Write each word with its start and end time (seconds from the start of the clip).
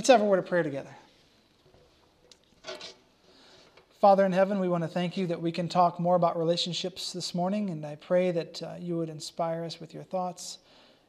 Let's 0.00 0.08
have 0.08 0.22
a 0.22 0.24
word 0.24 0.38
of 0.38 0.46
prayer 0.46 0.62
together. 0.62 0.96
Father 4.00 4.24
in 4.24 4.32
heaven, 4.32 4.58
we 4.58 4.66
want 4.66 4.82
to 4.82 4.88
thank 4.88 5.18
you 5.18 5.26
that 5.26 5.42
we 5.42 5.52
can 5.52 5.68
talk 5.68 6.00
more 6.00 6.16
about 6.16 6.38
relationships 6.38 7.12
this 7.12 7.34
morning, 7.34 7.68
and 7.68 7.84
I 7.84 7.96
pray 7.96 8.30
that 8.30 8.62
uh, 8.62 8.74
you 8.80 8.96
would 8.96 9.10
inspire 9.10 9.62
us 9.62 9.78
with 9.78 9.92
your 9.92 10.02
thoughts. 10.02 10.56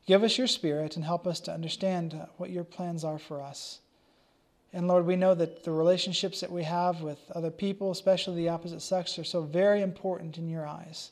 Give 0.08 0.24
us 0.24 0.38
your 0.38 0.48
spirit 0.48 0.98
and 0.98 1.06
help 1.06 1.26
us 1.26 1.40
to 1.40 1.54
understand 1.54 2.14
uh, 2.14 2.26
what 2.36 2.50
your 2.50 2.66
plans 2.66 3.06
are 3.06 3.18
for 3.18 3.40
us. 3.40 3.80
And 4.74 4.90
Lord, 4.90 5.06
we 5.06 5.16
know 5.16 5.36
that 5.36 5.64
the 5.64 5.72
relationships 5.72 6.42
that 6.42 6.52
we 6.52 6.64
have 6.64 7.00
with 7.00 7.20
other 7.34 7.50
people, 7.50 7.92
especially 7.92 8.44
the 8.44 8.50
opposite 8.50 8.82
sex, 8.82 9.18
are 9.18 9.24
so 9.24 9.42
very 9.42 9.82
important 9.82 10.38
in 10.38 10.50
your 10.50 10.68
eyes. 10.68 11.12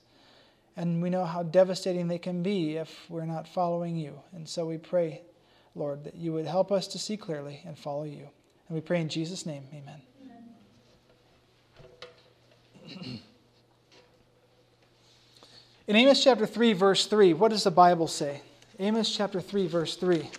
And 0.75 1.01
we 1.01 1.09
know 1.09 1.23
how 1.23 1.43
devastating 1.43 2.09
they 2.09 2.19
can 2.19 2.43
be 2.43 2.75
if 2.75 3.09
we're 3.09 3.23
not 3.23 3.47
following 3.47 3.95
you. 3.95 4.19
And 4.33 4.49
so 4.49 4.65
we 4.65 4.77
pray, 4.77 5.21
Lord, 5.79 6.03
that 6.03 6.15
you 6.15 6.33
would 6.33 6.45
help 6.45 6.71
us 6.71 6.87
to 6.89 6.99
see 6.99 7.17
clearly 7.17 7.61
and 7.65 7.77
follow 7.77 8.03
you. 8.03 8.29
And 8.67 8.75
we 8.75 8.81
pray 8.81 9.01
in 9.01 9.09
Jesus' 9.09 9.45
name, 9.45 9.63
amen. 9.73 10.01
In 15.87 15.95
Amos 15.95 16.23
chapter 16.23 16.45
3, 16.45 16.73
verse 16.73 17.07
3, 17.07 17.33
what 17.33 17.49
does 17.49 17.63
the 17.63 17.71
Bible 17.71 18.07
say? 18.07 18.43
Amos 18.77 19.09
chapter 19.09 19.41
3, 19.41 19.65
verse 19.65 19.95
3. 19.95 20.29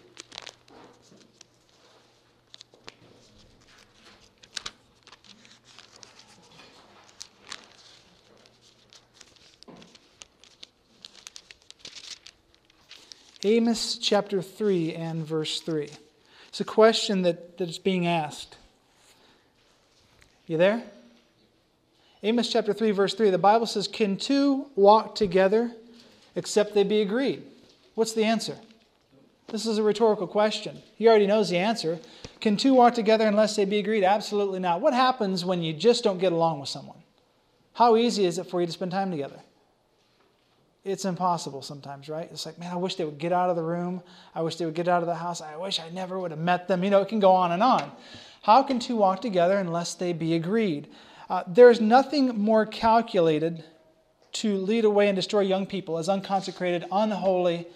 Amos 13.51 13.97
chapter 13.97 14.41
3 14.41 14.95
and 14.95 15.27
verse 15.27 15.61
3. 15.61 15.91
It's 16.51 16.61
a 16.61 16.65
question 16.65 17.23
that, 17.23 17.59
that 17.59 17.69
is 17.69 17.79
being 17.79 18.07
asked. 18.07 18.57
You 20.47 20.57
there? 20.57 20.85
Amos 22.23 22.53
chapter 22.53 22.73
3, 22.73 22.93
verse 22.93 23.15
3, 23.15 23.31
the 23.31 23.39
Bible 23.39 23.67
says, 23.67 23.89
Can 23.89 24.17
two 24.17 24.67
walk 24.77 25.17
together 25.17 25.73
except 26.37 26.75
they 26.75 26.85
be 26.85 27.01
agreed? 27.01 27.43
What's 27.97 28.13
the 28.13 28.23
answer? 28.23 28.57
This 29.49 29.67
is 29.67 29.79
a 29.79 29.83
rhetorical 29.83 30.29
question. 30.29 30.81
He 30.95 31.09
already 31.09 31.27
knows 31.27 31.51
the 31.51 31.59
answer. 31.59 31.99
Can 32.41 32.57
two 32.57 32.75
walk 32.75 32.95
together 32.95 33.27
unless 33.27 33.57
they 33.57 33.65
be 33.65 33.79
agreed? 33.81 34.05
Absolutely 34.05 34.61
not. 34.61 34.81
What 34.81 34.95
happens 34.95 35.45
when 35.45 35.61
you 35.61 35.73
just 35.73 36.05
don't 36.05 36.19
get 36.19 36.31
along 36.33 36.61
with 36.61 36.69
someone? 36.69 36.99
How 37.73 37.97
easy 37.97 38.27
is 38.27 38.39
it 38.39 38.47
for 38.47 38.61
you 38.61 38.67
to 38.69 38.73
spend 38.73 38.93
time 38.93 39.11
together? 39.11 39.41
It's 40.83 41.05
impossible 41.05 41.61
sometimes, 41.63 42.09
right? 42.09 42.29
It's 42.31 42.47
like, 42.47 42.59
man, 42.59 42.73
I 42.73 42.77
wish 42.77 42.95
they 42.95 43.05
would 43.05 43.19
get 43.19 43.33
out 43.33 43.51
of 43.51 43.57
the 43.57 43.63
room. 43.63 44.03
I 44.35 44.41
wish 44.41 44.57
they 44.57 44.65
would 44.65 44.75
get 44.75 44.89
out 44.89 45.03
of 45.03 45.07
the 45.07 45.15
house. 45.15 45.43
I 45.43 45.57
wish 45.57 45.79
I 45.79 45.91
never 45.91 46.19
would 46.19 46.31
have 46.31 46.41
met 46.41 46.69
them. 46.69 46.83
You 46.83 46.91
know, 46.91 47.03
it 47.03 47.09
can 47.09 47.21
go 47.21 47.33
on 47.33 47.53
and 47.53 47.63
on. 47.63 47.93
How 48.43 48.63
can 48.63 48.79
two 48.79 48.97
walk 48.97 49.21
together 49.21 49.59
unless 49.59 49.95
they 49.95 50.15
be 50.15 50.35
agreed? 50.35 50.89
Uh, 51.29 51.45
there's 51.47 51.81
nothing 51.81 52.39
more 52.39 52.65
calculated 52.65 53.63
to 54.33 54.57
lead 54.57 54.85
away 54.85 55.09
and 55.09 55.17
destroy 55.17 55.41
young 55.41 55.67
people 55.67 55.99
as 55.99 56.09
unconsecrated, 56.09 56.85
unholy, 56.91 57.67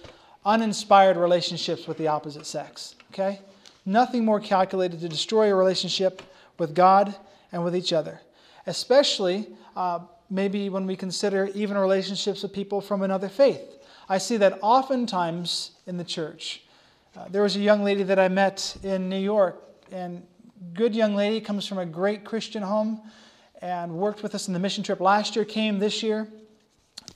uninspired 0.47 1.17
relationships 1.17 1.87
with 1.87 1.99
the 1.99 2.09
opposite 2.09 2.47
sex. 2.47 2.95
Okay? 3.13 3.41
Nothing 3.85 4.25
more 4.25 4.41
calculated 4.41 5.01
to 5.01 5.09
destroy 5.09 5.53
a 5.53 5.55
relationship 5.55 6.23
with 6.59 6.75
God 6.75 7.15
and 7.53 7.63
with 7.63 7.77
each 7.77 7.93
other. 7.93 8.21
Especially 8.67 9.49
uh, 9.77 10.01
maybe 10.31 10.69
when 10.69 10.87
we 10.87 10.97
consider 10.97 11.51
even 11.55 11.77
relationships 11.77 12.43
with 12.43 12.53
people 12.53 12.81
from 12.81 13.03
another 13.03 13.29
faith. 13.29 13.61
I 14.09 14.19
see 14.19 14.37
that 14.39 14.59
oftentimes 14.63 15.73
in 15.87 15.97
the 15.97 16.05
church. 16.05 16.63
Uh, 17.17 17.27
there 17.29 17.43
was 17.43 17.57
a 17.57 17.61
young 17.61 17.85
lady 17.85 18.03
that 18.03 18.19
I 18.19 18.29
met 18.29 18.77
in 18.83 19.09
New 19.09 19.19
York, 19.19 19.63
and 19.93 20.27
good 20.73 20.95
young 20.95 21.15
lady 21.15 21.41
comes 21.41 21.67
from 21.67 21.79
a 21.79 21.87
great 21.87 22.25
Christian 22.25 22.63
home 22.63 23.01
and 23.63 23.93
worked 23.93 24.23
with 24.23 24.35
us 24.35 24.49
in 24.49 24.55
the 24.55 24.61
mission 24.61 24.83
trip 24.83 25.01
last 25.01 25.37
year, 25.37 25.45
came 25.45 25.79
this 25.79 26.03
year. 26.03 26.29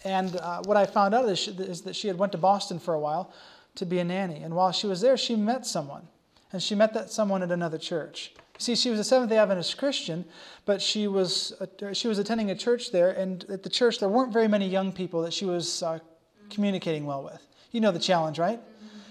And 0.04 0.36
uh, 0.36 0.62
what 0.64 0.76
I 0.76 0.86
found 0.86 1.14
out 1.14 1.28
is, 1.28 1.38
she, 1.38 1.50
is 1.50 1.82
that 1.82 1.96
she 1.96 2.08
had 2.08 2.16
went 2.16 2.32
to 2.32 2.38
Boston 2.38 2.78
for 2.78 2.94
a 2.94 3.00
while 3.00 3.32
to 3.74 3.84
be 3.84 3.98
a 3.98 4.04
nanny. 4.04 4.42
And 4.42 4.54
while 4.54 4.72
she 4.72 4.86
was 4.86 5.00
there, 5.00 5.16
she 5.16 5.36
met 5.36 5.66
someone. 5.66 6.06
And 6.52 6.62
she 6.62 6.74
met 6.74 6.94
that 6.94 7.10
someone 7.10 7.42
at 7.42 7.50
another 7.50 7.78
church. 7.78 8.32
See, 8.58 8.74
she 8.74 8.90
was 8.90 8.98
a 8.98 9.04
Seventh 9.04 9.30
day 9.30 9.38
Adventist 9.38 9.78
Christian, 9.78 10.24
but 10.64 10.82
she 10.82 11.06
was, 11.06 11.52
uh, 11.60 11.92
she 11.92 12.08
was 12.08 12.18
attending 12.18 12.50
a 12.50 12.56
church 12.56 12.90
there, 12.90 13.10
and 13.10 13.44
at 13.48 13.62
the 13.62 13.70
church 13.70 14.00
there 14.00 14.08
weren't 14.08 14.32
very 14.32 14.48
many 14.48 14.68
young 14.68 14.92
people 14.92 15.22
that 15.22 15.32
she 15.32 15.44
was 15.44 15.82
uh, 15.84 16.00
communicating 16.50 17.06
well 17.06 17.22
with. 17.22 17.40
You 17.70 17.80
know 17.80 17.92
the 17.92 18.00
challenge, 18.00 18.38
right? 18.38 18.60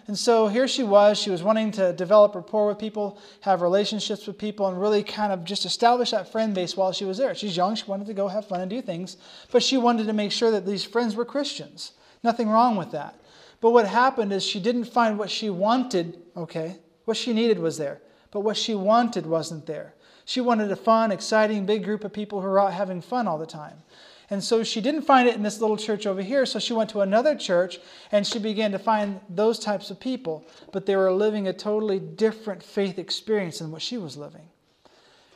And 0.07 0.18
so 0.18 0.47
here 0.47 0.68
she 0.68 0.84
was. 0.84 1.18
She 1.18 1.30
was 1.30 1.44
wanting 1.44 1.72
to 1.72 1.94
develop 1.94 2.36
rapport 2.36 2.68
with 2.68 2.78
people, 2.78 3.19
have 3.41 3.62
relationships 3.62 4.25
with 4.25 4.38
people, 4.38 4.68
and 4.68 4.80
really 4.80 5.03
kind 5.03 5.34
of 5.34 5.44
just 5.44 5.66
establish 5.66 6.12
that 6.12 6.31
friend 6.31 6.53
base 6.53 6.75
while 6.75 6.94
she 6.94 7.06
was 7.06 7.18
there. 7.18 7.36
She's 7.36 7.56
young. 7.56 7.75
She 7.75 7.86
wanted 7.86 8.07
to 8.07 8.13
go 8.13 8.28
have 8.28 8.47
fun 8.47 8.62
and 8.62 8.69
do 8.69 8.81
things, 8.81 9.18
but 9.52 9.63
she 9.63 9.78
wanted 9.78 10.07
to 10.07 10.13
make 10.13 10.31
sure 10.31 10.52
that 10.52 10.66
these 10.66 10.84
friends 10.84 11.16
were 11.16 11.25
Christians. 11.25 11.91
Nothing 12.24 12.50
wrong 12.50 12.78
with 12.78 12.91
that. 12.91 13.19
But 13.59 13.72
what 13.72 13.88
happened 13.88 14.31
is 14.31 14.44
she 14.44 14.59
didn't 14.59 14.86
find 14.86 15.18
what 15.18 15.30
she 15.30 15.50
wanted, 15.50 16.18
okay? 16.36 16.78
What 17.06 17.18
she 17.18 17.34
needed 17.34 17.59
was 17.59 17.78
there, 17.78 18.02
but 18.31 18.41
what 18.41 18.57
she 18.57 18.75
wanted 18.75 19.25
wasn't 19.25 19.65
there. 19.65 19.93
She 20.25 20.41
wanted 20.41 20.71
a 20.71 20.75
fun, 20.75 21.11
exciting, 21.11 21.65
big 21.65 21.83
group 21.83 22.03
of 22.03 22.11
people 22.11 22.41
who 22.41 22.47
were 22.47 22.59
out 22.59 22.73
having 22.73 23.01
fun 23.01 23.27
all 23.27 23.38
the 23.38 23.45
time. 23.45 23.83
And 24.29 24.43
so 24.43 24.61
she 24.61 24.81
didn't 24.81 25.03
find 25.03 25.27
it 25.27 25.35
in 25.35 25.43
this 25.43 25.61
little 25.61 25.77
church 25.77 26.05
over 26.05 26.21
here, 26.21 26.45
so 26.45 26.59
she 26.59 26.73
went 26.73 26.89
to 26.89 26.99
another 26.99 27.33
church 27.33 27.79
and 28.11 28.27
she 28.27 28.39
began 28.39 28.71
to 28.73 28.79
find 28.79 29.21
those 29.29 29.57
types 29.57 29.89
of 29.89 30.01
people, 30.01 30.45
but 30.73 30.85
they 30.85 30.97
were 30.97 31.11
living 31.13 31.47
a 31.47 31.53
totally 31.53 31.99
different 31.99 32.61
faith 32.61 32.99
experience 32.99 33.59
than 33.59 33.71
what 33.71 33.81
she 33.81 33.97
was 33.97 34.17
living. 34.17 34.49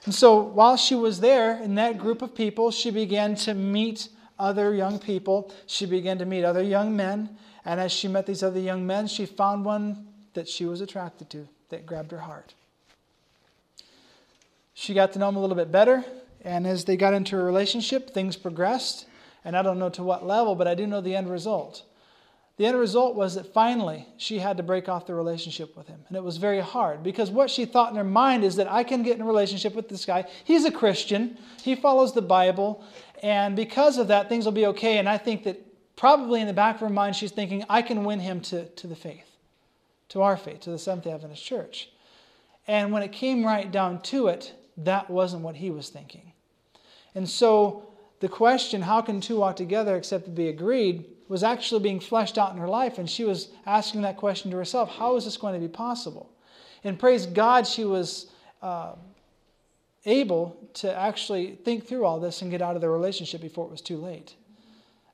And 0.03 0.13
so 0.13 0.41
while 0.41 0.75
she 0.75 0.95
was 0.95 1.21
there 1.21 1.61
in 1.61 1.75
that 1.75 1.99
group 1.99 2.21
of 2.21 2.35
people, 2.35 2.71
she 2.71 2.91
began 2.91 3.35
to 3.35 3.53
meet 3.53 4.09
other 4.37 4.73
young 4.73 4.99
people. 4.99 5.53
She 5.67 5.85
began 5.85 6.17
to 6.17 6.25
meet 6.25 6.43
other 6.43 6.63
young 6.63 6.95
men. 6.95 7.37
And 7.63 7.79
as 7.79 7.91
she 7.91 8.07
met 8.07 8.25
these 8.25 8.43
other 8.43 8.59
young 8.59 8.85
men, 8.85 9.07
she 9.07 9.25
found 9.25 9.63
one 9.63 10.07
that 10.33 10.49
she 10.49 10.65
was 10.65 10.81
attracted 10.81 11.29
to 11.29 11.47
that 11.69 11.85
grabbed 11.85 12.11
her 12.11 12.17
heart. 12.17 12.55
She 14.81 14.95
got 14.95 15.13
to 15.13 15.19
know 15.19 15.29
him 15.29 15.35
a 15.35 15.39
little 15.39 15.55
bit 15.55 15.71
better. 15.71 16.03
And 16.43 16.65
as 16.65 16.85
they 16.85 16.97
got 16.97 17.13
into 17.13 17.37
a 17.37 17.43
relationship, 17.43 18.09
things 18.09 18.35
progressed. 18.35 19.05
And 19.45 19.55
I 19.55 19.61
don't 19.61 19.77
know 19.77 19.89
to 19.89 20.01
what 20.01 20.25
level, 20.25 20.55
but 20.55 20.67
I 20.67 20.73
do 20.73 20.87
know 20.87 21.01
the 21.01 21.15
end 21.15 21.29
result. 21.29 21.83
The 22.57 22.65
end 22.65 22.79
result 22.79 23.15
was 23.15 23.35
that 23.35 23.53
finally 23.53 24.07
she 24.17 24.39
had 24.39 24.57
to 24.57 24.63
break 24.63 24.89
off 24.89 25.05
the 25.05 25.13
relationship 25.13 25.77
with 25.77 25.85
him. 25.85 25.99
And 26.07 26.17
it 26.17 26.23
was 26.23 26.37
very 26.37 26.61
hard 26.61 27.03
because 27.03 27.29
what 27.29 27.51
she 27.51 27.65
thought 27.65 27.91
in 27.91 27.95
her 27.95 28.03
mind 28.03 28.43
is 28.43 28.55
that 28.55 28.71
I 28.71 28.83
can 28.83 29.03
get 29.03 29.15
in 29.15 29.21
a 29.21 29.25
relationship 29.25 29.75
with 29.75 29.87
this 29.87 30.03
guy. 30.03 30.25
He's 30.45 30.65
a 30.65 30.71
Christian, 30.71 31.37
he 31.61 31.75
follows 31.75 32.15
the 32.15 32.23
Bible, 32.23 32.83
and 33.21 33.55
because 33.55 33.99
of 33.99 34.07
that, 34.07 34.29
things 34.29 34.45
will 34.45 34.51
be 34.51 34.65
okay. 34.65 34.97
And 34.97 35.07
I 35.07 35.19
think 35.19 35.43
that 35.43 35.59
probably 35.95 36.41
in 36.41 36.47
the 36.47 36.53
back 36.53 36.75
of 36.75 36.81
her 36.81 36.89
mind, 36.89 37.15
she's 37.15 37.31
thinking, 37.31 37.63
I 37.69 37.83
can 37.83 38.03
win 38.03 38.19
him 38.19 38.41
to, 38.41 38.65
to 38.65 38.87
the 38.87 38.95
faith, 38.95 39.29
to 40.09 40.23
our 40.23 40.37
faith, 40.37 40.61
to 40.61 40.71
the 40.71 40.79
Seventh 40.79 41.03
day 41.03 41.11
Adventist 41.11 41.45
Church. 41.45 41.89
And 42.67 42.91
when 42.91 43.03
it 43.03 43.11
came 43.11 43.45
right 43.45 43.71
down 43.71 44.01
to 44.03 44.27
it, 44.27 44.55
that 44.77 45.09
wasn't 45.09 45.43
what 45.43 45.55
he 45.55 45.69
was 45.71 45.89
thinking. 45.89 46.31
And 47.15 47.29
so 47.29 47.87
the 48.19 48.29
question, 48.29 48.81
how 48.81 49.01
can 49.01 49.21
two 49.21 49.37
walk 49.37 49.55
together 49.55 49.95
except 49.95 50.25
to 50.25 50.31
be 50.31 50.47
agreed, 50.47 51.05
was 51.31 51.43
actually 51.43 51.81
being 51.81 52.01
fleshed 52.01 52.37
out 52.37 52.51
in 52.51 52.57
her 52.57 52.67
life. 52.67 52.97
And 52.97 53.09
she 53.09 53.23
was 53.23 53.51
asking 53.65 54.01
that 54.01 54.17
question 54.17 54.51
to 54.51 54.57
herself 54.57 54.89
how 54.89 55.15
is 55.15 55.23
this 55.23 55.37
going 55.37 55.53
to 55.53 55.61
be 55.61 55.71
possible? 55.71 56.29
And 56.83 56.99
praise 56.99 57.25
God, 57.25 57.65
she 57.65 57.85
was 57.85 58.29
uh, 58.61 58.95
able 60.05 60.57
to 60.73 60.93
actually 60.93 61.57
think 61.63 61.87
through 61.87 62.03
all 62.03 62.19
this 62.19 62.41
and 62.41 62.51
get 62.51 62.61
out 62.61 62.75
of 62.75 62.81
the 62.81 62.89
relationship 62.89 63.39
before 63.39 63.65
it 63.65 63.71
was 63.71 63.79
too 63.79 63.95
late. 63.95 64.35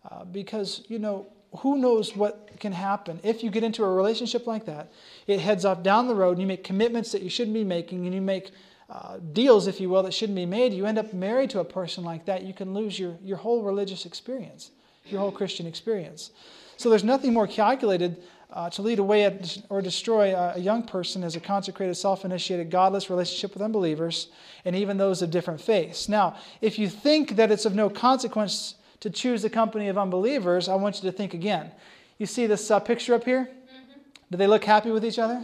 Uh, 0.10 0.26
because, 0.26 0.84
you 0.88 0.98
know, 0.98 1.28
who 1.60 1.78
knows 1.78 2.16
what 2.16 2.50
can 2.60 2.72
happen 2.72 3.20
if 3.22 3.44
you 3.44 3.52
get 3.52 3.64
into 3.64 3.84
a 3.84 3.94
relationship 3.94 4.48
like 4.48 4.66
that? 4.66 4.92
It 5.28 5.40
heads 5.40 5.66
off 5.66 5.84
down 5.84 6.08
the 6.08 6.16
road 6.16 6.32
and 6.32 6.42
you 6.42 6.48
make 6.48 6.64
commitments 6.64 7.12
that 7.12 7.22
you 7.22 7.30
shouldn't 7.30 7.54
be 7.54 7.64
making 7.64 8.06
and 8.06 8.16
you 8.16 8.22
make 8.22 8.50
uh, 8.90 9.18
deals, 9.34 9.68
if 9.68 9.82
you 9.82 9.90
will, 9.90 10.04
that 10.04 10.14
shouldn't 10.14 10.36
be 10.36 10.46
made, 10.46 10.74
you 10.74 10.86
end 10.86 10.98
up 10.98 11.14
married 11.14 11.50
to 11.50 11.60
a 11.60 11.66
person 11.66 12.04
like 12.04 12.26
that, 12.26 12.44
you 12.44 12.54
can 12.54 12.74
lose 12.74 12.98
your, 12.98 13.18
your 13.22 13.38
whole 13.38 13.62
religious 13.62 14.06
experience, 14.06 14.72
your 15.06 15.20
whole 15.20 15.32
Christian 15.32 15.68
experience. 15.68 16.32
So 16.78 16.90
there's 16.90 17.04
nothing 17.04 17.34
more 17.34 17.48
calculated 17.48 18.18
uh, 18.52 18.70
to 18.70 18.82
lead 18.82 19.00
away 19.00 19.40
or 19.70 19.82
destroy 19.82 20.34
a 20.34 20.58
young 20.58 20.84
person 20.84 21.24
as 21.24 21.36
a 21.36 21.40
consecrated, 21.40 21.96
self 21.96 22.24
initiated, 22.24 22.72
godless 22.72 23.10
relationship 23.10 23.54
with 23.54 23.62
unbelievers, 23.62 24.30
and 24.64 24.76
even 24.76 24.98
those 24.98 25.22
of 25.22 25.32
different 25.32 25.60
faiths. 25.60 26.08
Now, 26.08 26.38
if 26.62 26.80
you 26.80 26.88
think 26.88 27.36
that 27.36 27.52
it's 27.52 27.66
of 27.66 27.76
no 27.76 27.90
consequence 27.90 28.76
to 29.02 29.10
choose 29.10 29.42
the 29.42 29.50
company 29.50 29.90
of 29.90 29.98
unbelievers, 29.98 30.70
I 30.70 30.76
want 30.76 31.04
you 31.04 31.12
to 31.12 31.16
think 31.16 31.34
again. 31.34 31.72
You 32.18 32.26
see 32.26 32.48
this 32.48 32.72
uh, 32.72 32.80
picture 32.80 33.14
up 33.14 33.26
here? 33.26 33.50
Mm-hmm. 33.52 34.00
Do 34.32 34.38
they 34.38 34.48
look 34.48 34.64
happy 34.64 34.92
with 34.92 35.04
each 35.04 35.20
other? 35.20 35.44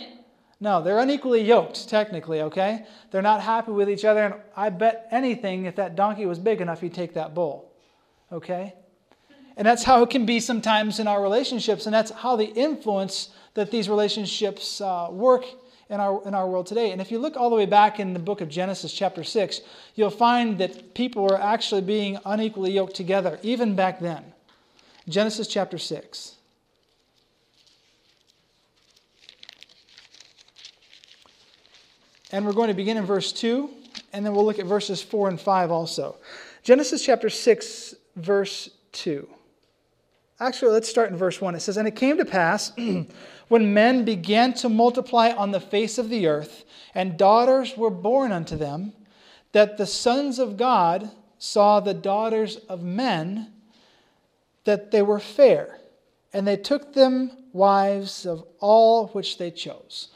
No, 0.64 0.82
they're 0.82 1.00
unequally 1.00 1.42
yoked, 1.42 1.90
technically, 1.90 2.40
okay? 2.40 2.86
They're 3.12 3.22
not 3.22 3.42
happy 3.42 3.74
with 3.74 3.90
each 3.90 4.06
other, 4.06 4.24
and 4.24 4.36
I 4.56 4.70
bet 4.70 5.10
anything 5.12 5.66
if 5.66 5.76
that 5.76 5.98
donkey 5.98 6.26
was 6.26 6.40
big 6.40 6.62
enough, 6.62 6.80
he'd 6.80 6.94
take 6.94 7.16
that 7.16 7.36
bull, 7.36 7.74
okay? 8.32 8.74
And 9.58 9.68
that's 9.68 9.84
how 9.84 10.04
it 10.04 10.10
can 10.10 10.26
be 10.26 10.40
sometimes 10.40 11.02
in 11.02 11.08
our 11.10 11.22
relationships, 11.22 11.86
and 11.86 11.94
that's 11.94 12.12
how 12.12 12.38
the 12.38 12.46
influence 12.46 13.28
that 13.56 13.72
these 13.72 13.90
relationships 13.90 14.80
uh, 14.80 15.10
work 15.12 15.44
in 15.90 16.00
our, 16.00 16.26
in 16.26 16.34
our 16.34 16.48
world 16.48 16.66
today. 16.66 16.92
And 16.92 17.02
if 17.02 17.12
you 17.12 17.20
look 17.20 17.36
all 17.36 17.50
the 17.50 17.58
way 17.58 17.66
back 17.66 18.00
in 18.00 18.14
the 18.14 18.20
book 18.20 18.40
of 18.40 18.48
Genesis, 18.48 18.94
chapter 18.94 19.26
6, 19.26 19.60
you'll 19.96 20.10
find 20.12 20.58
that 20.60 20.94
people 20.94 21.24
were 21.24 21.42
actually 21.42 21.82
being 21.82 22.20
unequally 22.24 22.72
yoked 22.72 22.96
together, 22.96 23.38
even 23.44 23.76
back 23.76 24.00
then. 24.00 24.24
Genesis 25.10 25.50
chapter 25.50 25.78
6. 25.78 26.36
And 32.34 32.48
we're 32.48 32.54
going 32.54 32.70
to 32.70 32.74
begin 32.74 32.98
in 32.98 33.06
verse 33.06 33.32
2, 33.32 33.70
and 34.12 34.26
then 34.26 34.34
we'll 34.34 34.44
look 34.44 34.58
at 34.58 34.66
verses 34.66 35.04
4 35.04 35.30
and 35.30 35.40
5 35.40 35.70
also. 35.70 36.16
Genesis 36.64 37.06
chapter 37.06 37.30
6, 37.30 37.94
verse 38.16 38.72
2. 38.94 39.30
Actually, 40.40 40.72
let's 40.72 40.90
start 40.90 41.12
in 41.12 41.16
verse 41.16 41.40
1. 41.40 41.54
It 41.54 41.60
says, 41.60 41.78
And 41.78 41.88
it 41.88 41.96
came 41.96 42.18
to 42.18 42.26
pass 42.26 42.72
when 43.50 43.74
men 43.76 44.04
began 44.04 44.56
to 44.56 44.68
multiply 44.68 45.30
on 45.30 45.52
the 45.52 45.60
face 45.60 46.00
of 46.00 46.10
the 46.10 46.26
earth, 46.26 46.66
and 46.96 47.18
daughters 47.18 47.78
were 47.78 47.92
born 47.92 48.32
unto 48.32 48.58
them, 48.58 48.94
that 49.52 49.78
the 49.78 49.86
sons 49.86 50.40
of 50.40 50.58
God 50.58 51.12
saw 51.38 51.82
the 51.82 51.94
daughters 51.94 52.56
of 52.68 52.82
men, 52.82 53.54
that 54.64 54.90
they 54.90 55.04
were 55.04 55.20
fair, 55.20 55.78
and 56.34 56.48
they 56.48 56.58
took 56.58 56.94
them 56.94 57.30
wives 57.52 58.26
of 58.26 58.44
all 58.60 59.10
which 59.10 59.38
they 59.38 59.52
chose. 59.52 60.10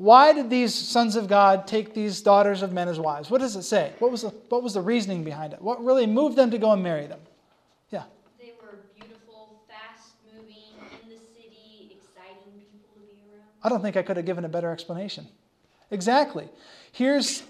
Why 0.00 0.32
did 0.32 0.48
these 0.48 0.74
sons 0.74 1.14
of 1.14 1.28
God 1.28 1.66
take 1.66 1.92
these 1.92 2.22
daughters 2.22 2.62
of 2.62 2.72
men 2.72 2.88
as 2.88 2.98
wives? 2.98 3.30
What 3.30 3.42
does 3.42 3.54
it 3.54 3.64
say? 3.64 3.92
What 3.98 4.10
was 4.10 4.22
the, 4.22 4.30
what 4.48 4.62
was 4.62 4.72
the 4.72 4.80
reasoning 4.80 5.24
behind 5.24 5.52
it? 5.52 5.60
What 5.60 5.84
really 5.84 6.06
moved 6.06 6.36
them 6.36 6.50
to 6.52 6.56
go 6.56 6.72
and 6.72 6.82
marry 6.82 7.06
them? 7.06 7.20
Yeah. 7.90 8.04
They 8.38 8.54
were 8.62 8.78
beautiful, 8.98 9.60
fast 9.68 10.12
moving, 10.34 10.56
in 11.02 11.10
the 11.10 11.16
city, 11.16 11.94
exciting 11.94 12.62
people 12.72 12.88
to 12.94 13.14
be 13.14 13.20
around. 13.30 13.44
I 13.62 13.68
don't 13.68 13.82
think 13.82 13.98
I 13.98 14.02
could 14.02 14.16
have 14.16 14.24
given 14.24 14.46
a 14.46 14.48
better 14.48 14.70
explanation. 14.70 15.28
Exactly. 15.90 16.48
Here's 16.92 17.42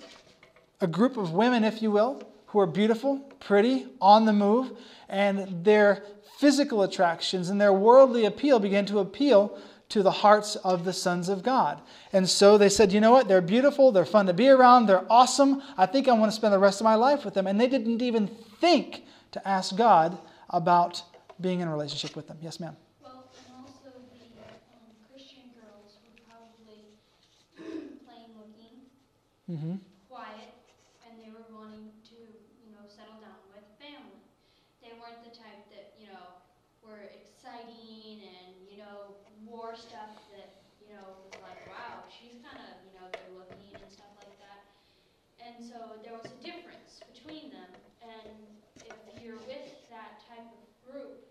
a 0.80 0.88
group 0.88 1.16
of 1.16 1.30
women, 1.30 1.62
if 1.62 1.80
you 1.80 1.92
will, 1.92 2.20
who 2.46 2.58
are 2.58 2.66
beautiful, 2.66 3.18
pretty, 3.38 3.86
on 4.00 4.24
the 4.24 4.32
move, 4.32 4.72
and 5.08 5.64
their 5.64 6.02
physical 6.38 6.82
attractions 6.82 7.48
and 7.48 7.60
their 7.60 7.72
worldly 7.72 8.24
appeal 8.24 8.58
began 8.58 8.86
to 8.86 8.98
appeal 8.98 9.56
to 9.90 10.02
the 10.02 10.10
hearts 10.10 10.56
of 10.56 10.84
the 10.84 10.92
sons 10.92 11.28
of 11.28 11.42
God. 11.42 11.80
And 12.12 12.28
so 12.28 12.56
they 12.58 12.68
said, 12.68 12.92
you 12.92 13.00
know 13.00 13.10
what? 13.10 13.28
They're 13.28 13.40
beautiful, 13.40 13.92
they're 13.92 14.04
fun 14.04 14.26
to 14.26 14.32
be 14.32 14.48
around, 14.48 14.86
they're 14.86 15.04
awesome. 15.10 15.62
I 15.76 15.86
think 15.86 16.08
I 16.08 16.12
want 16.12 16.30
to 16.32 16.36
spend 16.36 16.52
the 16.54 16.58
rest 16.58 16.80
of 16.80 16.84
my 16.84 16.94
life 16.94 17.24
with 17.24 17.34
them. 17.34 17.46
And 17.46 17.60
they 17.60 17.66
didn't 17.68 18.00
even 18.00 18.28
think 18.60 19.04
to 19.32 19.46
ask 19.46 19.76
God 19.76 20.16
about 20.48 21.02
being 21.40 21.60
in 21.60 21.68
a 21.68 21.70
relationship 21.70 22.16
with 22.16 22.28
them. 22.28 22.38
Yes, 22.40 22.60
ma'am. 22.60 22.76
Well, 23.02 23.24
and 23.34 23.54
also 23.66 23.90
the 24.14 24.26
um, 24.74 24.94
Christian 25.10 25.50
girls 25.58 25.98
were 26.06 26.18
probably 26.26 26.94
plain 28.06 28.30
looking, 28.38 28.86
Mm-hmm. 29.50 29.82
quiet, 30.08 30.54
and 31.02 31.18
they 31.18 31.34
were 31.34 31.50
wanting 31.50 31.90
to, 32.14 32.18
you 32.62 32.70
know, 32.70 32.86
settle 32.86 33.18
down 33.18 33.42
with 33.50 33.66
family. 33.82 34.22
They 34.78 34.94
weren't 34.94 35.18
the 35.26 35.34
type 35.34 35.66
that, 35.74 35.98
you 35.98 36.06
know, 36.06 36.38
were 36.86 37.10
exciting 37.10 38.22
and, 38.22 38.54
you 38.70 38.78
know, 38.78 39.18
wore 39.70 39.78
stuff 39.78 40.18
that, 40.34 40.50
you 40.82 40.90
know, 40.90 41.06
was 41.30 41.38
like, 41.38 41.62
wow, 41.70 42.02
she's 42.10 42.42
kind 42.50 42.58
of, 42.66 42.74
you 42.82 42.90
know, 42.98 43.06
good 43.14 43.30
looking 43.38 43.70
and 43.78 43.86
stuff 43.86 44.10
like 44.18 44.34
that. 44.42 44.66
And 45.38 45.62
so 45.62 46.02
there 46.02 46.10
was 46.10 46.26
a 46.26 46.34
difference 46.42 46.98
between 47.06 47.54
them. 47.54 47.70
And 48.02 48.34
if 48.98 49.14
you're 49.22 49.38
with 49.46 49.70
that 49.94 50.18
type 50.26 50.50
of 50.50 50.66
group 50.82 51.22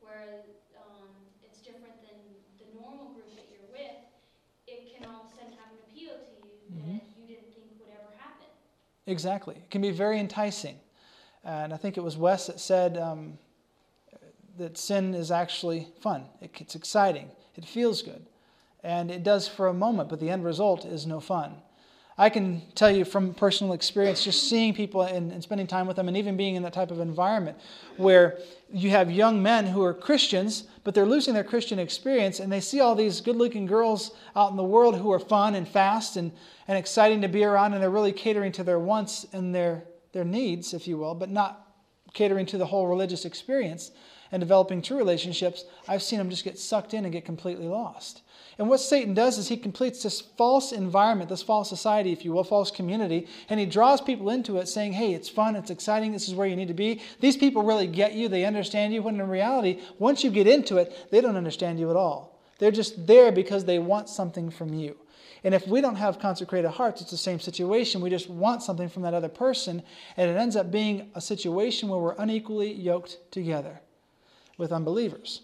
where 0.00 0.40
um, 0.80 1.12
it's 1.44 1.60
different 1.60 1.92
than 2.00 2.16
the 2.56 2.68
normal 2.72 3.12
group 3.12 3.36
that 3.36 3.52
you're 3.52 3.68
with, 3.68 4.00
it 4.64 4.80
can 4.96 5.04
all 5.04 5.28
of 5.28 5.28
a 5.28 5.34
sudden 5.36 5.52
have 5.52 5.68
an 5.68 5.84
appeal 5.84 6.16
to 6.16 6.28
you 6.32 6.48
Mhm. 6.72 7.04
that 7.04 7.12
you 7.20 7.28
didn't 7.36 7.52
think 7.52 7.76
would 7.84 7.92
ever 7.92 8.12
happen. 8.16 8.48
Exactly. 9.04 9.56
It 9.60 9.68
can 9.68 9.84
be 9.84 9.92
very 9.92 10.16
enticing. 10.18 10.80
And 11.44 11.74
I 11.74 11.76
think 11.76 11.98
it 12.00 12.04
was 12.04 12.16
Wes 12.16 12.46
that 12.48 12.60
said 12.60 12.96
um, 12.96 13.36
that 14.58 14.78
sin 14.78 15.14
is 15.14 15.30
actually 15.30 15.88
fun, 16.00 16.26
it, 16.40 16.50
it's 16.60 16.74
exciting, 16.74 17.30
it 17.56 17.64
feels 17.64 18.02
good. 18.02 18.26
And 18.82 19.10
it 19.10 19.22
does 19.22 19.48
for 19.48 19.68
a 19.68 19.74
moment, 19.74 20.08
but 20.08 20.20
the 20.20 20.30
end 20.30 20.44
result 20.44 20.84
is 20.84 21.06
no 21.06 21.20
fun. 21.20 21.54
I 22.16 22.30
can 22.30 22.62
tell 22.76 22.92
you 22.92 23.04
from 23.04 23.34
personal 23.34 23.72
experience, 23.72 24.22
just 24.22 24.48
seeing 24.48 24.72
people 24.72 25.02
and, 25.02 25.32
and 25.32 25.42
spending 25.42 25.66
time 25.66 25.88
with 25.88 25.96
them, 25.96 26.06
and 26.06 26.16
even 26.16 26.36
being 26.36 26.54
in 26.54 26.62
that 26.62 26.72
type 26.72 26.92
of 26.92 27.00
environment 27.00 27.58
where 27.96 28.38
you 28.72 28.90
have 28.90 29.10
young 29.10 29.42
men 29.42 29.66
who 29.66 29.82
are 29.82 29.92
Christians, 29.92 30.64
but 30.84 30.94
they're 30.94 31.06
losing 31.06 31.34
their 31.34 31.42
Christian 31.42 31.80
experience, 31.80 32.38
and 32.38 32.52
they 32.52 32.60
see 32.60 32.78
all 32.78 32.94
these 32.94 33.20
good 33.20 33.34
looking 33.34 33.66
girls 33.66 34.12
out 34.36 34.50
in 34.50 34.56
the 34.56 34.62
world 34.62 34.96
who 34.96 35.10
are 35.12 35.18
fun 35.18 35.56
and 35.56 35.66
fast 35.66 36.16
and, 36.16 36.30
and 36.68 36.78
exciting 36.78 37.20
to 37.22 37.28
be 37.28 37.42
around, 37.42 37.72
and 37.72 37.82
they're 37.82 37.90
really 37.90 38.12
catering 38.12 38.52
to 38.52 38.62
their 38.62 38.78
wants 38.78 39.26
and 39.32 39.52
their, 39.52 39.82
their 40.12 40.24
needs, 40.24 40.72
if 40.72 40.86
you 40.86 40.96
will, 40.96 41.16
but 41.16 41.30
not 41.30 41.68
catering 42.12 42.46
to 42.46 42.58
the 42.58 42.66
whole 42.66 42.86
religious 42.86 43.24
experience 43.24 43.90
and 44.34 44.40
developing 44.40 44.82
true 44.82 44.96
relationships. 44.96 45.64
I've 45.86 46.02
seen 46.02 46.18
them 46.18 46.28
just 46.28 46.42
get 46.42 46.58
sucked 46.58 46.92
in 46.92 47.04
and 47.04 47.12
get 47.12 47.24
completely 47.24 47.68
lost. 47.68 48.22
And 48.58 48.68
what 48.68 48.80
Satan 48.80 49.14
does 49.14 49.38
is 49.38 49.46
he 49.46 49.56
completes 49.56 50.02
this 50.02 50.20
false 50.20 50.72
environment, 50.72 51.30
this 51.30 51.44
false 51.44 51.68
society, 51.68 52.10
if 52.10 52.24
you 52.24 52.32
will, 52.32 52.42
false 52.42 52.72
community, 52.72 53.28
and 53.48 53.60
he 53.60 53.66
draws 53.66 54.00
people 54.00 54.30
into 54.30 54.56
it 54.56 54.66
saying, 54.66 54.94
hey, 54.94 55.14
it's 55.14 55.28
fun, 55.28 55.54
it's 55.54 55.70
exciting, 55.70 56.10
this 56.10 56.26
is 56.26 56.34
where 56.34 56.48
you 56.48 56.56
need 56.56 56.66
to 56.66 56.74
be. 56.74 57.00
These 57.20 57.36
people 57.36 57.62
really 57.62 57.86
get 57.86 58.14
you, 58.14 58.28
they 58.28 58.44
understand 58.44 58.92
you, 58.92 59.02
when 59.02 59.20
in 59.20 59.28
reality, 59.28 59.80
once 60.00 60.24
you 60.24 60.30
get 60.30 60.48
into 60.48 60.78
it, 60.78 61.06
they 61.12 61.20
don't 61.20 61.36
understand 61.36 61.78
you 61.78 61.88
at 61.90 61.96
all. 61.96 62.40
They're 62.58 62.72
just 62.72 63.06
there 63.06 63.30
because 63.30 63.64
they 63.64 63.78
want 63.78 64.08
something 64.08 64.50
from 64.50 64.74
you. 64.74 64.96
And 65.44 65.54
if 65.54 65.68
we 65.68 65.80
don't 65.80 65.94
have 65.94 66.18
consecrated 66.18 66.72
hearts, 66.72 67.02
it's 67.02 67.12
the 67.12 67.16
same 67.16 67.38
situation. 67.38 68.00
We 68.00 68.10
just 68.10 68.28
want 68.28 68.64
something 68.64 68.88
from 68.88 69.02
that 69.02 69.14
other 69.14 69.28
person, 69.28 69.84
and 70.16 70.28
it 70.28 70.36
ends 70.36 70.56
up 70.56 70.72
being 70.72 71.12
a 71.14 71.20
situation 71.20 71.88
where 71.88 72.00
we're 72.00 72.16
unequally 72.18 72.72
yoked 72.72 73.18
together 73.30 73.80
with 74.58 74.72
unbelievers. 74.72 75.42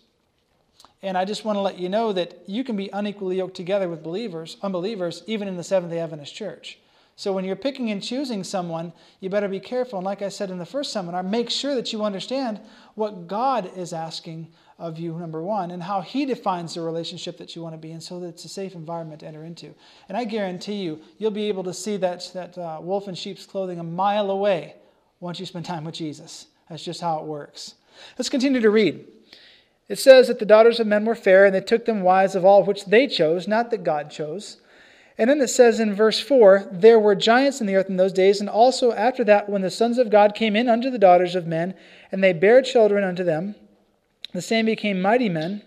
And 1.02 1.16
I 1.16 1.24
just 1.24 1.44
want 1.44 1.56
to 1.56 1.60
let 1.60 1.78
you 1.78 1.88
know 1.88 2.12
that 2.12 2.42
you 2.46 2.62
can 2.62 2.76
be 2.76 2.90
unequally 2.92 3.38
yoked 3.38 3.56
together 3.56 3.88
with 3.88 4.02
believers, 4.02 4.56
unbelievers, 4.62 5.22
even 5.26 5.48
in 5.48 5.56
the 5.56 5.64
Seventh 5.64 5.92
day 5.92 5.98
Adventist 5.98 6.34
church. 6.34 6.78
So 7.16 7.32
when 7.32 7.44
you're 7.44 7.56
picking 7.56 7.90
and 7.90 8.02
choosing 8.02 8.44
someone, 8.44 8.94
you 9.20 9.28
better 9.28 9.48
be 9.48 9.60
careful. 9.60 9.98
And 9.98 10.06
like 10.06 10.22
I 10.22 10.30
said 10.30 10.50
in 10.50 10.58
the 10.58 10.64
first 10.64 10.92
seminar, 10.92 11.22
make 11.22 11.50
sure 11.50 11.74
that 11.74 11.92
you 11.92 12.02
understand 12.02 12.60
what 12.94 13.28
God 13.28 13.70
is 13.76 13.92
asking 13.92 14.48
of 14.78 14.98
you, 14.98 15.12
number 15.18 15.42
one, 15.42 15.70
and 15.70 15.82
how 15.82 16.00
He 16.00 16.24
defines 16.24 16.74
the 16.74 16.80
relationship 16.80 17.36
that 17.36 17.54
you 17.54 17.62
want 17.62 17.74
to 17.74 17.78
be 17.78 17.92
in 17.92 18.00
so 18.00 18.20
that 18.20 18.28
it's 18.28 18.46
a 18.46 18.48
safe 18.48 18.74
environment 18.74 19.20
to 19.20 19.26
enter 19.26 19.44
into. 19.44 19.74
And 20.08 20.16
I 20.16 20.24
guarantee 20.24 20.76
you, 20.76 21.00
you'll 21.18 21.30
be 21.30 21.48
able 21.48 21.64
to 21.64 21.74
see 21.74 21.98
that, 21.98 22.30
that 22.32 22.56
uh, 22.56 22.78
wolf 22.80 23.06
in 23.06 23.14
sheep's 23.14 23.44
clothing 23.44 23.78
a 23.78 23.84
mile 23.84 24.30
away 24.30 24.76
once 25.20 25.38
you 25.38 25.44
spend 25.44 25.66
time 25.66 25.84
with 25.84 25.94
Jesus. 25.94 26.46
That's 26.70 26.82
just 26.82 27.02
how 27.02 27.18
it 27.18 27.24
works. 27.24 27.74
Let's 28.18 28.28
continue 28.28 28.60
to 28.60 28.70
read. 28.70 29.06
It 29.88 29.98
says 29.98 30.28
that 30.28 30.38
the 30.38 30.46
daughters 30.46 30.78
of 30.78 30.86
men 30.86 31.04
were 31.04 31.16
fair, 31.16 31.44
and 31.44 31.54
they 31.54 31.60
took 31.60 31.84
them 31.84 32.02
wives 32.02 32.34
of 32.34 32.44
all 32.44 32.62
which 32.62 32.84
they 32.84 33.06
chose, 33.06 33.48
not 33.48 33.70
that 33.70 33.82
God 33.82 34.10
chose. 34.10 34.58
And 35.18 35.28
then 35.28 35.40
it 35.40 35.48
says 35.48 35.80
in 35.80 35.94
verse 35.94 36.20
4 36.20 36.68
There 36.70 36.98
were 36.98 37.14
giants 37.14 37.60
in 37.60 37.66
the 37.66 37.76
earth 37.76 37.90
in 37.90 37.96
those 37.96 38.12
days, 38.12 38.40
and 38.40 38.48
also 38.48 38.92
after 38.92 39.24
that, 39.24 39.48
when 39.48 39.62
the 39.62 39.70
sons 39.70 39.98
of 39.98 40.08
God 40.08 40.34
came 40.34 40.56
in 40.56 40.68
unto 40.68 40.90
the 40.90 40.98
daughters 40.98 41.34
of 41.34 41.46
men, 41.46 41.74
and 42.10 42.22
they 42.22 42.32
bare 42.32 42.62
children 42.62 43.04
unto 43.04 43.24
them, 43.24 43.54
the 44.32 44.40
same 44.40 44.64
became 44.64 45.02
mighty 45.02 45.28
men, 45.28 45.62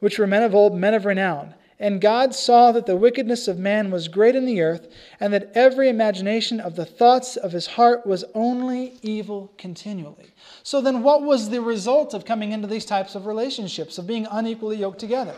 which 0.00 0.18
were 0.18 0.26
men 0.26 0.42
of 0.42 0.54
old, 0.54 0.74
men 0.74 0.94
of 0.94 1.04
renown. 1.04 1.54
And 1.78 2.00
God 2.00 2.34
saw 2.34 2.72
that 2.72 2.86
the 2.86 2.96
wickedness 2.96 3.48
of 3.48 3.58
man 3.58 3.90
was 3.90 4.08
great 4.08 4.34
in 4.34 4.46
the 4.46 4.62
earth, 4.62 4.88
and 5.20 5.32
that 5.34 5.50
every 5.54 5.90
imagination 5.90 6.58
of 6.58 6.74
the 6.74 6.86
thoughts 6.86 7.36
of 7.36 7.52
his 7.52 7.66
heart 7.66 8.06
was 8.06 8.24
only 8.34 8.94
evil 9.02 9.52
continually. 9.58 10.32
So 10.62 10.80
then, 10.80 11.02
what 11.02 11.22
was 11.22 11.50
the 11.50 11.60
result 11.60 12.14
of 12.14 12.24
coming 12.24 12.52
into 12.52 12.66
these 12.66 12.86
types 12.86 13.14
of 13.14 13.26
relationships, 13.26 13.98
of 13.98 14.06
being 14.06 14.26
unequally 14.30 14.78
yoked 14.78 15.00
together? 15.00 15.34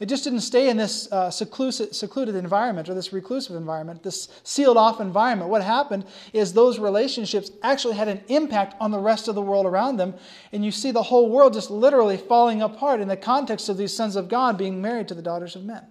It 0.00 0.08
just 0.08 0.24
didn't 0.24 0.40
stay 0.40 0.70
in 0.70 0.78
this 0.78 1.12
uh, 1.12 1.30
secluded 1.30 2.34
environment 2.34 2.88
or 2.88 2.94
this 2.94 3.12
reclusive 3.12 3.54
environment, 3.54 4.02
this 4.02 4.28
sealed 4.44 4.78
off 4.78 4.98
environment. 4.98 5.50
What 5.50 5.62
happened 5.62 6.06
is 6.32 6.54
those 6.54 6.78
relationships 6.78 7.50
actually 7.62 7.96
had 7.96 8.08
an 8.08 8.22
impact 8.28 8.76
on 8.80 8.92
the 8.92 8.98
rest 8.98 9.28
of 9.28 9.34
the 9.34 9.42
world 9.42 9.66
around 9.66 9.98
them. 9.98 10.14
And 10.52 10.64
you 10.64 10.70
see 10.70 10.90
the 10.90 11.02
whole 11.02 11.28
world 11.28 11.52
just 11.52 11.70
literally 11.70 12.16
falling 12.16 12.62
apart 12.62 13.00
in 13.00 13.08
the 13.08 13.16
context 13.16 13.68
of 13.68 13.76
these 13.76 13.94
sons 13.94 14.16
of 14.16 14.30
God 14.30 14.56
being 14.56 14.80
married 14.80 15.06
to 15.08 15.14
the 15.14 15.20
daughters 15.20 15.54
of 15.54 15.64
men. 15.64 15.86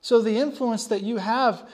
So 0.00 0.22
the 0.22 0.38
influence 0.38 0.86
that 0.86 1.02
you 1.02 1.16
have 1.16 1.68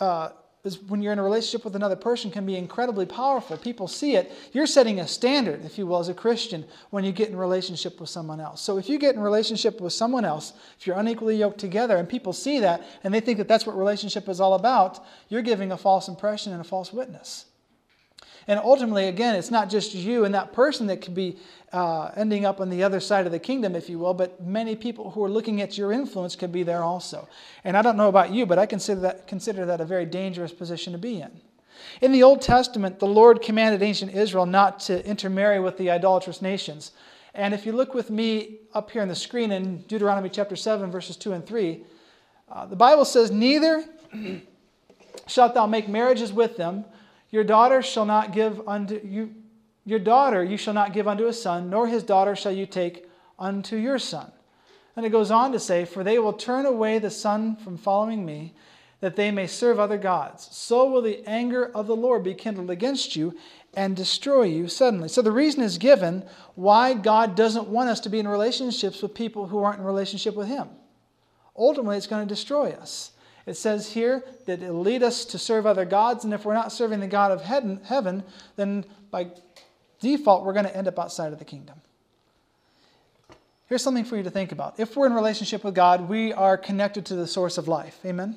uh, 0.00 0.30
is 0.62 0.78
when 0.82 1.00
you're 1.00 1.12
in 1.12 1.18
a 1.18 1.22
relationship 1.22 1.64
with 1.64 1.74
another 1.74 1.96
person 1.96 2.30
can 2.30 2.44
be 2.44 2.56
incredibly 2.56 3.06
powerful. 3.06 3.56
People 3.56 3.88
see 3.88 4.14
it. 4.14 4.30
You're 4.52 4.66
setting 4.66 5.00
a 5.00 5.08
standard, 5.08 5.64
if 5.64 5.78
you 5.78 5.86
will, 5.86 5.98
as 5.98 6.08
a 6.08 6.14
Christian 6.14 6.64
when 6.90 7.02
you 7.02 7.12
get 7.12 7.30
in 7.30 7.36
relationship 7.36 7.98
with 7.98 8.10
someone 8.10 8.40
else. 8.40 8.60
So 8.60 8.76
if 8.76 8.88
you 8.88 8.98
get 8.98 9.14
in 9.14 9.20
relationship 9.20 9.80
with 9.80 9.92
someone 9.92 10.24
else, 10.24 10.52
if 10.78 10.86
you're 10.86 10.98
unequally 10.98 11.36
yoked 11.36 11.58
together 11.58 11.96
and 11.96 12.08
people 12.08 12.32
see 12.32 12.60
that 12.60 12.84
and 13.02 13.14
they 13.14 13.20
think 13.20 13.38
that 13.38 13.48
that's 13.48 13.66
what 13.66 13.76
relationship 13.76 14.28
is 14.28 14.40
all 14.40 14.54
about, 14.54 15.04
you're 15.28 15.42
giving 15.42 15.72
a 15.72 15.78
false 15.78 16.08
impression 16.08 16.52
and 16.52 16.60
a 16.60 16.64
false 16.64 16.92
witness. 16.92 17.46
And 18.46 18.58
ultimately, 18.58 19.06
again, 19.06 19.34
it's 19.36 19.50
not 19.50 19.70
just 19.70 19.94
you 19.94 20.24
and 20.24 20.34
that 20.34 20.52
person 20.52 20.86
that 20.86 21.02
could 21.02 21.14
be 21.14 21.36
uh, 21.72 22.10
ending 22.16 22.44
up 22.44 22.60
on 22.60 22.70
the 22.70 22.82
other 22.82 23.00
side 23.00 23.26
of 23.26 23.32
the 23.32 23.38
kingdom, 23.38 23.76
if 23.76 23.88
you 23.88 23.98
will, 23.98 24.14
but 24.14 24.42
many 24.42 24.74
people 24.74 25.10
who 25.10 25.22
are 25.24 25.28
looking 25.28 25.60
at 25.60 25.78
your 25.78 25.92
influence 25.92 26.34
could 26.34 26.50
be 26.50 26.62
there 26.62 26.82
also. 26.82 27.28
And 27.64 27.76
I 27.76 27.82
don't 27.82 27.96
know 27.96 28.08
about 28.08 28.32
you, 28.32 28.46
but 28.46 28.58
I 28.58 28.66
consider 28.66 29.00
that, 29.02 29.26
consider 29.26 29.66
that 29.66 29.80
a 29.80 29.84
very 29.84 30.06
dangerous 30.06 30.52
position 30.52 30.92
to 30.92 30.98
be 30.98 31.20
in. 31.20 31.30
In 32.00 32.12
the 32.12 32.22
Old 32.22 32.42
Testament, 32.42 32.98
the 32.98 33.06
Lord 33.06 33.42
commanded 33.42 33.82
ancient 33.82 34.14
Israel 34.14 34.46
not 34.46 34.80
to 34.80 35.04
intermarry 35.06 35.60
with 35.60 35.78
the 35.78 35.90
idolatrous 35.90 36.42
nations. 36.42 36.92
And 37.34 37.54
if 37.54 37.64
you 37.64 37.72
look 37.72 37.94
with 37.94 38.10
me 38.10 38.58
up 38.74 38.90
here 38.90 39.02
on 39.02 39.08
the 39.08 39.14
screen 39.14 39.52
in 39.52 39.82
Deuteronomy 39.82 40.28
chapter 40.28 40.56
7, 40.56 40.90
verses 40.90 41.16
2 41.16 41.32
and 41.32 41.46
3, 41.46 41.84
uh, 42.50 42.66
the 42.66 42.76
Bible 42.76 43.04
says, 43.04 43.30
Neither 43.30 43.84
shalt 45.26 45.54
thou 45.54 45.66
make 45.66 45.88
marriages 45.88 46.32
with 46.32 46.56
them. 46.56 46.84
Your 47.30 47.44
daughter 47.44 47.82
shall 47.82 48.06
not 48.06 48.32
give 48.32 48.66
unto 48.68 49.00
you, 49.04 49.34
your 49.84 49.98
daughter 49.98 50.42
you 50.42 50.56
shall 50.56 50.74
not 50.74 50.92
give 50.92 51.08
unto 51.08 51.26
a 51.26 51.32
son, 51.32 51.70
nor 51.70 51.86
his 51.86 52.02
daughter 52.02 52.34
shall 52.34 52.52
you 52.52 52.66
take 52.66 53.08
unto 53.38 53.76
your 53.76 53.98
son. 53.98 54.30
And 54.96 55.06
it 55.06 55.10
goes 55.10 55.30
on 55.30 55.52
to 55.52 55.60
say, 55.60 55.84
For 55.84 56.04
they 56.04 56.18
will 56.18 56.32
turn 56.32 56.66
away 56.66 56.98
the 56.98 57.10
son 57.10 57.56
from 57.56 57.76
following 57.76 58.26
me, 58.26 58.54
that 59.00 59.16
they 59.16 59.30
may 59.30 59.46
serve 59.46 59.78
other 59.78 59.96
gods. 59.96 60.48
So 60.52 60.90
will 60.90 61.02
the 61.02 61.26
anger 61.26 61.70
of 61.74 61.86
the 61.86 61.96
Lord 61.96 62.22
be 62.22 62.34
kindled 62.34 62.70
against 62.70 63.16
you 63.16 63.34
and 63.72 63.96
destroy 63.96 64.42
you 64.42 64.68
suddenly. 64.68 65.08
So 65.08 65.22
the 65.22 65.32
reason 65.32 65.62
is 65.62 65.78
given 65.78 66.24
why 66.54 66.94
God 66.94 67.34
doesn't 67.34 67.68
want 67.68 67.88
us 67.88 68.00
to 68.00 68.08
be 68.08 68.18
in 68.18 68.28
relationships 68.28 69.00
with 69.00 69.14
people 69.14 69.46
who 69.46 69.62
aren't 69.62 69.78
in 69.78 69.86
relationship 69.86 70.34
with 70.34 70.48
Him. 70.48 70.68
Ultimately, 71.56 71.96
it's 71.96 72.06
going 72.06 72.26
to 72.26 72.34
destroy 72.34 72.70
us. 72.72 73.12
It 73.50 73.56
says 73.56 73.92
here 73.92 74.22
that 74.46 74.62
it'll 74.62 74.80
lead 74.80 75.02
us 75.02 75.24
to 75.24 75.36
serve 75.36 75.66
other 75.66 75.84
gods, 75.84 76.22
and 76.22 76.32
if 76.32 76.44
we're 76.44 76.54
not 76.54 76.70
serving 76.70 77.00
the 77.00 77.08
God 77.08 77.32
of 77.32 77.42
heaven, 77.42 78.22
then 78.54 78.84
by 79.10 79.26
default, 80.00 80.44
we're 80.44 80.52
going 80.52 80.66
to 80.66 80.76
end 80.76 80.86
up 80.86 81.00
outside 81.00 81.32
of 81.32 81.40
the 81.40 81.44
kingdom. 81.44 81.80
Here's 83.66 83.82
something 83.82 84.04
for 84.04 84.16
you 84.16 84.22
to 84.22 84.30
think 84.30 84.52
about. 84.52 84.78
If 84.78 84.96
we're 84.96 85.06
in 85.06 85.14
relationship 85.14 85.64
with 85.64 85.74
God, 85.74 86.08
we 86.08 86.32
are 86.32 86.56
connected 86.56 87.04
to 87.06 87.16
the 87.16 87.26
source 87.26 87.58
of 87.58 87.66
life. 87.66 87.98
Amen? 88.06 88.36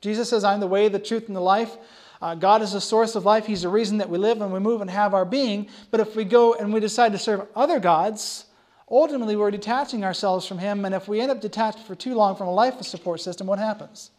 Jesus 0.00 0.30
says, 0.30 0.44
I'm 0.44 0.60
the 0.60 0.66
way, 0.66 0.88
the 0.88 0.98
truth, 0.98 1.26
and 1.26 1.36
the 1.36 1.42
life. 1.42 1.76
Uh, 2.22 2.34
God 2.34 2.62
is 2.62 2.72
the 2.72 2.80
source 2.80 3.16
of 3.16 3.26
life. 3.26 3.44
He's 3.44 3.62
the 3.62 3.68
reason 3.68 3.98
that 3.98 4.08
we 4.08 4.16
live 4.16 4.40
and 4.40 4.50
we 4.50 4.60
move 4.60 4.80
and 4.80 4.88
have 4.88 5.12
our 5.12 5.26
being. 5.26 5.68
But 5.90 6.00
if 6.00 6.16
we 6.16 6.24
go 6.24 6.54
and 6.54 6.72
we 6.72 6.80
decide 6.80 7.12
to 7.12 7.18
serve 7.18 7.46
other 7.54 7.80
gods, 7.80 8.46
ultimately 8.90 9.36
we're 9.36 9.50
detaching 9.50 10.04
ourselves 10.04 10.46
from 10.46 10.56
Him. 10.56 10.86
And 10.86 10.94
if 10.94 11.06
we 11.06 11.20
end 11.20 11.30
up 11.30 11.42
detached 11.42 11.80
for 11.80 11.94
too 11.94 12.14
long 12.14 12.34
from 12.34 12.46
a 12.46 12.54
life 12.54 12.80
support 12.80 13.20
system, 13.20 13.46
what 13.46 13.58
happens? 13.58 14.10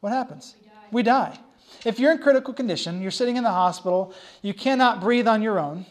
What 0.00 0.12
happens? 0.12 0.56
We 0.60 0.68
die. 0.68 0.74
we 0.92 1.02
die. 1.02 1.38
If 1.84 1.98
you're 1.98 2.12
in 2.12 2.18
critical 2.18 2.52
condition, 2.52 3.00
you're 3.00 3.10
sitting 3.10 3.36
in 3.36 3.44
the 3.44 3.50
hospital, 3.50 4.14
you 4.42 4.52
cannot 4.52 5.00
breathe 5.00 5.28
on 5.28 5.42
your 5.42 5.58
own, 5.58 5.86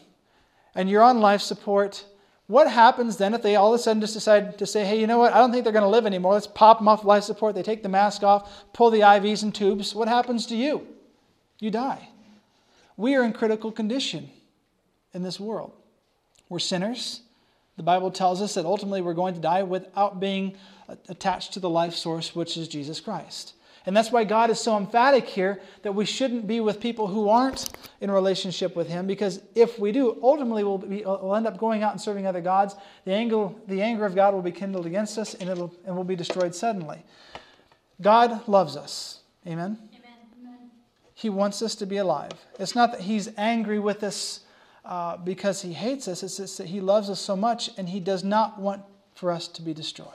and 0.74 0.88
you're 0.88 1.02
on 1.02 1.20
life 1.20 1.40
support, 1.40 2.04
what 2.50 2.68
happens 2.68 3.16
then 3.16 3.32
if 3.32 3.42
they 3.42 3.54
all 3.54 3.72
of 3.72 3.78
a 3.78 3.82
sudden 3.82 4.00
just 4.00 4.14
decide 4.14 4.58
to 4.58 4.66
say, 4.66 4.84
hey, 4.84 4.98
you 4.98 5.06
know 5.06 5.18
what? 5.18 5.32
I 5.32 5.38
don't 5.38 5.52
think 5.52 5.62
they're 5.62 5.72
going 5.72 5.84
to 5.84 5.88
live 5.88 6.04
anymore. 6.04 6.34
Let's 6.34 6.48
pop 6.48 6.78
them 6.78 6.88
off 6.88 7.04
life 7.04 7.22
support. 7.22 7.54
They 7.54 7.62
take 7.62 7.84
the 7.84 7.88
mask 7.88 8.24
off, 8.24 8.50
pull 8.72 8.90
the 8.90 9.00
IVs 9.00 9.44
and 9.44 9.54
tubes. 9.54 9.94
What 9.94 10.08
happens 10.08 10.46
to 10.46 10.56
you? 10.56 10.84
You 11.60 11.70
die. 11.70 12.08
We 12.96 13.14
are 13.14 13.22
in 13.22 13.32
critical 13.32 13.70
condition 13.70 14.30
in 15.14 15.22
this 15.22 15.38
world. 15.38 15.72
We're 16.48 16.58
sinners. 16.58 17.20
The 17.76 17.84
Bible 17.84 18.10
tells 18.10 18.42
us 18.42 18.54
that 18.54 18.64
ultimately 18.64 19.00
we're 19.00 19.14
going 19.14 19.34
to 19.34 19.40
die 19.40 19.62
without 19.62 20.18
being 20.18 20.56
attached 21.08 21.52
to 21.52 21.60
the 21.60 21.70
life 21.70 21.94
source, 21.94 22.34
which 22.34 22.56
is 22.56 22.66
Jesus 22.66 22.98
Christ. 22.98 23.54
And 23.86 23.96
that's 23.96 24.12
why 24.12 24.24
God 24.24 24.50
is 24.50 24.60
so 24.60 24.76
emphatic 24.76 25.26
here 25.26 25.60
that 25.82 25.92
we 25.92 26.04
shouldn't 26.04 26.46
be 26.46 26.60
with 26.60 26.80
people 26.80 27.06
who 27.06 27.28
aren't 27.28 27.70
in 28.00 28.10
relationship 28.10 28.76
with 28.76 28.88
Him, 28.88 29.06
because 29.06 29.40
if 29.54 29.78
we 29.78 29.90
do, 29.90 30.18
ultimately 30.22 30.64
we'll, 30.64 30.78
be, 30.78 31.02
we'll 31.04 31.34
end 31.34 31.46
up 31.46 31.56
going 31.56 31.82
out 31.82 31.92
and 31.92 32.00
serving 32.00 32.26
other 32.26 32.40
gods. 32.40 32.74
The 33.04 33.12
anger, 33.12 33.50
the 33.66 33.80
anger 33.80 34.04
of 34.04 34.14
God 34.14 34.34
will 34.34 34.42
be 34.42 34.52
kindled 34.52 34.86
against 34.86 35.18
us, 35.18 35.34
and, 35.34 35.48
it'll, 35.48 35.74
and 35.86 35.94
we'll 35.94 36.04
be 36.04 36.16
destroyed 36.16 36.54
suddenly. 36.54 37.04
God 38.00 38.46
loves 38.48 38.76
us. 38.76 39.20
Amen? 39.46 39.78
Amen. 39.94 40.70
He 41.14 41.28
wants 41.28 41.60
us 41.60 41.74
to 41.76 41.86
be 41.86 41.98
alive. 41.98 42.32
It's 42.58 42.74
not 42.74 42.92
that 42.92 43.02
He's 43.02 43.28
angry 43.36 43.78
with 43.78 44.02
us 44.02 44.40
uh, 44.84 45.18
because 45.18 45.60
He 45.60 45.72
hates 45.72 46.08
us, 46.08 46.22
it's 46.22 46.56
that 46.56 46.66
He 46.66 46.80
loves 46.80 47.10
us 47.10 47.20
so 47.20 47.36
much, 47.36 47.70
and 47.76 47.88
He 47.88 48.00
does 48.00 48.24
not 48.24 48.58
want 48.58 48.82
for 49.14 49.30
us 49.30 49.48
to 49.48 49.62
be 49.62 49.74
destroyed. 49.74 50.08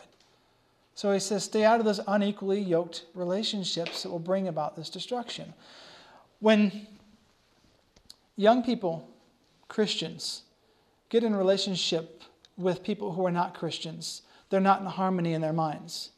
So 0.96 1.12
he 1.12 1.20
says, 1.20 1.44
stay 1.44 1.66
out 1.66 1.80
of 1.80 1.86
those 1.86 2.00
unequally 2.08 2.62
yoked 2.62 3.06
relationships 3.14 4.04
that 4.04 4.10
will 4.10 4.18
bring 4.18 4.48
about 4.48 4.78
this 4.78 4.90
destruction. 4.90 5.54
When 6.40 6.88
young 8.38 8.64
people, 8.64 9.08
Christians, 9.68 10.44
get 11.10 11.24
in 11.24 11.36
relationship 11.36 12.24
with 12.58 12.82
people 12.82 13.12
who 13.14 13.26
are 13.26 13.32
not 13.32 13.54
Christians, 13.54 14.22
they're 14.50 14.62
not 14.62 14.80
in 14.80 14.86
harmony 14.86 15.34
in 15.34 15.42
their 15.42 15.54
minds. 15.54 16.12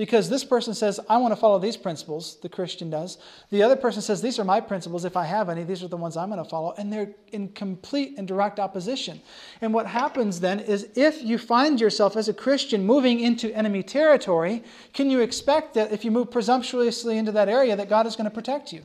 Because 0.00 0.30
this 0.30 0.44
person 0.44 0.72
says, 0.72 0.98
I 1.10 1.18
want 1.18 1.32
to 1.32 1.36
follow 1.36 1.58
these 1.58 1.76
principles, 1.76 2.38
the 2.40 2.48
Christian 2.48 2.88
does. 2.88 3.18
The 3.50 3.62
other 3.62 3.76
person 3.76 4.00
says, 4.00 4.22
These 4.22 4.38
are 4.38 4.44
my 4.44 4.58
principles. 4.58 5.04
If 5.04 5.14
I 5.14 5.26
have 5.26 5.50
any, 5.50 5.62
these 5.62 5.82
are 5.82 5.88
the 5.88 5.98
ones 5.98 6.16
I'm 6.16 6.30
going 6.30 6.42
to 6.42 6.48
follow. 6.48 6.72
And 6.78 6.90
they're 6.90 7.10
in 7.32 7.48
complete 7.48 8.14
and 8.16 8.26
direct 8.26 8.58
opposition. 8.58 9.20
And 9.60 9.74
what 9.74 9.86
happens 9.86 10.40
then 10.40 10.58
is 10.58 10.88
if 10.94 11.22
you 11.22 11.36
find 11.36 11.78
yourself 11.78 12.16
as 12.16 12.30
a 12.30 12.32
Christian 12.32 12.86
moving 12.86 13.20
into 13.20 13.54
enemy 13.54 13.82
territory, 13.82 14.64
can 14.94 15.10
you 15.10 15.20
expect 15.20 15.74
that 15.74 15.92
if 15.92 16.02
you 16.02 16.10
move 16.10 16.30
presumptuously 16.30 17.18
into 17.18 17.32
that 17.32 17.50
area, 17.50 17.76
that 17.76 17.90
God 17.90 18.06
is 18.06 18.16
going 18.16 18.24
to 18.24 18.30
protect 18.30 18.72
you? 18.72 18.84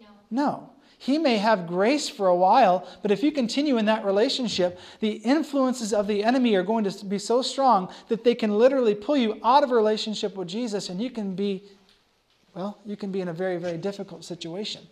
No. 0.00 0.06
No. 0.30 0.70
He 1.00 1.16
may 1.16 1.36
have 1.36 1.68
grace 1.68 2.08
for 2.08 2.26
a 2.26 2.34
while, 2.34 2.86
but 3.02 3.12
if 3.12 3.22
you 3.22 3.30
continue 3.30 3.78
in 3.78 3.84
that 3.84 4.04
relationship, 4.04 4.80
the 4.98 5.12
influences 5.12 5.92
of 5.92 6.08
the 6.08 6.24
enemy 6.24 6.56
are 6.56 6.64
going 6.64 6.82
to 6.84 7.04
be 7.04 7.20
so 7.20 7.40
strong 7.40 7.88
that 8.08 8.24
they 8.24 8.34
can 8.34 8.58
literally 8.58 8.96
pull 8.96 9.16
you 9.16 9.40
out 9.44 9.62
of 9.62 9.70
a 9.70 9.76
relationship 9.76 10.34
with 10.34 10.48
Jesus 10.48 10.88
and 10.88 11.00
you 11.00 11.10
can 11.10 11.36
be, 11.36 11.62
well, 12.52 12.78
you 12.84 12.96
can 12.96 13.12
be 13.12 13.20
in 13.20 13.28
a 13.28 13.32
very, 13.32 13.58
very 13.58 13.78
difficult 13.78 14.24
situation. 14.24 14.82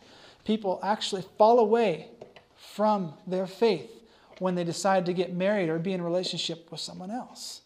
People 0.45 0.79
actually 0.85 1.25
fall 1.37 1.59
away 1.59 2.09
from 2.57 3.13
their 3.27 3.49
faith 3.49 3.91
when 4.39 4.55
they 4.55 4.63
decide 4.63 5.07
to 5.07 5.13
get 5.13 5.35
married 5.35 5.69
or 5.69 5.79
be 5.81 5.93
in 5.93 5.99
a 5.99 6.05
relationship 6.05 6.71
with 6.71 6.81
someone 6.81 7.11
else. 7.11 7.63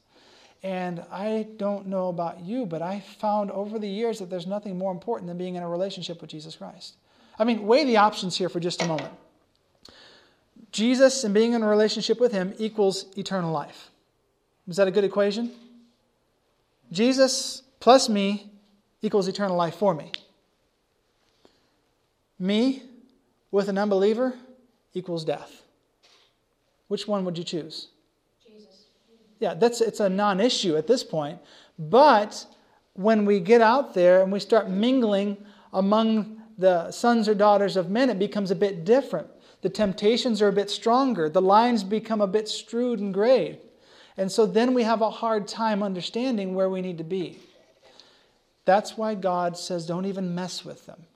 And 0.62 1.04
I 1.10 1.46
don't 1.58 1.88
know 1.88 2.08
about 2.08 2.40
you, 2.40 2.64
but 2.64 2.80
I 2.80 3.00
found 3.00 3.50
over 3.50 3.78
the 3.78 3.88
years 3.88 4.18
that 4.18 4.30
there's 4.30 4.46
nothing 4.46 4.78
more 4.78 4.92
important 4.92 5.28
than 5.28 5.36
being 5.36 5.56
in 5.56 5.62
a 5.62 5.68
relationship 5.68 6.22
with 6.22 6.30
Jesus 6.30 6.56
Christ. 6.56 6.96
I 7.40 7.44
mean, 7.44 7.66
weigh 7.66 7.86
the 7.86 7.96
options 7.96 8.36
here 8.36 8.50
for 8.50 8.60
just 8.60 8.82
a 8.82 8.86
moment. 8.86 9.10
Jesus 10.72 11.24
and 11.24 11.32
being 11.32 11.54
in 11.54 11.62
a 11.62 11.66
relationship 11.66 12.20
with 12.20 12.32
him 12.32 12.52
equals 12.58 13.06
eternal 13.16 13.50
life. 13.50 13.90
Is 14.68 14.76
that 14.76 14.86
a 14.86 14.90
good 14.90 15.04
equation? 15.04 15.50
Jesus 16.92 17.62
plus 17.80 18.10
me 18.10 18.50
equals 19.00 19.26
eternal 19.26 19.56
life 19.56 19.76
for 19.76 19.94
me. 19.94 20.12
Me 22.38 22.82
with 23.50 23.70
an 23.70 23.78
unbeliever 23.78 24.34
equals 24.92 25.24
death. 25.24 25.62
Which 26.88 27.08
one 27.08 27.24
would 27.24 27.38
you 27.38 27.44
choose? 27.44 27.88
Jesus. 28.46 28.84
Yeah, 29.38 29.54
that's 29.54 29.80
it's 29.80 30.00
a 30.00 30.10
non-issue 30.10 30.76
at 30.76 30.86
this 30.86 31.02
point. 31.02 31.38
But 31.78 32.44
when 32.92 33.24
we 33.24 33.40
get 33.40 33.62
out 33.62 33.94
there 33.94 34.22
and 34.22 34.30
we 34.30 34.40
start 34.40 34.68
mingling 34.68 35.38
among 35.72 36.39
the 36.60 36.90
sons 36.90 37.28
or 37.28 37.34
daughters 37.34 37.76
of 37.76 37.90
men, 37.90 38.10
it 38.10 38.18
becomes 38.18 38.50
a 38.50 38.56
bit 38.56 38.84
different. 38.84 39.28
The 39.62 39.68
temptations 39.68 40.40
are 40.40 40.48
a 40.48 40.52
bit 40.52 40.70
stronger. 40.70 41.28
The 41.28 41.42
lines 41.42 41.84
become 41.84 42.20
a 42.20 42.26
bit 42.26 42.48
strewed 42.48 43.00
and 43.00 43.12
grayed. 43.12 43.58
And 44.16 44.30
so 44.30 44.46
then 44.46 44.74
we 44.74 44.82
have 44.82 45.02
a 45.02 45.10
hard 45.10 45.48
time 45.48 45.82
understanding 45.82 46.54
where 46.54 46.70
we 46.70 46.82
need 46.82 46.98
to 46.98 47.04
be. 47.04 47.38
That's 48.64 48.96
why 48.96 49.14
God 49.14 49.56
says, 49.56 49.86
don't 49.86 50.06
even 50.06 50.34
mess 50.34 50.64
with 50.64 50.86
them. 50.86 51.06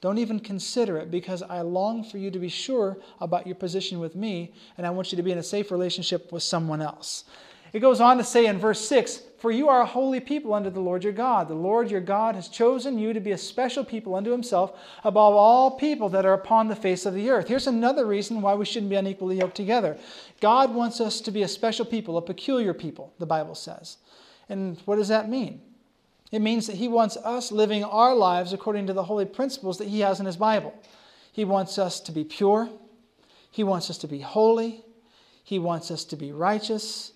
Don't 0.00 0.18
even 0.18 0.40
consider 0.40 0.96
it 0.98 1.10
because 1.10 1.42
I 1.42 1.60
long 1.60 2.02
for 2.02 2.18
you 2.18 2.30
to 2.30 2.38
be 2.38 2.48
sure 2.48 2.98
about 3.20 3.46
your 3.46 3.54
position 3.54 4.00
with 4.00 4.16
me, 4.16 4.52
and 4.76 4.84
I 4.86 4.90
want 4.90 5.12
you 5.12 5.16
to 5.16 5.22
be 5.22 5.30
in 5.30 5.38
a 5.38 5.42
safe 5.42 5.70
relationship 5.70 6.32
with 6.32 6.42
someone 6.42 6.82
else. 6.82 7.24
It 7.72 7.80
goes 7.80 8.00
on 8.00 8.18
to 8.18 8.24
say 8.24 8.46
in 8.46 8.58
verse 8.58 8.80
6 8.88 9.22
For 9.42 9.50
you 9.50 9.68
are 9.68 9.80
a 9.80 9.86
holy 9.86 10.20
people 10.20 10.54
unto 10.54 10.70
the 10.70 10.78
Lord 10.78 11.02
your 11.02 11.12
God. 11.12 11.48
The 11.48 11.54
Lord 11.54 11.90
your 11.90 12.00
God 12.00 12.36
has 12.36 12.46
chosen 12.46 12.96
you 12.96 13.12
to 13.12 13.18
be 13.18 13.32
a 13.32 13.36
special 13.36 13.84
people 13.84 14.14
unto 14.14 14.30
himself 14.30 14.78
above 15.02 15.34
all 15.34 15.72
people 15.72 16.08
that 16.10 16.24
are 16.24 16.34
upon 16.34 16.68
the 16.68 16.76
face 16.76 17.06
of 17.06 17.14
the 17.14 17.28
earth. 17.28 17.48
Here's 17.48 17.66
another 17.66 18.06
reason 18.06 18.40
why 18.40 18.54
we 18.54 18.64
shouldn't 18.64 18.90
be 18.90 18.94
unequally 18.94 19.40
yoked 19.40 19.56
together. 19.56 19.98
God 20.40 20.72
wants 20.72 21.00
us 21.00 21.20
to 21.22 21.32
be 21.32 21.42
a 21.42 21.48
special 21.48 21.84
people, 21.84 22.16
a 22.16 22.22
peculiar 22.22 22.72
people, 22.72 23.12
the 23.18 23.26
Bible 23.26 23.56
says. 23.56 23.96
And 24.48 24.80
what 24.84 24.94
does 24.94 25.08
that 25.08 25.28
mean? 25.28 25.60
It 26.30 26.40
means 26.40 26.68
that 26.68 26.76
He 26.76 26.86
wants 26.86 27.16
us 27.16 27.50
living 27.50 27.82
our 27.82 28.14
lives 28.14 28.52
according 28.52 28.86
to 28.86 28.92
the 28.92 29.02
holy 29.02 29.24
principles 29.24 29.76
that 29.78 29.88
He 29.88 29.98
has 30.02 30.20
in 30.20 30.26
His 30.26 30.36
Bible. 30.36 30.72
He 31.32 31.44
wants 31.44 31.78
us 31.78 31.98
to 31.98 32.12
be 32.12 32.22
pure. 32.22 32.70
He 33.50 33.64
wants 33.64 33.90
us 33.90 33.98
to 33.98 34.06
be 34.06 34.20
holy. 34.20 34.84
He 35.42 35.58
wants 35.58 35.90
us 35.90 36.04
to 36.04 36.16
be 36.16 36.30
righteous. 36.30 37.12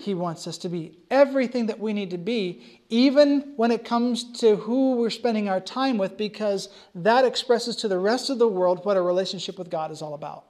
He 0.00 0.14
wants 0.14 0.46
us 0.46 0.56
to 0.58 0.68
be 0.68 0.98
everything 1.10 1.66
that 1.66 1.78
we 1.78 1.92
need 1.92 2.10
to 2.10 2.18
be, 2.18 2.80
even 2.88 3.52
when 3.56 3.70
it 3.70 3.84
comes 3.84 4.24
to 4.40 4.56
who 4.56 4.96
we're 4.96 5.10
spending 5.10 5.48
our 5.48 5.60
time 5.60 5.98
with, 5.98 6.16
because 6.16 6.68
that 6.94 7.24
expresses 7.24 7.76
to 7.76 7.88
the 7.88 7.98
rest 7.98 8.30
of 8.30 8.38
the 8.38 8.48
world 8.48 8.84
what 8.84 8.96
a 8.96 9.02
relationship 9.02 9.58
with 9.58 9.70
God 9.70 9.90
is 9.90 10.00
all 10.00 10.14
about. 10.14 10.44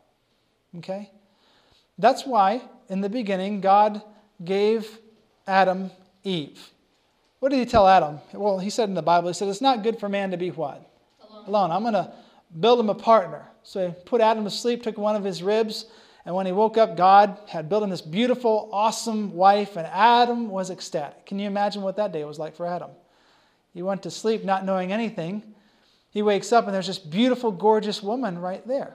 Okay? 0.78 1.10
That's 1.98 2.24
why, 2.24 2.62
in 2.88 3.00
the 3.00 3.08
beginning, 3.08 3.60
God 3.60 4.02
gave 4.44 4.98
Adam 5.46 5.90
Eve. 6.24 6.70
What 7.40 7.50
did 7.50 7.58
he 7.58 7.66
tell 7.66 7.88
Adam? 7.88 8.20
Well, 8.32 8.58
he 8.58 8.70
said 8.70 8.88
in 8.88 8.94
the 8.94 9.02
Bible, 9.02 9.28
he 9.28 9.34
said, 9.34 9.48
It's 9.48 9.60
not 9.60 9.82
good 9.82 9.98
for 9.98 10.08
man 10.08 10.30
to 10.30 10.36
be 10.36 10.50
what? 10.50 10.90
Alone. 11.28 11.44
Alone. 11.46 11.70
I'm 11.72 11.82
going 11.82 11.94
to 11.94 12.12
build 12.58 12.78
him 12.80 12.88
a 12.88 12.94
partner. 12.94 13.48
So 13.62 13.88
he 13.88 13.94
put 14.04 14.20
Adam 14.20 14.44
to 14.44 14.50
sleep, 14.50 14.82
took 14.82 14.96
one 14.96 15.16
of 15.16 15.24
his 15.24 15.42
ribs, 15.42 15.86
and 16.30 16.36
when 16.36 16.46
he 16.46 16.52
woke 16.52 16.78
up, 16.78 16.96
God 16.96 17.36
had 17.48 17.68
built 17.68 17.82
him 17.82 17.90
this 17.90 18.00
beautiful, 18.00 18.68
awesome 18.72 19.34
wife, 19.34 19.76
and 19.76 19.84
Adam 19.88 20.48
was 20.48 20.70
ecstatic. 20.70 21.26
Can 21.26 21.40
you 21.40 21.48
imagine 21.48 21.82
what 21.82 21.96
that 21.96 22.12
day 22.12 22.24
was 22.24 22.38
like 22.38 22.54
for 22.54 22.66
Adam? 22.66 22.92
He 23.74 23.82
went 23.82 24.04
to 24.04 24.12
sleep 24.12 24.44
not 24.44 24.64
knowing 24.64 24.92
anything. 24.92 25.42
He 26.12 26.22
wakes 26.22 26.52
up, 26.52 26.66
and 26.66 26.72
there's 26.72 26.86
this 26.86 27.00
beautiful, 27.00 27.50
gorgeous 27.50 28.00
woman 28.00 28.38
right 28.38 28.64
there. 28.64 28.94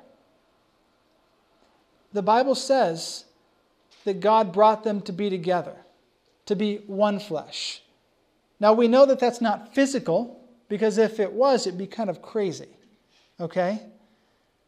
The 2.14 2.22
Bible 2.22 2.56
says 2.56 3.26
that 4.06 4.22
God 4.22 4.54
brought 4.54 4.86
them 4.86 5.02
to 5.02 5.12
be 5.12 5.30
together, 5.30 5.76
to 6.46 6.56
be 6.56 6.78
one 6.88 7.20
flesh. 7.20 7.82
Now, 8.62 8.72
we 8.72 8.88
know 8.88 9.06
that 9.08 9.20
that's 9.20 9.42
not 9.42 9.76
physical, 9.76 10.40
because 10.70 10.98
if 10.98 11.20
it 11.20 11.34
was, 11.34 11.68
it'd 11.68 11.78
be 11.78 11.86
kind 11.86 12.10
of 12.10 12.22
crazy. 12.22 12.70
Okay? 13.42 13.82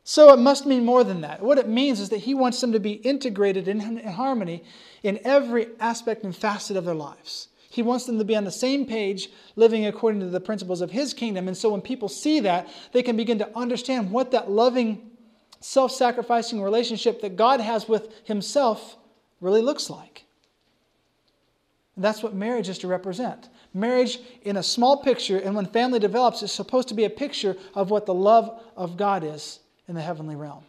So 0.09 0.31
it 0.31 0.39
must 0.39 0.65
mean 0.65 0.85
more 0.85 1.03
than 1.03 1.19
that. 1.19 1.41
What 1.41 1.57
it 1.57 1.67
means 1.67 1.99
is 1.99 2.07
that 2.09 2.19
he 2.19 2.33
wants 2.33 2.61
them 2.61 2.71
to 2.71 2.79
be 2.79 2.93
integrated 2.93 3.67
in, 3.67 3.81
in, 3.81 4.07
harmony 4.07 4.63
in 5.03 5.19
every 5.25 5.67
aspect 5.81 6.23
and 6.23 6.33
facet 6.33 6.77
of 6.77 6.85
their 6.85 6.95
lives. 6.95 7.49
He 7.69 7.81
wants 7.81 8.05
them 8.05 8.17
to 8.17 8.23
be 8.23 8.33
on 8.33 8.45
the 8.45 8.49
same 8.49 8.85
page, 8.85 9.29
living 9.57 9.85
according 9.85 10.21
to 10.21 10.27
the 10.27 10.39
principles 10.39 10.79
of 10.79 10.91
his 10.91 11.13
kingdom. 11.13 11.49
And 11.49 11.57
so 11.57 11.71
when 11.71 11.81
people 11.81 12.07
see 12.07 12.39
that, 12.39 12.69
they 12.93 13.03
can 13.03 13.17
begin 13.17 13.37
to 13.39 13.51
understand 13.53 14.09
what 14.09 14.31
that 14.31 14.49
loving, 14.49 15.11
self 15.59 15.91
sacrificing 15.91 16.61
relationship 16.61 17.19
that 17.19 17.35
God 17.35 17.59
has 17.59 17.89
with 17.89 18.07
himself 18.23 18.95
really 19.41 19.61
looks 19.61 19.89
like. 19.89 20.23
And 21.97 22.05
that's 22.05 22.23
what 22.23 22.33
marriage 22.33 22.69
is 22.69 22.77
to 22.77 22.87
represent. 22.87 23.49
Marriage, 23.73 24.19
in 24.43 24.55
a 24.55 24.63
small 24.63 25.03
picture, 25.03 25.37
and 25.37 25.53
when 25.53 25.65
family 25.65 25.99
develops, 25.99 26.43
is 26.43 26.51
supposed 26.53 26.87
to 26.87 26.93
be 26.93 27.03
a 27.03 27.09
picture 27.09 27.57
of 27.75 27.89
what 27.89 28.05
the 28.05 28.13
love 28.13 28.61
of 28.77 28.95
God 28.95 29.25
is 29.25 29.59
in 29.88 29.96
the 29.96 30.01
heavenly 30.01 30.36
realm. 30.36 30.63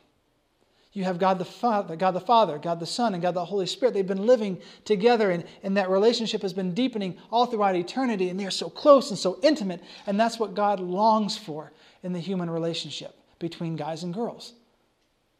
You 0.92 1.04
have 1.04 1.18
God 1.18 1.38
the 1.38 1.44
Father, 1.44 1.96
God 1.96 2.12
the 2.12 2.20
Father, 2.20 2.58
God 2.58 2.80
the 2.80 2.86
Son, 2.86 3.12
and 3.14 3.22
God 3.22 3.34
the 3.34 3.44
Holy 3.44 3.66
Spirit. 3.66 3.94
They've 3.94 4.06
been 4.06 4.26
living 4.26 4.58
together, 4.84 5.30
and, 5.30 5.44
and 5.62 5.76
that 5.76 5.90
relationship 5.90 6.42
has 6.42 6.52
been 6.52 6.74
deepening 6.74 7.18
all 7.30 7.46
throughout 7.46 7.76
eternity, 7.76 8.30
and 8.30 8.40
they're 8.40 8.50
so 8.50 8.70
close 8.70 9.10
and 9.10 9.18
so 9.18 9.38
intimate, 9.42 9.82
and 10.06 10.18
that's 10.18 10.38
what 10.38 10.54
God 10.54 10.80
longs 10.80 11.36
for 11.36 11.72
in 12.02 12.12
the 12.12 12.18
human 12.18 12.48
relationship 12.48 13.14
between 13.38 13.76
guys 13.76 14.02
and 14.02 14.14
girls. 14.14 14.54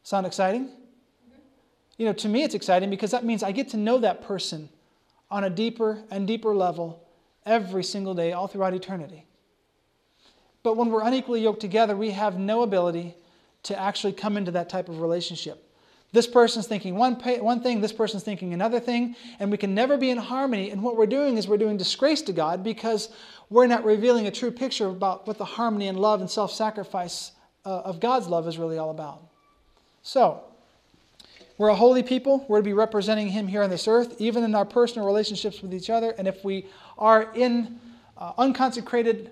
Sound 0.03 0.25
exciting? 0.25 0.69
You 1.97 2.05
know, 2.05 2.13
to 2.13 2.29
me, 2.29 2.43
it's 2.43 2.55
exciting 2.55 2.89
because 2.89 3.11
that 3.11 3.25
means 3.25 3.43
I 3.43 3.51
get 3.51 3.69
to 3.69 3.77
know 3.77 3.97
that 3.97 4.21
person 4.21 4.69
on 5.29 5.43
a 5.43 5.49
deeper 5.49 6.01
and 6.09 6.25
deeper 6.25 6.55
level 6.55 7.05
every 7.45 7.83
single 7.83 8.13
day, 8.13 8.31
all 8.31 8.47
throughout 8.47 8.73
eternity. 8.73 9.25
But 10.63 10.77
when 10.77 10.89
we're 10.89 11.03
unequally 11.03 11.41
yoked 11.41 11.59
together, 11.59 11.95
we 11.95 12.11
have 12.11 12.39
no 12.39 12.61
ability 12.61 13.15
to 13.63 13.79
actually 13.79 14.13
come 14.13 14.37
into 14.37 14.51
that 14.51 14.69
type 14.69 14.89
of 14.89 15.01
relationship. 15.01 15.65
This 16.11 16.25
person's 16.25 16.65
thinking 16.65 16.95
one, 16.95 17.15
one 17.15 17.61
thing, 17.61 17.81
this 17.81 17.93
person's 17.93 18.23
thinking 18.23 18.53
another 18.53 18.79
thing, 18.79 19.15
and 19.39 19.51
we 19.51 19.57
can 19.57 19.75
never 19.75 19.95
be 19.95 20.09
in 20.09 20.17
harmony. 20.17 20.71
And 20.71 20.81
what 20.81 20.97
we're 20.97 21.05
doing 21.05 21.37
is 21.37 21.47
we're 21.47 21.57
doing 21.57 21.77
disgrace 21.77 22.23
to 22.23 22.33
God 22.33 22.63
because 22.63 23.09
we're 23.49 23.67
not 23.67 23.85
revealing 23.85 24.25
a 24.25 24.31
true 24.31 24.49
picture 24.49 24.87
about 24.87 25.27
what 25.27 25.37
the 25.37 25.45
harmony 25.45 25.87
and 25.87 25.99
love 25.99 26.21
and 26.21 26.29
self 26.29 26.51
sacrifice 26.51 27.31
uh, 27.63 27.81
of 27.81 27.99
God's 27.99 28.27
love 28.27 28.47
is 28.47 28.57
really 28.57 28.79
all 28.79 28.89
about. 28.89 29.21
So, 30.01 30.41
we're 31.59 31.69
a 31.69 31.75
holy 31.75 32.01
people. 32.01 32.45
We're 32.47 32.59
to 32.59 32.63
be 32.63 32.73
representing 32.73 33.27
Him 33.27 33.47
here 33.47 33.61
on 33.61 33.69
this 33.69 33.87
earth, 33.87 34.15
even 34.19 34.43
in 34.43 34.55
our 34.55 34.65
personal 34.65 35.05
relationships 35.05 35.61
with 35.61 35.73
each 35.73 35.89
other. 35.89 36.15
And 36.17 36.27
if 36.27 36.43
we 36.43 36.65
are 36.97 37.31
in 37.35 37.79
uh, 38.17 38.33
unconsecrated 38.37 39.31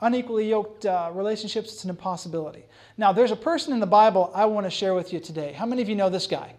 unequally 0.00 0.48
yoked 0.48 0.86
uh, 0.86 1.10
relationships, 1.12 1.72
it's 1.72 1.84
an 1.84 1.90
impossibility. 1.90 2.64
Now, 2.98 3.12
there's 3.12 3.30
a 3.30 3.36
person 3.36 3.72
in 3.72 3.80
the 3.80 3.86
Bible 3.86 4.30
I 4.34 4.46
want 4.46 4.66
to 4.66 4.70
share 4.70 4.94
with 4.94 5.12
you 5.12 5.20
today. 5.20 5.52
How 5.52 5.66
many 5.66 5.82
of 5.82 5.88
you 5.88 5.94
know 5.94 6.08
this 6.08 6.26
guy? 6.26 6.54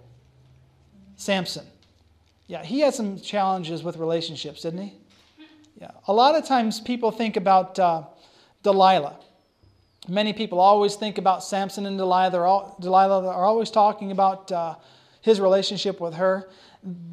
Samson. 1.15 1.65
Yeah, 2.47 2.63
he 2.63 2.79
had 2.79 2.93
some 2.93 3.19
challenges 3.19 3.83
with 3.83 3.97
relationships, 3.97 4.61
didn't 4.61 4.81
he? 4.81 4.93
Yeah. 5.79 5.91
A 6.07 6.13
lot 6.13 6.35
of 6.35 6.45
times 6.45 6.79
people 6.79 7.11
think 7.11 7.35
about 7.35 7.77
uh, 7.77 8.03
Delilah. 8.63 9.19
Many 10.07 10.33
people 10.33 10.59
always 10.59 10.95
think 10.95 11.17
about 11.17 11.43
Samson 11.43 11.85
and 11.85 11.97
Delilah. 11.97 12.31
They're 12.31 12.45
all, 12.45 12.77
Delilah 12.79 13.27
are 13.27 13.45
always 13.45 13.69
talking 13.69 14.11
about 14.11 14.51
uh, 14.51 14.75
his 15.21 15.41
relationship 15.41 15.99
with 15.99 16.15
her. 16.15 16.49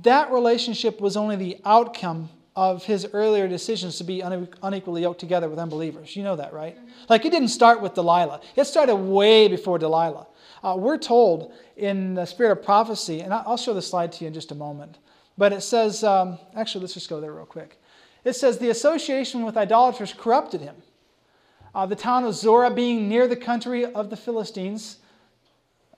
That 0.03 0.31
relationship 0.31 1.01
was 1.01 1.17
only 1.17 1.37
the 1.37 1.59
outcome 1.65 2.31
of 2.57 2.85
his 2.85 3.07
earlier 3.13 3.49
decisions 3.49 3.99
to 3.99 4.05
be 4.05 4.21
unequally 4.21 5.03
yoked 5.03 5.19
together 5.19 5.49
with 5.49 5.59
unbelievers. 5.59 6.15
You 6.15 6.23
know 6.23 6.37
that, 6.37 6.53
right? 6.53 6.79
Like 7.09 7.25
it 7.25 7.31
didn't 7.31 7.49
start 7.49 7.81
with 7.81 7.95
Delilah, 7.95 8.41
it 8.57 8.65
started 8.65 8.97
way 8.97 9.49
before 9.49 9.79
Delilah. 9.79 10.27
Uh, 10.63 10.77
we're 10.79 10.99
told 10.99 11.53
in 11.77 12.15
the 12.15 12.25
spirit 12.25 12.53
of 12.53 12.65
prophecy, 12.65 13.21
and 13.21 13.35
I'll 13.35 13.57
show 13.57 13.75
the 13.75 13.83
slide 13.83 14.13
to 14.13 14.25
you 14.25 14.29
in 14.29 14.35
just 14.35 14.51
a 14.51 14.55
moment, 14.55 14.99
but 15.37 15.53
it 15.53 15.61
says, 15.61 16.03
um, 16.03 16.39
actually, 16.57 16.83
let's 16.83 16.95
just 16.95 17.11
go 17.11 17.21
there 17.21 17.33
real 17.33 17.45
quick. 17.45 17.81
It 18.25 18.35
says, 18.35 18.57
the 18.57 18.71
association 18.71 19.45
with 19.45 19.59
idolaters 19.59 20.15
corrupted 20.15 20.63
him. 20.63 20.77
Uh, 21.75 21.85
the 21.85 21.97
town 21.97 22.25
of 22.25 22.35
Zorah 22.35 22.71
being 22.71 23.09
near 23.09 23.27
the 23.27 23.37
country 23.37 23.85
of 23.85 24.09
the 24.09 24.17
Philistines, 24.17 24.99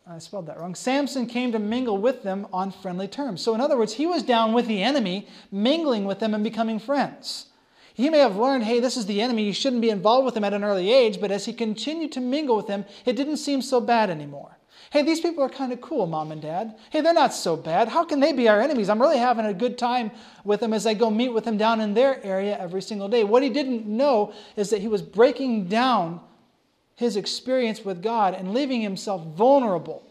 I 0.08 0.18
spelled 0.18 0.46
that 0.46 0.60
wrong. 0.60 0.76
Samson 0.76 1.26
came 1.26 1.50
to 1.50 1.58
mingle 1.58 1.98
with 1.98 2.22
them 2.22 2.46
on 2.52 2.70
friendly 2.70 3.08
terms. 3.08 3.42
So, 3.42 3.54
in 3.54 3.60
other 3.60 3.76
words, 3.76 3.94
he 3.94 4.06
was 4.06 4.22
down 4.22 4.52
with 4.52 4.68
the 4.68 4.82
enemy, 4.82 5.26
mingling 5.50 6.04
with 6.04 6.20
them 6.20 6.32
and 6.32 6.44
becoming 6.44 6.78
friends. 6.78 7.46
He 7.92 8.08
may 8.08 8.18
have 8.18 8.36
learned, 8.36 8.64
hey, 8.64 8.78
this 8.78 8.96
is 8.96 9.06
the 9.06 9.20
enemy, 9.20 9.44
you 9.44 9.52
shouldn't 9.52 9.82
be 9.82 9.90
involved 9.90 10.26
with 10.26 10.36
him 10.36 10.44
at 10.44 10.52
an 10.52 10.62
early 10.62 10.92
age, 10.92 11.20
but 11.20 11.32
as 11.32 11.46
he 11.46 11.52
continued 11.52 12.12
to 12.12 12.20
mingle 12.20 12.54
with 12.54 12.66
them, 12.66 12.84
it 13.04 13.16
didn't 13.16 13.38
seem 13.38 13.62
so 13.62 13.80
bad 13.80 14.10
anymore. 14.10 14.58
Hey, 14.90 15.02
these 15.02 15.20
people 15.20 15.42
are 15.42 15.48
kind 15.48 15.72
of 15.72 15.80
cool, 15.80 16.06
mom 16.06 16.30
and 16.30 16.40
dad. 16.40 16.76
Hey, 16.90 17.00
they're 17.00 17.12
not 17.12 17.34
so 17.34 17.56
bad. 17.56 17.88
How 17.88 18.04
can 18.04 18.20
they 18.20 18.32
be 18.32 18.48
our 18.48 18.60
enemies? 18.60 18.88
I'm 18.88 19.00
really 19.00 19.18
having 19.18 19.46
a 19.46 19.54
good 19.54 19.76
time 19.76 20.12
with 20.44 20.60
them 20.60 20.72
as 20.72 20.86
I 20.86 20.94
go 20.94 21.10
meet 21.10 21.30
with 21.30 21.44
them 21.44 21.56
down 21.56 21.80
in 21.80 21.94
their 21.94 22.24
area 22.24 22.56
every 22.60 22.82
single 22.82 23.08
day. 23.08 23.24
What 23.24 23.42
he 23.42 23.48
didn't 23.48 23.86
know 23.86 24.32
is 24.54 24.70
that 24.70 24.82
he 24.82 24.88
was 24.88 25.02
breaking 25.02 25.66
down 25.66 26.20
his 26.96 27.16
experience 27.16 27.84
with 27.84 28.02
God 28.02 28.34
and 28.34 28.52
leaving 28.52 28.80
himself 28.80 29.24
vulnerable 29.24 30.02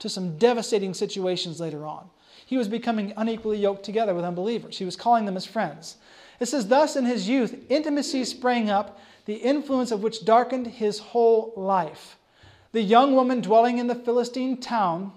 to 0.00 0.08
some 0.08 0.36
devastating 0.36 0.92
situations 0.92 1.60
later 1.60 1.86
on. 1.86 2.10
He 2.44 2.58
was 2.58 2.68
becoming 2.68 3.12
unequally 3.16 3.58
yoked 3.58 3.84
together 3.84 4.14
with 4.14 4.24
unbelievers. 4.24 4.76
He 4.76 4.84
was 4.84 4.96
calling 4.96 5.24
them 5.24 5.36
his 5.36 5.46
friends. 5.46 5.96
It 6.40 6.46
says, 6.46 6.66
Thus 6.66 6.96
in 6.96 7.06
his 7.06 7.28
youth, 7.28 7.64
intimacy 7.68 8.24
sprang 8.24 8.68
up, 8.68 9.00
the 9.24 9.36
influence 9.36 9.92
of 9.92 10.02
which 10.02 10.24
darkened 10.24 10.66
his 10.66 10.98
whole 10.98 11.52
life. 11.56 12.18
The 12.72 12.82
young 12.82 13.14
woman 13.14 13.40
dwelling 13.40 13.78
in 13.78 13.86
the 13.86 13.94
Philistine 13.94 14.56
town 14.56 15.12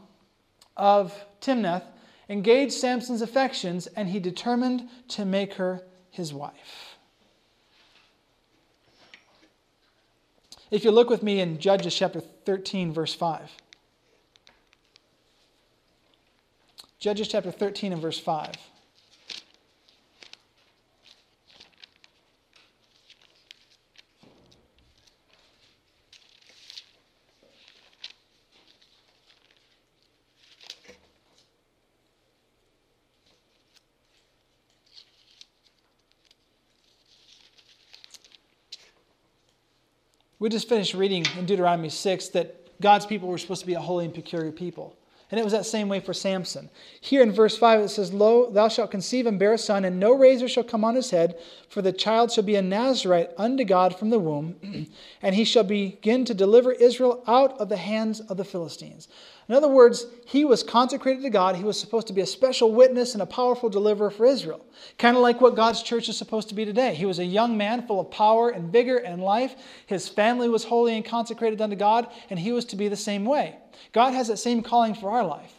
of 0.78 1.26
Timnath 1.42 1.84
engaged 2.30 2.74
Samson's 2.74 3.24
affections, 3.24 3.88
and 3.88 4.10
he 4.10 4.20
determined 4.20 4.88
to 5.10 5.26
make 5.26 5.56
her 5.56 5.82
his 6.12 6.34
wife. 6.34 6.85
If 10.72 10.84
you 10.84 10.92
look 10.92 11.10
with 11.10 11.24
me 11.24 11.40
in 11.40 11.60
Judges 11.60 11.96
chapter 11.96 12.20
13, 12.20 12.92
verse 12.92 13.14
5. 13.14 13.52
Judges 17.00 17.28
chapter 17.28 17.52
13 17.52 17.94
and 17.94 18.02
verse 18.02 18.20
5. 18.20 18.56
We 40.38 40.50
just 40.50 40.68
finished 40.68 40.94
reading 40.94 41.26
in 41.38 41.46
Deuteronomy 41.46 41.90
6 41.90 42.28
that 42.30 42.82
God's 42.82 43.06
people 43.06 43.30
were 43.30 43.38
supposed 43.38 43.62
to 43.62 43.68
be 43.68 43.76
a 43.76 43.80
holy 43.80 44.04
and 44.04 44.14
peculiar 44.14 44.52
people. 44.52 44.98
And 45.32 45.40
it 45.40 45.44
was 45.44 45.54
that 45.54 45.66
same 45.66 45.90
way 45.90 46.02
for 46.02 46.14
Samson. 46.14 46.70
Here 47.02 47.24
in 47.24 47.32
verse 47.32 47.58
5 47.58 47.80
it 47.82 47.90
says, 47.90 48.14
Lo, 48.14 48.52
thou 48.52 48.68
shalt 48.68 48.92
conceive 48.92 49.26
and 49.26 49.40
bear 49.40 49.54
a 49.54 49.58
son, 49.58 49.86
and 49.86 50.00
no 50.00 50.14
razor 50.14 50.48
shall 50.48 50.64
come 50.64 50.84
on 50.84 50.96
his 50.96 51.10
head, 51.10 51.40
for 51.68 51.82
the 51.82 51.92
child 51.92 52.32
shall 52.32 52.44
be 52.44 52.56
a 52.56 52.62
Nazarite 52.62 53.32
unto 53.38 53.64
God 53.64 53.98
from 53.98 54.12
the 54.12 54.20
womb, 54.20 54.88
and 55.22 55.36
he 55.36 55.46
shall 55.46 55.64
begin 55.64 56.26
to 56.26 56.34
deliver 56.34 56.74
Israel 56.74 57.24
out 57.28 57.58
of 57.60 57.70
the 57.70 57.78
hands 57.78 58.20
of 58.20 58.38
the 58.38 58.46
Philistines. 58.46 59.08
In 59.48 59.54
other 59.54 59.68
words, 59.68 60.08
he 60.26 60.44
was 60.44 60.64
consecrated 60.64 61.22
to 61.22 61.30
God. 61.30 61.56
He 61.56 61.64
was 61.64 61.80
supposed 61.80 62.08
to 62.08 62.14
be 62.14 62.22
a 62.22 62.26
special 62.26 62.74
witness 62.74 63.14
and 63.14 63.22
a 63.22 63.28
powerful 63.28 63.70
deliverer 63.70 64.10
for 64.10 64.26
Israel. 64.26 64.66
Kind 64.98 65.16
of 65.16 65.22
like 65.22 65.40
what 65.40 65.56
God's 65.56 65.84
church 65.84 66.10
is 66.10 66.18
supposed 66.18 66.50
to 66.50 66.56
be 66.56 66.66
today. 66.66 66.96
He 66.96 67.06
was 67.06 67.20
a 67.20 67.26
young 67.26 67.56
man 67.56 67.86
full 67.86 68.00
of 68.00 68.10
power 68.10 68.50
and 68.50 68.72
vigor 68.72 68.98
and 68.98 69.22
life. 69.22 69.56
His 69.86 70.10
family 70.10 70.50
was 70.50 70.64
holy 70.64 70.96
and 70.96 71.06
consecrated 71.06 71.62
unto 71.62 71.76
God, 71.76 72.08
and 72.32 72.40
he 72.40 72.52
was 72.52 72.66
to 72.66 72.76
be 72.76 72.88
the 72.88 72.96
same 72.96 73.24
way. 73.24 73.58
God 73.94 74.14
has 74.14 74.30
that 74.30 74.38
same 74.38 74.64
calling 74.64 74.96
for 74.96 75.12
our 75.12 75.24
life. 75.24 75.54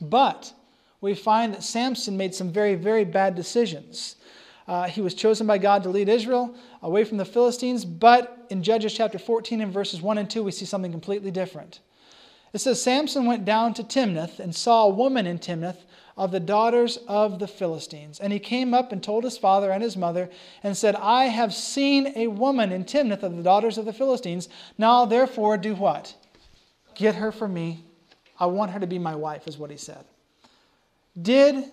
But 0.00 0.52
we 1.00 1.14
find 1.14 1.54
that 1.54 1.62
Samson 1.62 2.16
made 2.16 2.34
some 2.34 2.50
very, 2.50 2.74
very 2.74 3.04
bad 3.04 3.36
decisions. 3.36 4.16
Uh, 4.66 4.88
he 4.88 5.00
was 5.00 5.14
chosen 5.14 5.46
by 5.46 5.58
God 5.58 5.82
to 5.84 5.88
lead 5.90 6.08
Israel 6.08 6.54
away 6.82 7.04
from 7.04 7.18
the 7.18 7.24
Philistines, 7.24 7.84
but 7.84 8.46
in 8.50 8.62
Judges 8.62 8.94
chapter 8.94 9.18
14 9.18 9.60
and 9.60 9.72
verses 9.72 10.02
1 10.02 10.18
and 10.18 10.28
2, 10.28 10.42
we 10.42 10.50
see 10.50 10.64
something 10.64 10.90
completely 10.90 11.30
different. 11.30 11.80
It 12.54 12.60
says 12.60 12.80
Samson 12.80 13.26
went 13.26 13.44
down 13.44 13.74
to 13.74 13.82
Timnath 13.82 14.38
and 14.38 14.54
saw 14.54 14.84
a 14.84 14.88
woman 14.88 15.26
in 15.26 15.40
Timnath 15.40 15.84
of 16.16 16.30
the 16.30 16.38
daughters 16.38 16.98
of 17.08 17.40
the 17.40 17.48
Philistines. 17.48 18.20
And 18.20 18.32
he 18.32 18.38
came 18.38 18.72
up 18.72 18.92
and 18.92 19.02
told 19.02 19.24
his 19.24 19.36
father 19.36 19.72
and 19.72 19.82
his 19.82 19.96
mother 19.96 20.30
and 20.62 20.76
said, 20.76 20.94
I 20.94 21.24
have 21.24 21.52
seen 21.52 22.12
a 22.14 22.28
woman 22.28 22.70
in 22.70 22.84
Timnath 22.84 23.24
of 23.24 23.36
the 23.36 23.42
daughters 23.42 23.76
of 23.76 23.86
the 23.86 23.92
Philistines. 23.92 24.48
Now, 24.78 25.04
therefore, 25.04 25.56
do 25.56 25.74
what? 25.74 26.14
Get 26.94 27.16
her 27.16 27.32
for 27.32 27.48
me. 27.48 27.82
I 28.38 28.46
want 28.46 28.70
her 28.70 28.78
to 28.78 28.86
be 28.86 29.00
my 29.00 29.16
wife, 29.16 29.48
is 29.48 29.58
what 29.58 29.72
he 29.72 29.76
said. 29.76 30.04
Did 31.20 31.72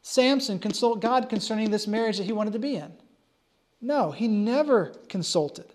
Samson 0.00 0.58
consult 0.58 1.00
God 1.00 1.28
concerning 1.28 1.70
this 1.70 1.86
marriage 1.86 2.16
that 2.16 2.24
he 2.24 2.32
wanted 2.32 2.54
to 2.54 2.58
be 2.58 2.76
in? 2.76 2.90
No, 3.82 4.12
he 4.12 4.28
never 4.28 4.94
consulted. 5.10 5.66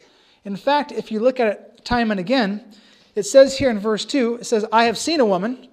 In 0.45 0.56
fact, 0.56 0.91
if 0.91 1.12
you 1.12 1.19
look 1.19 1.39
at 1.39 1.48
it 1.48 1.86
time 1.86 2.10
and 2.10 2.19
again, 2.19 2.74
it 3.15 3.24
says 3.24 3.58
here 3.58 3.69
in 3.69 3.80
verse 3.80 4.06
2, 4.06 4.36
it 4.36 4.45
says, 4.45 4.65
I 4.72 4.86
have 4.86 4.98
seen 4.98 5.19
a 5.19 5.26
woman. 5.26 5.67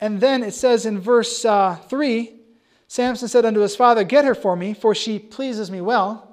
And 0.00 0.20
then 0.20 0.42
it 0.42 0.54
says 0.54 0.86
in 0.86 1.00
verse 1.00 1.44
uh, 1.44 1.76
3, 1.88 2.34
Samson 2.88 3.28
said 3.28 3.44
unto 3.44 3.60
his 3.60 3.76
father, 3.76 4.02
Get 4.02 4.24
her 4.24 4.34
for 4.34 4.56
me, 4.56 4.74
for 4.74 4.94
she 4.94 5.18
pleases 5.18 5.70
me 5.70 5.80
well. 5.80 6.26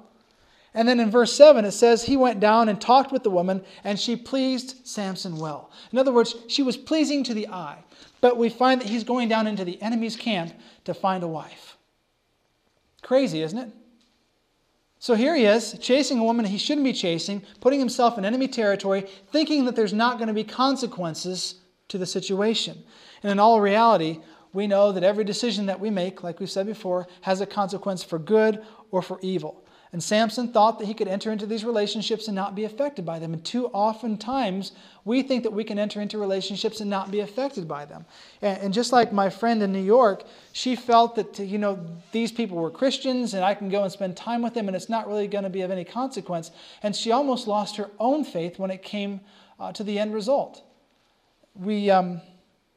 And 0.74 0.88
then 0.88 1.00
in 1.00 1.10
verse 1.10 1.32
7, 1.32 1.64
it 1.64 1.72
says, 1.72 2.04
He 2.04 2.16
went 2.16 2.40
down 2.40 2.68
and 2.68 2.80
talked 2.80 3.12
with 3.12 3.22
the 3.22 3.30
woman, 3.30 3.64
and 3.84 3.98
she 3.98 4.16
pleased 4.16 4.86
Samson 4.86 5.36
well. 5.38 5.70
In 5.92 5.98
other 5.98 6.12
words, 6.12 6.34
she 6.48 6.62
was 6.62 6.76
pleasing 6.76 7.24
to 7.24 7.34
the 7.34 7.48
eye. 7.48 7.84
But 8.20 8.36
we 8.36 8.48
find 8.48 8.80
that 8.80 8.88
he's 8.88 9.04
going 9.04 9.28
down 9.28 9.46
into 9.46 9.64
the 9.64 9.80
enemy's 9.80 10.16
camp 10.16 10.52
to 10.84 10.94
find 10.94 11.22
a 11.22 11.28
wife. 11.28 11.76
Crazy, 13.02 13.42
isn't 13.42 13.58
it? 13.58 13.72
So 15.00 15.14
here 15.14 15.36
he 15.36 15.44
is, 15.44 15.76
chasing 15.80 16.18
a 16.18 16.24
woman 16.24 16.44
he 16.44 16.58
shouldn't 16.58 16.84
be 16.84 16.92
chasing, 16.92 17.42
putting 17.60 17.78
himself 17.78 18.18
in 18.18 18.24
enemy 18.24 18.48
territory, 18.48 19.06
thinking 19.30 19.64
that 19.64 19.76
there's 19.76 19.92
not 19.92 20.18
going 20.18 20.28
to 20.28 20.34
be 20.34 20.44
consequences 20.44 21.56
to 21.88 21.98
the 21.98 22.06
situation. 22.06 22.82
And 23.22 23.30
in 23.30 23.38
all 23.38 23.60
reality, 23.60 24.20
we 24.52 24.66
know 24.66 24.92
that 24.92 25.04
every 25.04 25.24
decision 25.24 25.66
that 25.66 25.78
we 25.78 25.90
make, 25.90 26.22
like 26.22 26.40
we've 26.40 26.50
said 26.50 26.66
before, 26.66 27.06
has 27.20 27.40
a 27.40 27.46
consequence 27.46 28.02
for 28.02 28.18
good 28.18 28.64
or 28.90 29.02
for 29.02 29.18
evil. 29.22 29.64
And 29.92 30.02
Samson 30.02 30.52
thought 30.52 30.78
that 30.78 30.84
he 30.84 30.92
could 30.92 31.08
enter 31.08 31.32
into 31.32 31.46
these 31.46 31.64
relationships 31.64 32.28
and 32.28 32.34
not 32.34 32.54
be 32.54 32.64
affected 32.64 33.06
by 33.06 33.18
them. 33.18 33.32
And 33.32 33.42
too 33.42 33.70
often 33.72 34.18
times, 34.18 34.72
we 35.06 35.22
think 35.22 35.44
that 35.44 35.52
we 35.52 35.64
can 35.64 35.78
enter 35.78 36.02
into 36.02 36.18
relationships 36.18 36.80
and 36.80 36.90
not 36.90 37.10
be 37.10 37.20
affected 37.20 37.66
by 37.66 37.86
them. 37.86 38.04
And, 38.42 38.58
and, 38.58 38.74
just 38.74 38.92
like 38.92 39.14
my 39.14 39.30
friend 39.30 39.62
in 39.62 39.72
New 39.72 39.82
York, 39.82 40.24
she 40.52 40.76
felt 40.76 41.16
that, 41.16 41.38
you 41.38 41.56
know, 41.56 41.86
these 42.12 42.30
people 42.30 42.58
were 42.58 42.70
Christians 42.70 43.32
and 43.32 43.42
I 43.42 43.54
can 43.54 43.70
go 43.70 43.82
and 43.82 43.90
spend 43.90 44.14
time 44.14 44.42
with 44.42 44.52
them 44.52 44.66
and 44.66 44.76
it's 44.76 44.90
not 44.90 45.08
really 45.08 45.26
going 45.26 45.44
to 45.44 45.50
be 45.50 45.62
of 45.62 45.70
any 45.70 45.84
consequence. 45.84 46.50
And 46.82 46.94
she 46.94 47.10
almost 47.10 47.48
lost 47.48 47.76
her 47.76 47.90
own 47.98 48.24
faith 48.24 48.58
when 48.58 48.70
it 48.70 48.82
came 48.82 49.20
uh, 49.58 49.72
to 49.72 49.82
the 49.82 49.98
end 49.98 50.12
result. 50.12 50.62
We 51.54 51.88
um, 51.90 52.20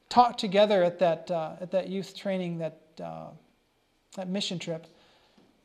talked 0.07 0.39
together 0.39 0.81
at 0.81 0.99
that, 0.99 1.29
uh, 1.29 1.55
at 1.59 1.71
that 1.71 1.89
youth 1.89 2.15
training, 2.15 2.59
that, 2.59 2.79
uh, 3.03 3.27
that 4.15 4.29
mission 4.29 4.59
trip. 4.59 4.87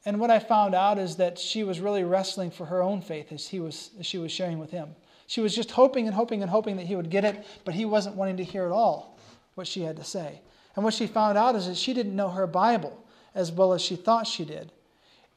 And 0.06 0.20
what 0.20 0.30
I 0.30 0.38
found 0.38 0.74
out 0.74 0.98
is 0.98 1.16
that 1.16 1.36
she 1.36 1.64
was 1.64 1.80
really 1.80 2.04
wrestling 2.04 2.52
for 2.52 2.64
her 2.66 2.80
own 2.80 3.02
faith 3.02 3.32
as, 3.32 3.48
he 3.48 3.58
was, 3.58 3.90
as 3.98 4.06
she 4.06 4.18
was 4.18 4.30
sharing 4.30 4.60
with 4.60 4.70
him. 4.70 4.94
She 5.26 5.40
was 5.40 5.54
just 5.54 5.72
hoping 5.72 6.06
and 6.06 6.14
hoping 6.14 6.42
and 6.42 6.50
hoping 6.50 6.76
that 6.76 6.86
he 6.86 6.94
would 6.94 7.10
get 7.10 7.24
it, 7.24 7.44
but 7.64 7.74
he 7.74 7.84
wasn't 7.84 8.14
wanting 8.14 8.36
to 8.36 8.44
hear 8.44 8.64
at 8.64 8.70
all 8.70 9.18
what 9.56 9.66
she 9.66 9.82
had 9.82 9.96
to 9.96 10.04
say. 10.04 10.40
And 10.76 10.84
what 10.84 10.94
she 10.94 11.08
found 11.08 11.36
out 11.36 11.56
is 11.56 11.66
that 11.66 11.76
she 11.76 11.92
didn't 11.92 12.14
know 12.14 12.28
her 12.28 12.46
Bible 12.46 13.04
as 13.34 13.50
well 13.50 13.72
as 13.72 13.82
she 13.82 13.96
thought 13.96 14.28
she 14.28 14.44
did. 14.44 14.70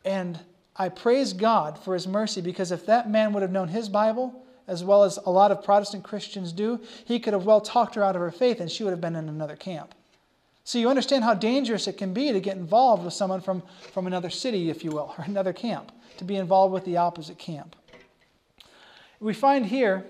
And 0.05 0.39
I 0.75 0.89
praise 0.89 1.33
God 1.33 1.79
for 1.79 1.95
his 1.95 2.07
mercy 2.07 2.39
because 2.39 2.71
if 2.71 2.85
that 2.85 3.09
man 3.09 3.33
would 3.33 3.41
have 3.41 3.51
known 3.51 3.69
his 3.69 3.89
Bible, 3.89 4.45
as 4.67 4.83
well 4.83 5.03
as 5.03 5.17
a 5.25 5.31
lot 5.31 5.51
of 5.51 5.63
Protestant 5.63 6.03
Christians 6.03 6.51
do, 6.53 6.79
he 7.05 7.19
could 7.19 7.33
have 7.33 7.45
well 7.45 7.59
talked 7.59 7.95
her 7.95 8.03
out 8.03 8.15
of 8.15 8.21
her 8.21 8.31
faith 8.31 8.59
and 8.59 8.69
she 8.69 8.83
would 8.83 8.91
have 8.91 9.01
been 9.01 9.15
in 9.15 9.27
another 9.27 9.55
camp. 9.55 9.95
So 10.69 10.77
you 10.77 10.87
understand 10.87 11.23
how 11.23 11.33
dangerous 11.33 11.87
it 11.87 11.97
can 11.97 12.13
be 12.13 12.31
to 12.31 12.39
get 12.39 12.55
involved 12.55 13.03
with 13.03 13.15
someone 13.15 13.41
from, 13.41 13.63
from 13.91 14.05
another 14.05 14.29
city, 14.29 14.69
if 14.69 14.83
you 14.83 14.91
will, 14.91 15.15
or 15.17 15.23
another 15.23 15.51
camp, 15.51 15.91
to 16.17 16.23
be 16.23 16.35
involved 16.35 16.71
with 16.71 16.85
the 16.85 16.97
opposite 16.97 17.39
camp. 17.39 17.75
We 19.19 19.33
find 19.33 19.65
here 19.65 20.05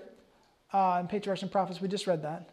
uh, 0.74 0.98
in 1.00 1.08
Patriarchs 1.08 1.40
and 1.40 1.50
Prophets, 1.50 1.80
we 1.80 1.88
just 1.88 2.06
read 2.06 2.20
that. 2.24 2.50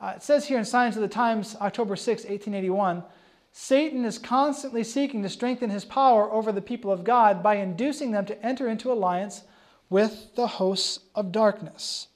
Uh, 0.00 0.12
it 0.14 0.22
says 0.22 0.46
here 0.46 0.60
in 0.60 0.64
Signs 0.64 0.94
of 0.94 1.02
the 1.02 1.08
Times, 1.08 1.56
October 1.60 1.96
6, 1.96 2.22
1881, 2.22 3.02
Satan 3.50 4.04
is 4.04 4.16
constantly 4.16 4.84
seeking 4.84 5.20
to 5.24 5.28
strengthen 5.28 5.70
his 5.70 5.84
power 5.84 6.30
over 6.30 6.52
the 6.52 6.62
people 6.62 6.92
of 6.92 7.02
God 7.02 7.42
by 7.42 7.56
inducing 7.56 8.12
them 8.12 8.26
to 8.26 8.46
enter 8.46 8.68
into 8.68 8.92
alliance 8.92 9.42
with 9.90 10.36
the 10.36 10.46
hosts 10.46 11.00
of 11.16 11.32
darkness. 11.32 12.06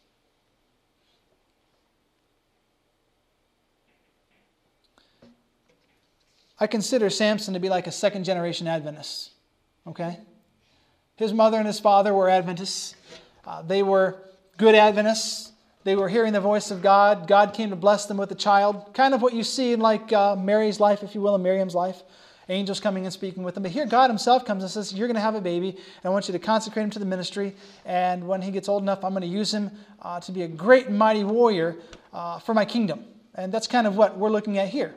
I 6.62 6.68
consider 6.68 7.10
Samson 7.10 7.54
to 7.54 7.60
be 7.60 7.68
like 7.68 7.88
a 7.88 7.90
second 7.90 8.22
generation 8.22 8.68
Adventist. 8.68 9.32
Okay? 9.84 10.16
His 11.16 11.32
mother 11.32 11.58
and 11.58 11.66
his 11.66 11.80
father 11.80 12.14
were 12.14 12.28
Adventists. 12.28 12.94
Uh, 13.44 13.62
they 13.62 13.82
were 13.82 14.22
good 14.58 14.76
Adventists. 14.76 15.50
They 15.82 15.96
were 15.96 16.08
hearing 16.08 16.32
the 16.32 16.40
voice 16.40 16.70
of 16.70 16.80
God. 16.80 17.26
God 17.26 17.52
came 17.52 17.70
to 17.70 17.76
bless 17.76 18.06
them 18.06 18.16
with 18.16 18.30
a 18.30 18.36
child. 18.36 18.94
Kind 18.94 19.12
of 19.12 19.20
what 19.20 19.34
you 19.34 19.42
see 19.42 19.72
in 19.72 19.80
like 19.80 20.12
uh, 20.12 20.36
Mary's 20.36 20.78
life, 20.78 21.02
if 21.02 21.16
you 21.16 21.20
will, 21.20 21.34
and 21.34 21.42
Miriam's 21.42 21.74
life. 21.74 22.00
Angels 22.48 22.78
coming 22.78 23.06
and 23.06 23.12
speaking 23.12 23.42
with 23.42 23.54
them. 23.54 23.64
But 23.64 23.72
here 23.72 23.84
God 23.84 24.08
himself 24.08 24.44
comes 24.44 24.62
and 24.62 24.70
says, 24.70 24.94
You're 24.94 25.08
going 25.08 25.16
to 25.16 25.20
have 25.20 25.34
a 25.34 25.40
baby, 25.40 25.70
and 25.70 26.04
I 26.04 26.10
want 26.10 26.28
you 26.28 26.32
to 26.32 26.38
consecrate 26.38 26.84
him 26.84 26.90
to 26.90 27.00
the 27.00 27.04
ministry. 27.04 27.56
And 27.84 28.28
when 28.28 28.40
he 28.40 28.52
gets 28.52 28.68
old 28.68 28.84
enough, 28.84 29.04
I'm 29.04 29.10
going 29.10 29.22
to 29.22 29.26
use 29.26 29.52
him 29.52 29.72
uh, 30.00 30.20
to 30.20 30.30
be 30.30 30.42
a 30.42 30.48
great 30.48 30.86
and 30.86 30.96
mighty 30.96 31.24
warrior 31.24 31.74
uh, 32.12 32.38
for 32.38 32.54
my 32.54 32.64
kingdom. 32.64 33.04
And 33.34 33.50
that's 33.50 33.66
kind 33.66 33.84
of 33.84 33.96
what 33.96 34.16
we're 34.16 34.30
looking 34.30 34.58
at 34.58 34.68
here. 34.68 34.94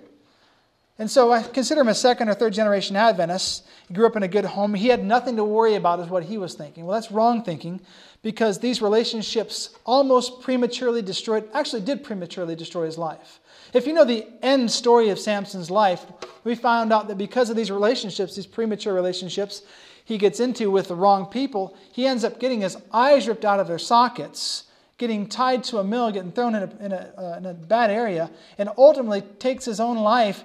And 0.98 1.12
so 1.12 1.34
I 1.34 1.44
consider 1.44 1.82
him 1.82 1.90
a 1.90 1.96
second 1.96 2.30
or 2.30 2.34
third 2.36 2.54
generation 2.54 2.96
Adventist. 2.96 3.66
He 3.88 3.94
grew 3.94 4.06
up 4.06 4.16
in 4.16 4.24
a 4.24 4.30
good 4.30 4.46
home. 4.46 4.74
He 4.74 4.88
had 4.88 5.04
nothing 5.04 5.36
to 5.36 5.44
worry 5.44 5.76
about, 5.76 6.00
is 6.00 6.08
what 6.08 6.24
he 6.24 6.38
was 6.38 6.54
thinking. 6.54 6.86
Well, 6.86 6.94
that's 6.94 7.12
wrong 7.12 7.44
thinking 7.44 7.82
because 8.22 8.60
these 8.60 8.82
relationships 8.82 9.72
almost 9.86 10.42
prematurely 10.42 11.02
destroyed, 11.02 11.50
actually, 11.54 11.82
did 11.82 12.04
prematurely 12.04 12.56
destroy 12.56 12.86
his 12.86 12.98
life. 12.98 13.42
If 13.74 13.86
you 13.86 13.94
know 13.94 14.06
the 14.06 14.26
end 14.42 14.72
story 14.72 15.10
of 15.10 15.20
Samson's 15.20 15.70
life, 15.70 16.06
we 16.46 16.56
found 16.56 16.94
out 16.94 17.10
that 17.10 17.18
because 17.18 17.50
of 17.50 17.58
these 17.58 17.72
relationships, 17.72 18.36
these 18.36 18.48
premature 18.48 18.94
relationships 18.94 19.64
he 20.06 20.18
gets 20.18 20.40
into 20.40 20.72
with 20.72 20.88
the 20.88 20.96
wrong 20.96 21.26
people, 21.26 21.76
he 21.92 22.06
ends 22.06 22.24
up 22.24 22.40
getting 22.40 22.62
his 22.62 22.78
eyes 22.94 23.28
ripped 23.28 23.44
out 23.44 23.60
of 23.60 23.68
their 23.68 23.80
sockets 23.80 24.64
getting 24.98 25.28
tied 25.28 25.62
to 25.62 25.78
a 25.80 25.84
mill, 25.84 26.12
getting 26.12 26.32
thrown 26.32 26.56
in 26.56 26.64
a, 26.64 26.86
in 26.86 26.92
a, 26.92 27.14
uh, 27.18 27.38
in 27.38 27.46
a, 27.46 27.54
bad 27.54 27.90
area, 27.90 28.30
and 28.58 28.70
ultimately 28.78 29.22
takes 29.40 29.66
his 29.66 29.80
own 29.80 29.98
life 29.98 30.44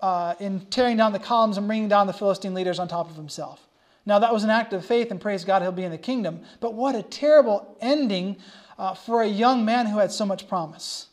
uh, 0.00 0.34
in 0.38 0.60
tearing 0.66 0.96
down 0.96 1.12
the 1.12 1.18
columns 1.18 1.58
and 1.58 1.66
bringing 1.66 1.88
down 1.88 2.06
the 2.06 2.12
Philistine 2.12 2.54
leaders 2.54 2.78
on 2.78 2.88
top 2.88 3.10
of 3.10 3.16
himself. 3.16 3.66
Now, 4.06 4.18
that 4.20 4.32
was 4.32 4.44
an 4.44 4.50
act 4.50 4.72
of 4.72 4.86
faith, 4.86 5.10
and 5.10 5.20
praise 5.20 5.44
God, 5.44 5.60
he'll 5.60 5.72
be 5.72 5.84
in 5.84 5.90
the 5.90 5.98
kingdom. 5.98 6.40
But 6.60 6.74
what 6.74 6.94
a 6.94 7.02
terrible 7.02 7.76
ending 7.80 8.38
uh, 8.78 8.94
for 8.94 9.22
a 9.22 9.26
young 9.26 9.64
man 9.64 9.86
who 9.86 9.98
had 9.98 10.12
so 10.12 10.24
much 10.24 10.48
promise. 10.48 11.08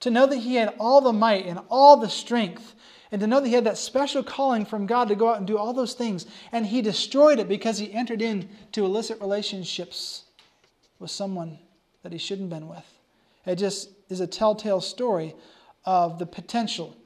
To 0.00 0.10
know 0.10 0.26
that 0.26 0.36
he 0.36 0.54
had 0.54 0.74
all 0.78 1.00
the 1.00 1.12
might 1.12 1.46
and 1.46 1.58
all 1.68 1.96
the 1.96 2.08
strength, 2.08 2.74
and 3.10 3.20
to 3.20 3.26
know 3.26 3.40
that 3.40 3.48
he 3.48 3.54
had 3.54 3.64
that 3.64 3.78
special 3.78 4.22
calling 4.22 4.64
from 4.64 4.86
God 4.86 5.08
to 5.08 5.16
go 5.16 5.30
out 5.30 5.38
and 5.38 5.46
do 5.46 5.58
all 5.58 5.72
those 5.72 5.94
things, 5.94 6.26
and 6.52 6.66
he 6.66 6.80
destroyed 6.80 7.40
it 7.40 7.48
because 7.48 7.78
he 7.78 7.92
entered 7.92 8.22
into 8.22 8.84
illicit 8.84 9.20
relationships 9.20 10.24
with 11.00 11.10
someone 11.10 11.58
that 12.02 12.12
he 12.12 12.18
shouldn't 12.18 12.52
have 12.52 12.60
been 12.60 12.68
with. 12.68 12.86
It 13.46 13.56
just 13.56 13.90
is 14.08 14.20
a 14.20 14.26
telltale 14.26 14.80
story 14.80 15.34
of 15.84 16.18
the 16.18 16.26
potential 16.26 16.96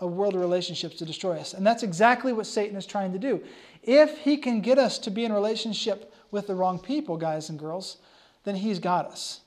of 0.00 0.12
worldly 0.12 0.40
relationships 0.40 0.96
to 0.96 1.04
destroy 1.04 1.38
us. 1.38 1.54
And 1.54 1.66
that's 1.66 1.82
exactly 1.82 2.32
what 2.32 2.46
Satan 2.46 2.76
is 2.76 2.86
trying 2.86 3.12
to 3.12 3.18
do. 3.18 3.42
If 3.82 4.18
he 4.18 4.36
can 4.36 4.60
get 4.60 4.78
us 4.78 4.98
to 4.98 5.10
be 5.10 5.24
in 5.24 5.32
relationship 5.32 6.12
with 6.30 6.46
the 6.46 6.54
wrong 6.54 6.78
people, 6.78 7.16
guys 7.16 7.48
and 7.48 7.58
girls, 7.58 7.98
then 8.44 8.56
he's 8.56 8.78
got 8.78 9.06
us. 9.06 9.40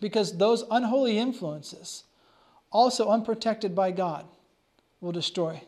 Because 0.00 0.38
those 0.38 0.64
unholy 0.70 1.18
influences, 1.18 2.04
also 2.70 3.08
unprotected 3.10 3.74
by 3.74 3.90
God, 3.90 4.24
will 5.00 5.12
destroy 5.12 5.60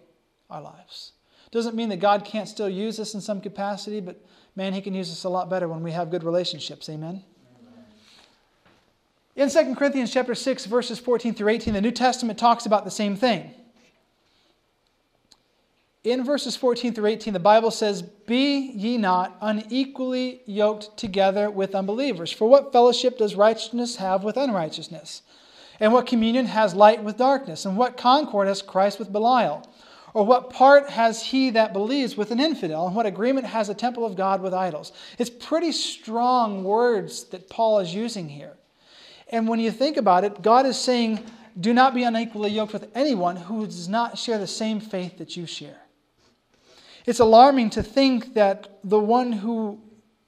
our 0.49 0.63
lives. 0.63 1.13
Doesn't 1.51 1.75
mean 1.75 1.89
that 1.89 1.99
God 1.99 2.25
can't 2.25 2.49
still 2.49 2.69
use 2.69 3.01
us 3.01 3.15
in 3.15 3.21
some 3.21 3.41
capacity, 3.41 4.01
but 4.01 4.25
man, 4.55 4.73
he 4.73 4.81
can 4.81 4.95
use 4.95 5.11
us 5.11 5.25
a 5.25 5.29
lot 5.29 5.51
better 5.51 5.69
when 5.69 5.83
we 5.83 5.93
have 5.93 6.11
good 6.11 6.25
relationships. 6.25 6.89
Amen. 6.89 7.25
In 9.37 9.49
2 9.49 9.75
Corinthians 9.75 10.13
chapter 10.13 10.35
6 10.35 10.67
verses 10.67 10.99
14 10.99 11.35
through 11.35 11.49
18, 11.49 11.75
the 11.75 11.81
New 11.81 11.91
Testament 11.91 12.39
talks 12.39 12.67
about 12.67 12.85
the 12.85 12.91
same 12.91 13.17
thing. 13.17 13.55
In 16.03 16.25
verses 16.25 16.57
14 16.57 16.95
through 16.95 17.07
18, 17.07 17.35
the 17.35 17.39
Bible 17.39 17.71
says, 17.71 18.01
Be 18.01 18.71
ye 18.75 18.97
not 18.97 19.37
unequally 19.43 20.41
yoked 20.47 20.97
together 20.97 21.51
with 21.51 21.75
unbelievers. 21.75 22.33
For 22.33 22.49
what 22.49 22.73
fellowship 22.73 23.19
does 23.19 23.35
righteousness 23.35 23.97
have 23.97 24.25
with 24.25 24.39
unrighteousness? 24.39 25.21
And 25.79 25.93
what 25.93 26.07
communion 26.07 26.47
has 26.47 26.75
light 26.75 27.05
with 27.05 27.19
darkness? 27.19 27.67
And 27.67 27.77
what 27.77 27.99
concord 27.99 28.49
has 28.49 28.63
Christ 28.63 28.99
with 28.99 29.13
Belial? 29.13 29.69
Or 30.15 30.25
what 30.25 30.49
part 30.49 30.89
has 30.89 31.23
he 31.23 31.51
that 31.51 31.75
believes 31.75 32.17
with 32.17 32.31
an 32.31 32.41
infidel? 32.41 32.87
And 32.87 32.97
what 32.97 33.05
agreement 33.05 33.47
has 33.47 33.69
the 33.69 33.75
temple 33.75 34.07
of 34.07 34.17
God 34.17 34.41
with 34.41 34.55
idols? 34.55 34.93
It's 35.19 35.31
pretty 35.31 35.71
strong 35.71 36.65
words 36.65 37.25
that 37.25 37.51
Paul 37.51 37.79
is 37.81 37.95
using 37.95 38.31
here. 38.31 38.57
And 39.29 39.47
when 39.47 39.61
you 39.61 39.71
think 39.71 39.99
about 39.99 40.25
it, 40.25 40.41
God 40.41 40.65
is 40.65 40.79
saying, 40.79 41.21
do 41.59 41.75
not 41.75 41.95
be 41.95 42.05
unequally 42.05 42.51
yoked 42.51 42.73
with 42.73 42.91
anyone 42.95 43.37
who 43.37 43.67
does 43.67 43.89
not 43.89 44.17
share 44.17 44.39
the 44.39 44.47
same 44.47 44.81
faith 44.81 45.19
that 45.19 45.37
you 45.37 45.45
share. 45.45 45.81
It's 47.07 47.21
alarming 47.21 47.71
to 47.71 47.83
think 47.83 48.35
that 48.35 48.79
the 48.85 48.99
one 48.99 49.33
who 49.33 49.81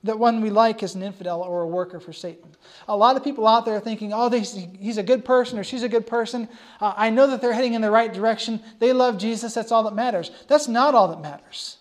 that 0.04 0.18
one 0.18 0.40
we 0.40 0.50
like 0.50 0.82
is 0.82 0.94
an 0.94 1.02
infidel 1.02 1.42
or 1.42 1.62
a 1.62 1.66
worker 1.66 2.00
for 2.00 2.12
Satan. 2.12 2.56
A 2.88 2.96
lot 2.96 3.16
of 3.16 3.22
people 3.22 3.46
out 3.46 3.64
there 3.64 3.76
are 3.76 3.80
thinking, 3.80 4.12
oh, 4.12 4.28
he's 4.30 4.98
a 4.98 5.02
good 5.02 5.24
person 5.24 5.58
or 5.58 5.64
she's 5.64 5.84
a 5.84 5.88
good 5.88 6.06
person. 6.06 6.48
Uh, 6.80 6.92
I 6.96 7.10
know 7.10 7.28
that 7.28 7.40
they're 7.40 7.52
heading 7.52 7.74
in 7.74 7.82
the 7.82 7.90
right 7.90 8.12
direction. 8.12 8.60
They 8.80 8.92
love 8.92 9.16
Jesus. 9.16 9.54
That's 9.54 9.70
all 9.70 9.84
that 9.84 9.94
matters. 9.94 10.32
That's 10.48 10.66
not 10.66 10.96
all 10.96 11.08
that 11.08 11.20
matters. 11.20 11.78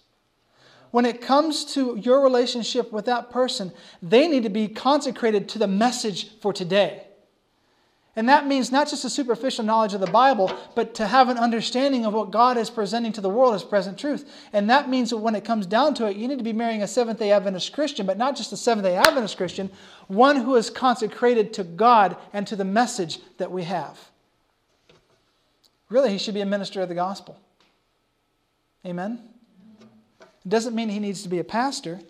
When 0.92 1.06
it 1.06 1.22
comes 1.22 1.66
to 1.74 1.96
your 1.96 2.22
relationship 2.22 2.92
with 2.92 3.06
that 3.06 3.32
person, 3.32 3.72
they 4.04 4.28
need 4.28 4.44
to 4.44 4.50
be 4.50 4.68
consecrated 4.68 5.50
to 5.50 5.60
the 5.60 5.68
message 5.68 6.38
for 6.42 6.54
today. 6.54 7.08
And 8.16 8.28
that 8.28 8.46
means 8.46 8.74
not 8.74 8.90
just 8.90 9.06
a 9.06 9.10
superficial 9.10 9.64
knowledge 9.64 9.94
of 9.94 10.02
the 10.02 10.08
Bible, 10.08 10.52
but 10.76 10.94
to 10.96 11.08
have 11.08 11.30
an 11.30 11.38
understanding 11.38 12.06
of 12.06 12.14
what 12.14 12.30
God 12.30 12.58
is 12.58 12.70
presenting 12.70 13.14
to 13.14 13.22
the 13.22 13.30
world 13.30 13.56
as 13.56 13.64
present 13.64 13.98
truth. 13.98 14.30
And 14.52 14.70
that 14.70 14.90
means 14.90 15.12
that 15.12 15.18
when 15.18 15.34
it 15.34 15.46
comes 15.46 15.66
down 15.66 15.94
to 15.96 16.08
it, 16.08 16.18
you 16.18 16.28
need 16.28 16.38
to 16.38 16.44
be 16.44 16.52
marrying 16.52 16.84
a 16.84 16.88
Seventh 16.88 17.20
day 17.20 17.32
Adventist 17.32 17.72
Christian, 17.72 18.06
but 18.06 18.18
not 18.18 18.36
just 18.36 18.52
a 18.52 18.58
Seventh 18.58 18.86
day 18.86 18.98
Adventist 18.98 19.38
Christian, 19.38 19.72
one 20.08 20.36
who 20.36 20.56
is 20.56 20.70
consecrated 20.70 21.54
to 21.54 21.64
God 21.64 22.18
and 22.34 22.46
to 22.48 22.58
the 22.58 22.66
message 22.66 23.20
that 23.38 23.50
we 23.50 23.64
have. 23.64 23.98
Really, 25.90 26.10
he 26.10 26.18
should 26.18 26.34
be 26.34 26.42
a 26.42 26.46
minister 26.46 26.82
of 26.82 26.90
the 26.90 26.96
gospel. 26.96 27.40
Amen? 28.86 29.22
It 30.20 30.50
doesn't 30.50 30.76
mean 30.76 30.90
he 30.90 31.00
needs 31.00 31.24
to 31.24 31.30
be 31.30 31.40
a 31.40 31.44
pastor 31.46 32.02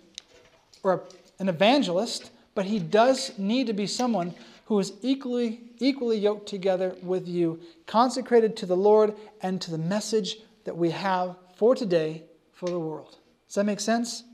or 0.82 1.04
an 1.38 1.48
evangelist, 1.48 2.30
but 2.56 2.64
he 2.64 2.80
does 2.80 3.36
need 3.38 3.68
to 3.68 3.72
be 3.72 3.86
someone 3.86 4.34
who 4.72 4.78
is 4.78 4.94
equally, 5.02 5.60
equally 5.80 6.16
yoked 6.16 6.48
together 6.48 6.96
with 7.02 7.28
you, 7.28 7.60
consecrated 7.86 8.56
to 8.56 8.64
the 8.64 8.74
Lord 8.74 9.14
and 9.42 9.60
to 9.60 9.70
the 9.70 9.76
message 9.76 10.38
that 10.64 10.74
we 10.74 10.88
have 10.88 11.36
for 11.56 11.74
today 11.74 12.22
for 12.52 12.70
the 12.70 12.78
world. 12.78 13.18
Does 13.48 13.56
that 13.56 13.64
make 13.64 13.80
sense? 13.80 14.24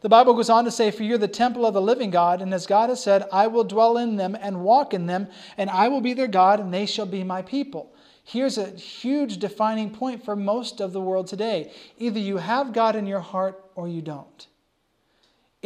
The 0.00 0.08
Bible 0.08 0.34
goes 0.34 0.50
on 0.50 0.64
to 0.64 0.72
say, 0.72 0.90
For 0.90 1.04
you're 1.04 1.16
the 1.16 1.28
temple 1.28 1.64
of 1.64 1.74
the 1.74 1.80
living 1.80 2.10
God, 2.10 2.42
and 2.42 2.52
as 2.52 2.66
God 2.66 2.88
has 2.88 3.00
said, 3.00 3.28
I 3.32 3.46
will 3.46 3.62
dwell 3.62 3.98
in 3.98 4.16
them 4.16 4.36
and 4.40 4.64
walk 4.64 4.92
in 4.92 5.06
them, 5.06 5.28
and 5.56 5.70
I 5.70 5.86
will 5.86 6.00
be 6.00 6.12
their 6.12 6.26
God, 6.26 6.58
and 6.58 6.74
they 6.74 6.86
shall 6.86 7.06
be 7.06 7.22
my 7.22 7.42
people. 7.42 7.94
Here's 8.24 8.58
a 8.58 8.70
huge 8.70 9.38
defining 9.38 9.90
point 9.90 10.24
for 10.24 10.34
most 10.34 10.80
of 10.80 10.92
the 10.92 11.00
world 11.00 11.28
today. 11.28 11.70
Either 11.98 12.18
you 12.18 12.38
have 12.38 12.72
God 12.72 12.96
in 12.96 13.06
your 13.06 13.20
heart 13.20 13.64
or 13.76 13.86
you 13.86 14.02
don't. 14.02 14.48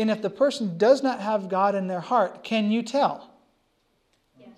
And 0.00 0.10
if 0.10 0.22
the 0.22 0.30
person 0.30 0.78
does 0.78 1.02
not 1.02 1.20
have 1.20 1.50
God 1.50 1.74
in 1.74 1.86
their 1.86 2.00
heart, 2.00 2.42
can 2.42 2.70
you 2.70 2.82
tell? 2.82 3.30
Yes. 4.38 4.48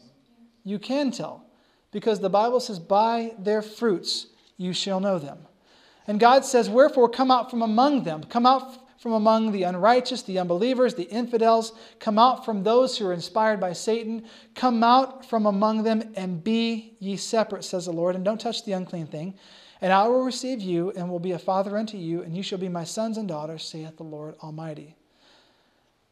You 0.63 0.79
can 0.79 1.11
tell. 1.11 1.45
Because 1.91 2.21
the 2.21 2.31
Bible 2.31 2.61
says, 2.61 2.79
By 2.79 3.35
their 3.39 3.61
fruits 3.61 4.29
you 4.57 4.73
shall 4.73 5.01
know 5.01 5.19
them. 5.19 5.39
And 6.07 6.21
God 6.21 6.45
says, 6.45 6.71
Wherefore 6.71 7.09
come 7.09 7.31
out 7.31 7.51
from 7.51 7.63
among 7.63 8.05
them. 8.05 8.23
Come 8.25 8.47
out 8.47 8.79
from 9.01 9.13
among 9.13 9.51
the 9.51 9.65
unrighteous, 9.65 10.23
the 10.23 10.39
unbelievers, 10.39 10.95
the 10.95 11.11
infidels. 11.11 11.73
Come 11.99 12.21
out 12.21 12.45
from 12.45 12.63
those 12.63 12.97
who 12.97 13.07
are 13.09 13.13
inspired 13.13 13.59
by 13.59 13.73
Satan. 13.73 14.25
Come 14.55 14.85
out 14.85 15.29
from 15.29 15.47
among 15.47 15.83
them 15.83 16.13
and 16.15 16.45
be 16.45 16.95
ye 17.01 17.17
separate, 17.17 17.65
says 17.65 17.87
the 17.87 17.93
Lord, 17.93 18.15
and 18.15 18.25
don't 18.25 18.41
touch 18.41 18.65
the 18.65 18.73
unclean 18.73 19.09
thing. 19.09 19.35
And 19.81 19.93
I 19.93 20.07
will 20.07 20.23
receive 20.23 20.61
you 20.61 20.93
and 20.93 21.11
will 21.11 21.19
be 21.19 21.33
a 21.33 21.39
father 21.39 21.77
unto 21.77 21.97
you, 21.97 22.23
and 22.23 22.37
you 22.37 22.45
shall 22.45 22.59
be 22.59 22.69
my 22.69 22.85
sons 22.85 23.19
and 23.19 23.27
daughters, 23.27 23.65
saith 23.65 23.97
the 23.97 24.05
Lord 24.05 24.37
Almighty. 24.41 24.95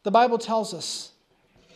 The 0.03 0.11
Bible 0.11 0.37
tells 0.37 0.73
us 0.73 1.11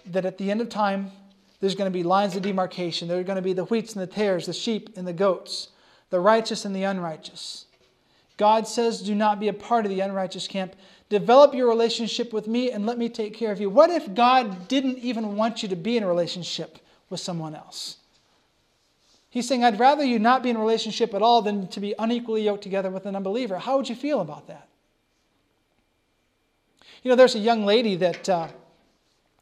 that 0.08 0.26
at 0.26 0.38
the 0.38 0.50
end 0.50 0.62
of 0.62 0.70
time, 0.70 1.12
there's 1.60 1.76
going 1.76 1.92
to 1.92 1.98
be 1.98 2.04
lines 2.04 2.36
of 2.36 2.42
demarcation. 2.42 3.08
There 3.08 3.20
are 3.20 3.24
going 3.24 3.38
to 3.38 3.42
be 3.42 3.54
the 3.54 3.66
wheats 3.66 3.94
and 3.94 4.02
the 4.02 4.08
tares, 4.08 4.46
the 4.46 4.54
sheep 4.54 4.90
and 4.96 5.08
the 5.08 5.14
goats, 5.14 5.70
the 6.10 6.20
righteous 6.20 6.66
and 6.66 6.76
the 6.76 6.84
unrighteous. 6.84 7.66
God 8.38 8.68
says, 8.68 9.02
Do 9.02 9.16
not 9.16 9.40
be 9.40 9.48
a 9.48 9.54
part 9.54 9.86
of 9.86 9.92
the 9.92 10.02
unrighteous 10.02 10.48
camp. 10.48 10.76
Develop 11.10 11.54
your 11.54 11.70
relationship 11.70 12.34
with 12.34 12.48
me 12.48 12.72
and 12.72 12.86
let 12.86 12.98
me 12.98 13.10
take 13.10 13.34
care 13.34 13.52
of 13.52 13.62
you. 13.62 13.70
What 13.70 13.90
if 13.90 14.14
God 14.14 14.68
didn't 14.68 14.98
even 15.00 15.36
want 15.36 15.64
you 15.64 15.70
to 15.70 15.76
be 15.76 15.98
in 15.98 16.04
a 16.04 16.08
relationship 16.08 16.80
with 17.10 17.20
someone 17.20 17.56
else? 17.56 17.98
He's 19.30 19.48
saying, 19.48 19.64
I'd 19.64 19.80
rather 19.80 20.04
you 20.04 20.18
not 20.18 20.44
be 20.44 20.50
in 20.50 20.56
a 20.56 20.60
relationship 20.60 21.14
at 21.14 21.22
all 21.22 21.42
than 21.42 21.68
to 21.68 21.80
be 21.80 21.94
unequally 22.00 22.44
yoked 22.44 22.64
together 22.64 22.90
with 22.90 23.06
an 23.06 23.16
unbeliever. 23.16 23.60
How 23.60 23.78
would 23.78 23.90
you 23.90 23.96
feel 23.96 24.22
about 24.22 24.48
that? 24.48 24.68
You 27.06 27.10
know, 27.10 27.16
there's 27.16 27.36
a 27.36 27.40
young 27.40 27.66
lady 27.66 27.96
that 27.98 28.28
uh, 28.28 28.48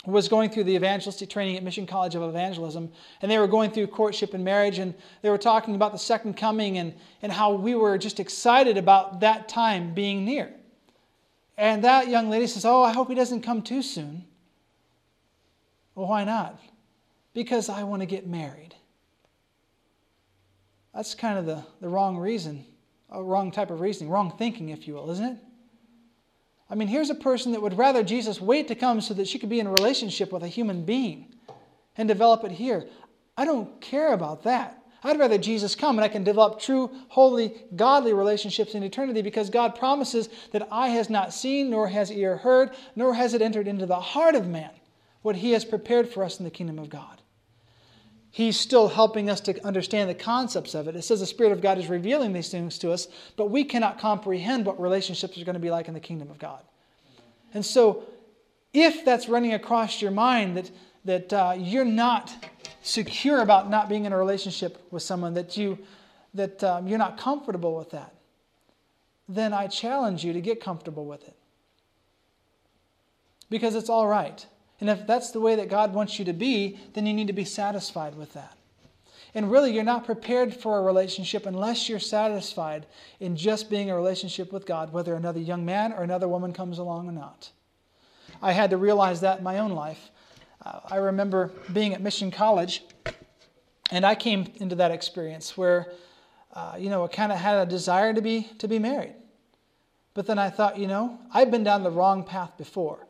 was 0.05 0.27
going 0.27 0.49
through 0.49 0.65
the 0.65 0.75
evangelistic 0.75 1.29
training 1.29 1.55
at 1.55 1.63
Mission 1.63 1.87
College 1.87 2.13
of 2.13 2.21
Evangelism, 2.23 2.91
and 3.21 3.31
they 3.31 3.37
were 3.37 3.47
going 3.47 3.71
through 3.71 3.87
courtship 3.87 4.33
and 4.33 4.43
marriage, 4.43 4.79
and 4.79 4.93
they 5.21 5.29
were 5.29 5.37
talking 5.37 5.73
about 5.73 5.93
the 5.93 5.97
second 5.97 6.35
coming 6.35 6.77
and, 6.77 6.93
and 7.21 7.31
how 7.31 7.53
we 7.53 7.73
were 7.73 7.97
just 7.97 8.19
excited 8.19 8.77
about 8.77 9.21
that 9.21 9.47
time 9.47 9.93
being 9.93 10.25
near. 10.25 10.53
And 11.57 11.85
that 11.85 12.09
young 12.09 12.29
lady 12.29 12.47
says, 12.47 12.65
Oh, 12.65 12.83
I 12.83 12.91
hope 12.91 13.07
he 13.07 13.15
doesn't 13.15 13.43
come 13.43 13.61
too 13.61 13.81
soon. 13.81 14.25
Well, 15.95 16.09
why 16.09 16.25
not? 16.25 16.59
Because 17.33 17.69
I 17.69 17.83
want 17.83 18.01
to 18.01 18.05
get 18.05 18.27
married. 18.27 18.75
That's 20.93 21.15
kind 21.15 21.39
of 21.39 21.45
the, 21.45 21.63
the 21.79 21.87
wrong 21.87 22.17
reason, 22.17 22.65
a 23.09 23.23
wrong 23.23 23.51
type 23.51 23.71
of 23.71 23.79
reasoning, 23.79 24.09
wrong 24.09 24.35
thinking, 24.37 24.67
if 24.67 24.85
you 24.85 24.95
will, 24.95 25.09
isn't 25.11 25.25
it? 25.25 25.37
I 26.73 26.75
mean, 26.75 26.87
here's 26.87 27.11
a 27.11 27.15
person 27.15 27.51
that 27.51 27.61
would 27.61 27.77
rather 27.77 28.01
Jesus 28.01 28.41
wait 28.41 28.67
to 28.69 28.73
come 28.73 28.99
so 28.99 29.13
that 29.13 29.27
she 29.27 29.37
could 29.37 29.47
be 29.47 29.59
in 29.59 29.67
a 29.67 29.71
relationship 29.71 30.31
with 30.31 30.41
a 30.41 30.47
human 30.47 30.85
being 30.85 31.35
and 31.95 32.07
develop 32.07 32.43
it 32.43 32.51
here. 32.51 32.87
I 33.37 33.45
don't 33.45 33.79
care 33.79 34.11
about 34.11 34.41
that. 34.45 34.83
I'd 35.03 35.19
rather 35.19 35.37
Jesus 35.37 35.75
come 35.75 35.99
and 35.99 36.03
I 36.03 36.07
can 36.07 36.23
develop 36.23 36.59
true, 36.59 36.89
holy, 37.09 37.53
godly 37.75 38.11
relationships 38.13 38.73
in 38.73 38.81
eternity 38.81 39.21
because 39.21 39.51
God 39.51 39.75
promises 39.75 40.29
that 40.51 40.67
eye 40.71 40.87
has 40.87 41.11
not 41.11 41.31
seen, 41.31 41.69
nor 41.69 41.89
has 41.89 42.11
ear 42.11 42.37
heard, 42.37 42.71
nor 42.95 43.13
has 43.13 43.35
it 43.35 43.43
entered 43.43 43.67
into 43.67 43.85
the 43.85 43.99
heart 43.99 44.33
of 44.33 44.47
man 44.47 44.71
what 45.21 45.35
he 45.35 45.51
has 45.51 45.63
prepared 45.63 46.09
for 46.09 46.23
us 46.23 46.39
in 46.39 46.43
the 46.43 46.49
kingdom 46.49 46.79
of 46.79 46.89
God. 46.89 47.21
He's 48.33 48.59
still 48.59 48.87
helping 48.87 49.29
us 49.29 49.39
to 49.41 49.63
understand 49.63 50.09
the 50.09 50.15
concepts 50.15 50.73
of 50.73 50.87
it. 50.87 50.95
It 50.95 51.03
says 51.03 51.19
the 51.19 51.27
Spirit 51.27 51.51
of 51.51 51.61
God 51.61 51.77
is 51.77 51.87
revealing 51.87 52.33
these 52.33 52.49
things 52.49 52.79
to 52.79 52.91
us, 52.91 53.07
but 53.35 53.51
we 53.51 53.63
cannot 53.63 53.99
comprehend 53.99 54.65
what 54.65 54.81
relationships 54.81 55.37
are 55.37 55.45
going 55.45 55.53
to 55.53 55.59
be 55.59 55.69
like 55.69 55.87
in 55.87 55.93
the 55.93 55.99
kingdom 55.99 56.31
of 56.31 56.39
God. 56.39 56.63
And 57.53 57.63
so, 57.63 58.05
if 58.73 59.05
that's 59.05 59.29
running 59.29 59.53
across 59.53 60.01
your 60.01 60.09
mind 60.09 60.57
that, 60.57 60.71
that 61.05 61.31
uh, 61.31 61.55
you're 61.59 61.85
not 61.85 62.33
secure 62.81 63.39
about 63.41 63.69
not 63.69 63.87
being 63.87 64.05
in 64.05 64.13
a 64.13 64.17
relationship 64.17 64.83
with 64.89 65.03
someone, 65.03 65.35
that, 65.35 65.55
you, 65.55 65.77
that 66.33 66.63
um, 66.63 66.87
you're 66.87 66.97
not 66.97 67.19
comfortable 67.19 67.75
with 67.77 67.91
that, 67.91 68.15
then 69.29 69.53
I 69.53 69.67
challenge 69.67 70.25
you 70.25 70.33
to 70.33 70.41
get 70.41 70.59
comfortable 70.59 71.05
with 71.05 71.21
it. 71.27 71.35
Because 73.51 73.75
it's 73.75 73.89
all 73.89 74.07
right. 74.07 74.43
And 74.83 74.89
if 74.89 75.07
that's 75.07 75.31
the 75.31 75.39
way 75.39 75.55
that 75.55 75.69
God 75.69 75.93
wants 75.93 76.19
you 76.19 76.25
to 76.25 76.33
be, 76.33 76.77
then 76.91 77.05
you 77.05 77.13
need 77.13 77.27
to 77.27 77.33
be 77.33 77.45
satisfied 77.45 78.15
with 78.15 78.33
that. 78.33 78.57
And 79.33 79.49
really, 79.49 79.73
you're 79.73 79.81
not 79.81 80.03
prepared 80.03 80.53
for 80.53 80.77
a 80.77 80.81
relationship 80.81 81.45
unless 81.45 81.87
you're 81.87 81.99
satisfied 81.99 82.85
in 83.21 83.37
just 83.37 83.69
being 83.69 83.89
a 83.89 83.95
relationship 83.95 84.51
with 84.51 84.65
God, 84.65 84.91
whether 84.91 85.15
another 85.15 85.39
young 85.39 85.63
man 85.63 85.93
or 85.93 86.03
another 86.03 86.27
woman 86.27 86.51
comes 86.51 86.79
along 86.79 87.07
or 87.07 87.13
not. 87.13 87.49
I 88.41 88.51
had 88.51 88.71
to 88.71 88.77
realize 88.77 89.21
that 89.21 89.37
in 89.37 89.45
my 89.45 89.59
own 89.59 89.71
life. 89.71 90.11
Uh, 90.65 90.81
I 90.89 90.97
remember 90.97 91.53
being 91.71 91.93
at 91.93 92.01
Mission 92.01 92.29
College, 92.29 92.83
and 93.89 94.05
I 94.05 94.15
came 94.15 94.51
into 94.57 94.75
that 94.75 94.91
experience 94.91 95.55
where, 95.57 95.93
uh, 96.51 96.75
you 96.77 96.89
know, 96.89 97.05
I 97.05 97.07
kind 97.07 97.31
of 97.31 97.37
had 97.37 97.55
a 97.55 97.65
desire 97.65 98.13
to 98.13 98.21
be 98.21 98.49
to 98.57 98.67
be 98.67 98.79
married. 98.79 99.15
But 100.13 100.27
then 100.27 100.37
I 100.37 100.49
thought, 100.49 100.77
you 100.77 100.87
know, 100.87 101.19
I've 101.33 101.51
been 101.51 101.63
down 101.63 101.83
the 101.83 101.89
wrong 101.89 102.25
path 102.25 102.57
before 102.57 103.07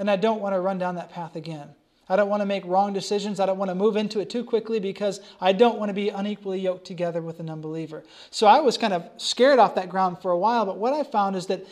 and 0.00 0.10
I 0.10 0.16
don't 0.16 0.40
want 0.40 0.54
to 0.54 0.60
run 0.60 0.78
down 0.78 0.94
that 0.94 1.10
path 1.10 1.36
again. 1.36 1.68
I 2.08 2.16
don't 2.16 2.30
want 2.30 2.40
to 2.40 2.46
make 2.46 2.64
wrong 2.64 2.94
decisions. 2.94 3.38
I 3.38 3.44
don't 3.44 3.58
want 3.58 3.68
to 3.68 3.74
move 3.74 3.96
into 3.96 4.18
it 4.18 4.30
too 4.30 4.42
quickly 4.42 4.80
because 4.80 5.20
I 5.42 5.52
don't 5.52 5.78
want 5.78 5.90
to 5.90 5.94
be 5.94 6.08
unequally 6.08 6.58
yoked 6.58 6.86
together 6.86 7.20
with 7.20 7.38
an 7.38 7.50
unbeliever. 7.50 8.02
So 8.30 8.46
I 8.46 8.60
was 8.60 8.78
kind 8.78 8.94
of 8.94 9.08
scared 9.18 9.58
off 9.58 9.74
that 9.74 9.90
ground 9.90 10.22
for 10.22 10.30
a 10.30 10.38
while, 10.38 10.64
but 10.64 10.78
what 10.78 10.94
I 10.94 11.02
found 11.02 11.36
is 11.36 11.46
that 11.46 11.66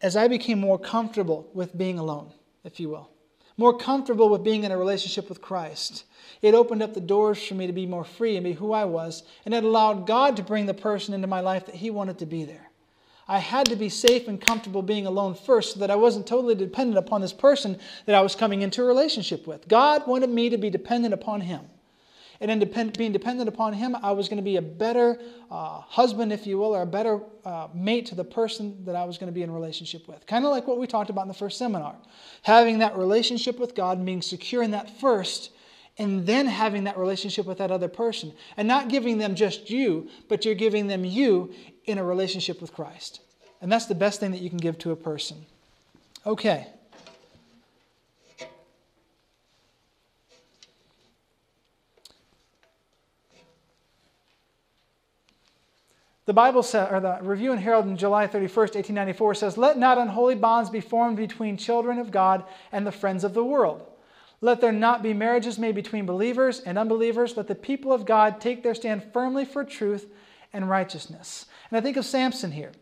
as 0.00 0.16
I 0.16 0.26
became 0.26 0.58
more 0.58 0.78
comfortable 0.78 1.48
with 1.52 1.76
being 1.76 1.98
alone, 1.98 2.32
if 2.64 2.80
you 2.80 2.88
will, 2.88 3.10
more 3.58 3.76
comfortable 3.76 4.30
with 4.30 4.42
being 4.42 4.64
in 4.64 4.72
a 4.72 4.78
relationship 4.78 5.28
with 5.28 5.42
Christ, 5.42 6.04
it 6.40 6.54
opened 6.54 6.82
up 6.82 6.94
the 6.94 7.00
doors 7.00 7.46
for 7.46 7.54
me 7.54 7.66
to 7.66 7.74
be 7.74 7.84
more 7.84 8.04
free 8.04 8.36
and 8.36 8.44
be 8.44 8.54
who 8.54 8.72
I 8.72 8.86
was, 8.86 9.22
and 9.44 9.52
it 9.52 9.64
allowed 9.64 10.06
God 10.06 10.36
to 10.38 10.42
bring 10.42 10.64
the 10.64 10.72
person 10.72 11.12
into 11.12 11.26
my 11.26 11.40
life 11.40 11.66
that 11.66 11.74
He 11.74 11.90
wanted 11.90 12.18
to 12.20 12.26
be 12.26 12.44
there. 12.44 12.70
I 13.26 13.38
had 13.38 13.66
to 13.66 13.76
be 13.76 13.88
safe 13.88 14.28
and 14.28 14.40
comfortable 14.40 14.82
being 14.82 15.06
alone 15.06 15.34
first 15.34 15.74
so 15.74 15.80
that 15.80 15.90
I 15.90 15.96
wasn't 15.96 16.26
totally 16.26 16.54
dependent 16.54 16.98
upon 16.98 17.20
this 17.20 17.32
person 17.32 17.78
that 18.06 18.14
I 18.14 18.20
was 18.20 18.34
coming 18.34 18.62
into 18.62 18.82
a 18.82 18.86
relationship 18.86 19.46
with. 19.46 19.66
God 19.66 20.06
wanted 20.06 20.30
me 20.30 20.50
to 20.50 20.58
be 20.58 20.70
dependent 20.70 21.14
upon 21.14 21.40
Him. 21.40 21.62
And 22.40 22.50
in 22.50 22.58
depend, 22.58 22.98
being 22.98 23.12
dependent 23.12 23.48
upon 23.48 23.72
Him, 23.72 23.96
I 24.02 24.12
was 24.12 24.28
going 24.28 24.36
to 24.36 24.42
be 24.42 24.56
a 24.56 24.62
better 24.62 25.18
uh, 25.50 25.80
husband, 25.80 26.32
if 26.32 26.46
you 26.46 26.58
will, 26.58 26.74
or 26.74 26.82
a 26.82 26.86
better 26.86 27.20
uh, 27.44 27.68
mate 27.72 28.06
to 28.06 28.14
the 28.14 28.24
person 28.24 28.84
that 28.84 28.96
I 28.96 29.04
was 29.04 29.16
going 29.16 29.28
to 29.28 29.34
be 29.34 29.42
in 29.42 29.50
relationship 29.50 30.06
with. 30.08 30.26
Kind 30.26 30.44
of 30.44 30.50
like 30.50 30.66
what 30.66 30.78
we 30.78 30.86
talked 30.86 31.10
about 31.10 31.22
in 31.22 31.28
the 31.28 31.34
first 31.34 31.56
seminar. 31.56 31.96
Having 32.42 32.78
that 32.80 32.98
relationship 32.98 33.58
with 33.58 33.74
God 33.74 33.98
and 33.98 34.06
being 34.06 34.20
secure 34.20 34.62
in 34.62 34.72
that 34.72 35.00
first 35.00 35.50
and 35.98 36.26
then 36.26 36.46
having 36.46 36.84
that 36.84 36.98
relationship 36.98 37.46
with 37.46 37.58
that 37.58 37.70
other 37.70 37.88
person. 37.88 38.32
And 38.56 38.66
not 38.66 38.88
giving 38.88 39.18
them 39.18 39.34
just 39.34 39.70
you, 39.70 40.08
but 40.28 40.44
you're 40.44 40.54
giving 40.54 40.88
them 40.88 41.04
you 41.04 41.52
in 41.84 41.98
a 41.98 42.04
relationship 42.04 42.60
with 42.60 42.72
Christ. 42.72 43.20
And 43.60 43.70
that's 43.70 43.86
the 43.86 43.94
best 43.94 44.20
thing 44.20 44.32
that 44.32 44.40
you 44.40 44.48
can 44.48 44.58
give 44.58 44.78
to 44.78 44.90
a 44.90 44.96
person. 44.96 45.46
Okay. 46.26 46.66
The 56.26 56.32
Bible 56.32 56.62
says, 56.62 56.88
or 56.90 57.00
the 57.00 57.18
Review 57.20 57.52
and 57.52 57.60
Herald 57.60 57.86
in 57.86 57.98
July 57.98 58.26
31st, 58.26 58.74
1894 58.74 59.34
says, 59.34 59.58
Let 59.58 59.78
not 59.78 59.98
unholy 59.98 60.34
bonds 60.34 60.70
be 60.70 60.80
formed 60.80 61.18
between 61.18 61.58
children 61.58 61.98
of 61.98 62.10
God 62.10 62.44
and 62.72 62.86
the 62.86 62.92
friends 62.92 63.24
of 63.24 63.34
the 63.34 63.44
world 63.44 63.86
let 64.44 64.60
there 64.60 64.72
not 64.72 65.02
be 65.02 65.14
marriages 65.14 65.58
made 65.58 65.74
between 65.74 66.04
believers 66.04 66.60
and 66.60 66.76
unbelievers. 66.76 67.34
Let 67.34 67.48
the 67.48 67.54
people 67.54 67.94
of 67.94 68.04
God 68.04 68.42
take 68.42 68.62
their 68.62 68.74
stand 68.74 69.02
firmly 69.10 69.46
for 69.46 69.64
truth 69.64 70.12
and 70.52 70.68
righteousness. 70.68 71.46
And 71.70 71.78
I 71.78 71.80
think 71.80 71.96
of 71.96 72.04
Samson 72.04 72.52
here. 72.52 72.72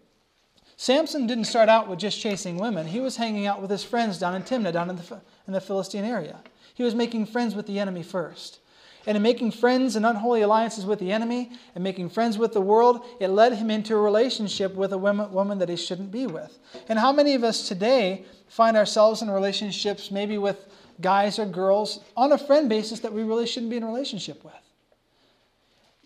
Samson 0.77 1.29
didn't 1.29 1.45
start 1.45 1.69
out 1.69 1.87
with 1.87 2.01
just 2.01 2.21
chasing 2.21 2.57
women. 2.57 2.89
He 2.89 2.99
was 2.99 3.17
hanging 3.17 3.47
out 3.47 3.63
with 3.63 3.71
his 3.71 3.85
friends 3.85 4.19
down 4.19 4.35
in 4.35 4.43
Timnah, 4.43 4.73
down 4.73 4.91
in 4.91 4.97
the, 4.97 5.21
in 5.47 5.53
the 5.53 5.61
Philistine 5.61 6.05
area. 6.05 6.41
He 6.75 6.83
was 6.83 6.97
making 6.97 7.27
friends 7.27 7.55
with 7.55 7.69
the 7.69 7.79
enemy 7.79 8.03
first. 8.03 8.59
And 9.07 9.17
in 9.17 9.23
making 9.23 9.53
friends 9.53 9.95
and 9.95 10.05
unholy 10.05 10.43
alliances 10.43 10.85
with 10.85 10.99
the 10.99 11.13
enemy 11.13 11.53
and 11.77 11.85
making 11.85 12.09
friends 12.09 12.39
with 12.39 12.55
the 12.55 12.61
world, 12.61 13.05
it 13.21 13.29
led 13.29 13.53
him 13.53 13.71
into 13.71 13.95
a 13.95 14.01
relationship 14.01 14.75
with 14.75 14.93
a 14.93 14.99
woman, 14.99 15.31
woman 15.31 15.59
that 15.59 15.69
he 15.69 15.77
shouldn't 15.77 16.11
be 16.11 16.27
with. 16.27 16.59
And 16.89 16.99
how 16.99 17.13
many 17.13 17.35
of 17.35 17.45
us 17.45 17.69
today 17.69 18.25
find 18.49 18.77
ourselves 18.77 19.23
in 19.23 19.31
relationships 19.31 20.11
maybe 20.11 20.39
with 20.39 20.67
guys 21.03 21.39
or 21.39 21.47
girls 21.47 22.01
on 22.17 22.33
a 22.33 22.39
friend 22.39 22.69
basis 22.69 23.01
that 23.01 23.13
we 23.13 23.23
really 23.23 23.47
shouldn't 23.47 23.71
be 23.71 23.77
in 23.77 23.83
a 23.83 23.87
relationship 23.87 24.45
with. 24.45 24.55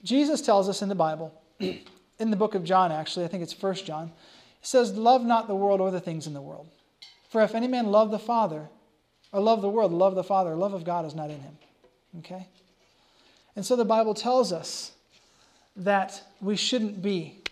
Jesus 0.03 0.41
tells 0.41 0.69
us 0.69 0.83
in 0.83 0.89
the 0.89 0.95
Bible, 0.95 1.33
in 1.61 2.31
the 2.31 2.37
book 2.37 2.55
of 2.55 2.65
John, 2.65 2.93
actually, 2.93 3.25
I 3.25 3.29
think 3.29 3.43
it's 3.43 3.53
First 3.53 3.87
John, 3.87 4.13
it 4.61 4.67
says, 4.67 4.95
Love 4.95 5.25
not 5.25 5.49
the 5.49 5.55
world 5.55 5.81
or 5.81 5.91
the 5.91 6.01
things 6.01 6.27
in 6.27 6.35
the 6.35 6.41
world. 6.41 6.69
For 7.29 7.43
if 7.43 7.55
any 7.55 7.69
man 7.69 7.87
love 7.87 8.11
the 8.11 8.19
Father, 8.19 8.69
or 9.33 9.41
love 9.41 9.61
the 9.61 9.69
world, 9.69 9.93
love 9.93 10.15
the 10.15 10.25
Father, 10.25 10.55
love 10.55 10.75
of 10.75 10.85
God 10.85 11.05
is 11.05 11.15
not 11.15 11.31
in 11.31 11.41
him. 11.41 11.59
Okay? 12.19 12.47
And 13.55 13.65
so 13.65 13.77
the 13.77 13.85
Bible 13.85 14.15
tells 14.15 14.53
us 14.53 14.93
that 15.77 16.23
we 16.41 16.57
shouldn't 16.57 17.03
be 17.03 17.43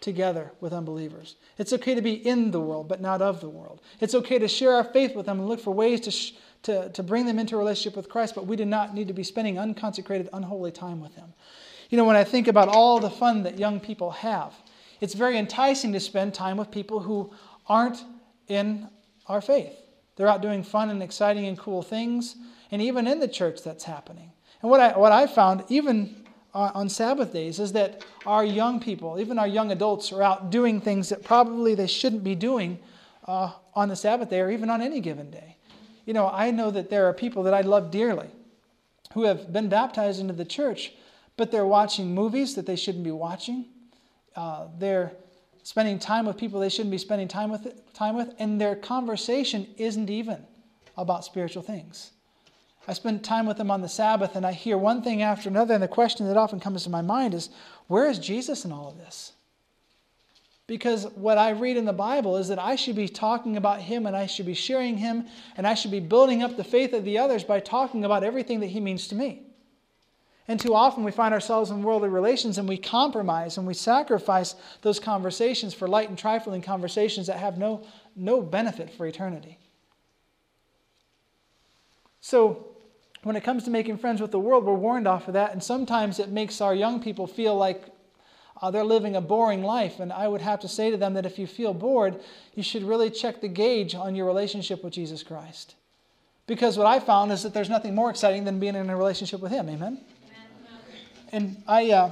together 0.00 0.50
with 0.60 0.72
unbelievers. 0.72 1.36
It's 1.58 1.72
okay 1.72 1.94
to 1.94 2.02
be 2.02 2.14
in 2.14 2.50
the 2.50 2.60
world, 2.60 2.88
but 2.88 3.00
not 3.00 3.22
of 3.22 3.40
the 3.40 3.48
world. 3.48 3.80
It's 4.00 4.14
okay 4.14 4.38
to 4.38 4.48
share 4.48 4.74
our 4.74 4.84
faith 4.84 5.14
with 5.14 5.26
them 5.26 5.38
and 5.38 5.48
look 5.48 5.60
for 5.60 5.72
ways 5.72 6.00
to, 6.02 6.10
sh- 6.10 6.32
to, 6.62 6.88
to 6.90 7.02
bring 7.02 7.26
them 7.26 7.38
into 7.38 7.56
a 7.56 7.58
relationship 7.58 7.96
with 7.96 8.08
Christ, 8.08 8.34
but 8.34 8.46
we 8.46 8.56
do 8.56 8.64
not 8.64 8.94
need 8.94 9.08
to 9.08 9.14
be 9.14 9.22
spending 9.22 9.58
unconsecrated, 9.58 10.28
unholy 10.32 10.70
time 10.70 11.00
with 11.00 11.14
them. 11.16 11.32
You 11.90 11.98
know, 11.98 12.04
when 12.04 12.16
I 12.16 12.24
think 12.24 12.48
about 12.48 12.68
all 12.68 13.00
the 13.00 13.10
fun 13.10 13.42
that 13.42 13.58
young 13.58 13.80
people 13.80 14.10
have, 14.12 14.54
it's 15.00 15.14
very 15.14 15.36
enticing 15.36 15.92
to 15.92 16.00
spend 16.00 16.32
time 16.32 16.56
with 16.56 16.70
people 16.70 17.00
who 17.00 17.32
aren't 17.66 18.04
in 18.48 18.88
our 19.26 19.40
faith. 19.40 19.72
They're 20.16 20.28
out 20.28 20.42
doing 20.42 20.62
fun 20.62 20.90
and 20.90 21.02
exciting 21.02 21.46
and 21.46 21.58
cool 21.58 21.82
things, 21.82 22.36
and 22.70 22.80
even 22.80 23.06
in 23.06 23.18
the 23.18 23.28
church 23.28 23.62
that's 23.62 23.84
happening. 23.84 24.30
And 24.62 24.70
what 24.70 24.80
I, 24.80 24.96
what 24.96 25.12
I 25.12 25.26
found, 25.26 25.64
even 25.68 26.24
on 26.54 26.88
Sabbath 26.88 27.32
days, 27.32 27.58
is 27.58 27.72
that 27.72 28.04
our 28.26 28.44
young 28.44 28.78
people, 28.78 29.18
even 29.18 29.38
our 29.38 29.48
young 29.48 29.72
adults, 29.72 30.12
are 30.12 30.22
out 30.22 30.50
doing 30.50 30.80
things 30.80 31.08
that 31.08 31.24
probably 31.24 31.74
they 31.74 31.86
shouldn't 31.86 32.22
be 32.22 32.34
doing 32.34 32.78
uh, 33.26 33.52
on 33.74 33.88
the 33.88 33.96
Sabbath 33.96 34.30
day 34.30 34.40
or 34.40 34.50
even 34.50 34.70
on 34.70 34.80
any 34.80 35.00
given 35.00 35.30
day 35.30 35.56
you 36.04 36.12
know, 36.12 36.28
I 36.28 36.50
know 36.50 36.70
that 36.70 36.90
there 36.90 37.06
are 37.08 37.12
people 37.12 37.42
that 37.44 37.54
I 37.54 37.60
love 37.60 37.90
dearly 37.90 38.28
who 39.14 39.24
have 39.24 39.52
been 39.52 39.68
baptized 39.68 40.20
into 40.20 40.32
the 40.32 40.44
church, 40.44 40.92
but 41.36 41.50
they're 41.50 41.66
watching 41.66 42.14
movies 42.14 42.54
that 42.54 42.66
they 42.66 42.76
shouldn't 42.76 43.04
be 43.04 43.10
watching. 43.10 43.66
Uh, 44.34 44.66
they're 44.78 45.12
spending 45.62 45.98
time 45.98 46.26
with 46.26 46.36
people 46.36 46.60
they 46.60 46.68
shouldn't 46.68 46.90
be 46.90 46.98
spending 46.98 47.28
time 47.28 47.50
with, 47.50 47.92
time 47.92 48.16
with, 48.16 48.34
and 48.38 48.60
their 48.60 48.74
conversation 48.74 49.66
isn't 49.76 50.10
even 50.10 50.44
about 50.96 51.24
spiritual 51.24 51.62
things. 51.62 52.12
I 52.88 52.94
spend 52.94 53.22
time 53.22 53.46
with 53.46 53.58
them 53.58 53.70
on 53.70 53.80
the 53.80 53.88
Sabbath, 53.88 54.34
and 54.34 54.44
I 54.44 54.52
hear 54.52 54.76
one 54.76 55.02
thing 55.02 55.22
after 55.22 55.48
another, 55.48 55.74
and 55.74 55.82
the 55.82 55.88
question 55.88 56.26
that 56.26 56.36
often 56.36 56.58
comes 56.58 56.82
to 56.84 56.90
my 56.90 57.02
mind 57.02 57.32
is, 57.32 57.48
where 57.86 58.10
is 58.10 58.18
Jesus 58.18 58.64
in 58.64 58.72
all 58.72 58.88
of 58.88 58.98
this? 58.98 59.32
Because 60.66 61.06
what 61.14 61.38
I 61.38 61.50
read 61.50 61.76
in 61.76 61.84
the 61.84 61.92
Bible 61.92 62.36
is 62.36 62.48
that 62.48 62.58
I 62.58 62.76
should 62.76 62.96
be 62.96 63.08
talking 63.08 63.56
about 63.56 63.80
Him 63.80 64.06
and 64.06 64.16
I 64.16 64.26
should 64.26 64.46
be 64.46 64.54
sharing 64.54 64.96
Him 64.98 65.26
and 65.56 65.66
I 65.66 65.74
should 65.74 65.90
be 65.90 66.00
building 66.00 66.42
up 66.42 66.56
the 66.56 66.64
faith 66.64 66.92
of 66.92 67.04
the 67.04 67.18
others 67.18 67.44
by 67.44 67.60
talking 67.60 68.04
about 68.04 68.24
everything 68.24 68.60
that 68.60 68.68
He 68.68 68.80
means 68.80 69.08
to 69.08 69.14
me. 69.14 69.42
And 70.48 70.58
too 70.58 70.74
often 70.74 71.04
we 71.04 71.12
find 71.12 71.34
ourselves 71.34 71.70
in 71.70 71.82
worldly 71.82 72.08
relations 72.08 72.58
and 72.58 72.68
we 72.68 72.76
compromise 72.76 73.58
and 73.58 73.66
we 73.66 73.74
sacrifice 73.74 74.54
those 74.82 74.98
conversations 74.98 75.74
for 75.74 75.88
light 75.88 76.08
and 76.08 76.18
trifling 76.18 76.62
conversations 76.62 77.26
that 77.28 77.38
have 77.38 77.58
no, 77.58 77.84
no 78.16 78.40
benefit 78.40 78.90
for 78.90 79.06
eternity. 79.06 79.58
So, 82.20 82.68
when 83.24 83.36
it 83.36 83.44
comes 83.44 83.64
to 83.64 83.70
making 83.70 83.98
friends 83.98 84.20
with 84.20 84.32
the 84.32 84.38
world, 84.40 84.64
we're 84.64 84.74
warned 84.74 85.06
off 85.06 85.28
of 85.28 85.34
that, 85.34 85.52
and 85.52 85.62
sometimes 85.62 86.18
it 86.18 86.30
makes 86.30 86.60
our 86.60 86.74
young 86.74 87.00
people 87.00 87.28
feel 87.28 87.54
like 87.56 87.84
they're 88.70 88.84
living 88.84 89.16
a 89.16 89.20
boring 89.20 89.62
life. 89.62 89.98
And 90.00 90.12
I 90.12 90.28
would 90.28 90.40
have 90.40 90.60
to 90.60 90.68
say 90.68 90.90
to 90.90 90.96
them 90.96 91.14
that 91.14 91.26
if 91.26 91.38
you 91.38 91.46
feel 91.46 91.74
bored, 91.74 92.20
you 92.54 92.62
should 92.62 92.84
really 92.84 93.10
check 93.10 93.40
the 93.40 93.48
gauge 93.48 93.94
on 93.94 94.14
your 94.14 94.26
relationship 94.26 94.84
with 94.84 94.92
Jesus 94.92 95.22
Christ. 95.22 95.74
Because 96.46 96.78
what 96.78 96.86
I 96.86 97.00
found 97.00 97.32
is 97.32 97.42
that 97.42 97.54
there's 97.54 97.70
nothing 97.70 97.94
more 97.94 98.10
exciting 98.10 98.44
than 98.44 98.58
being 98.58 98.74
in 98.74 98.90
a 98.90 98.96
relationship 98.96 99.40
with 99.40 99.52
Him. 99.52 99.68
Amen? 99.68 100.00
And 101.32 101.62
I, 101.66 101.90
uh, 101.90 102.10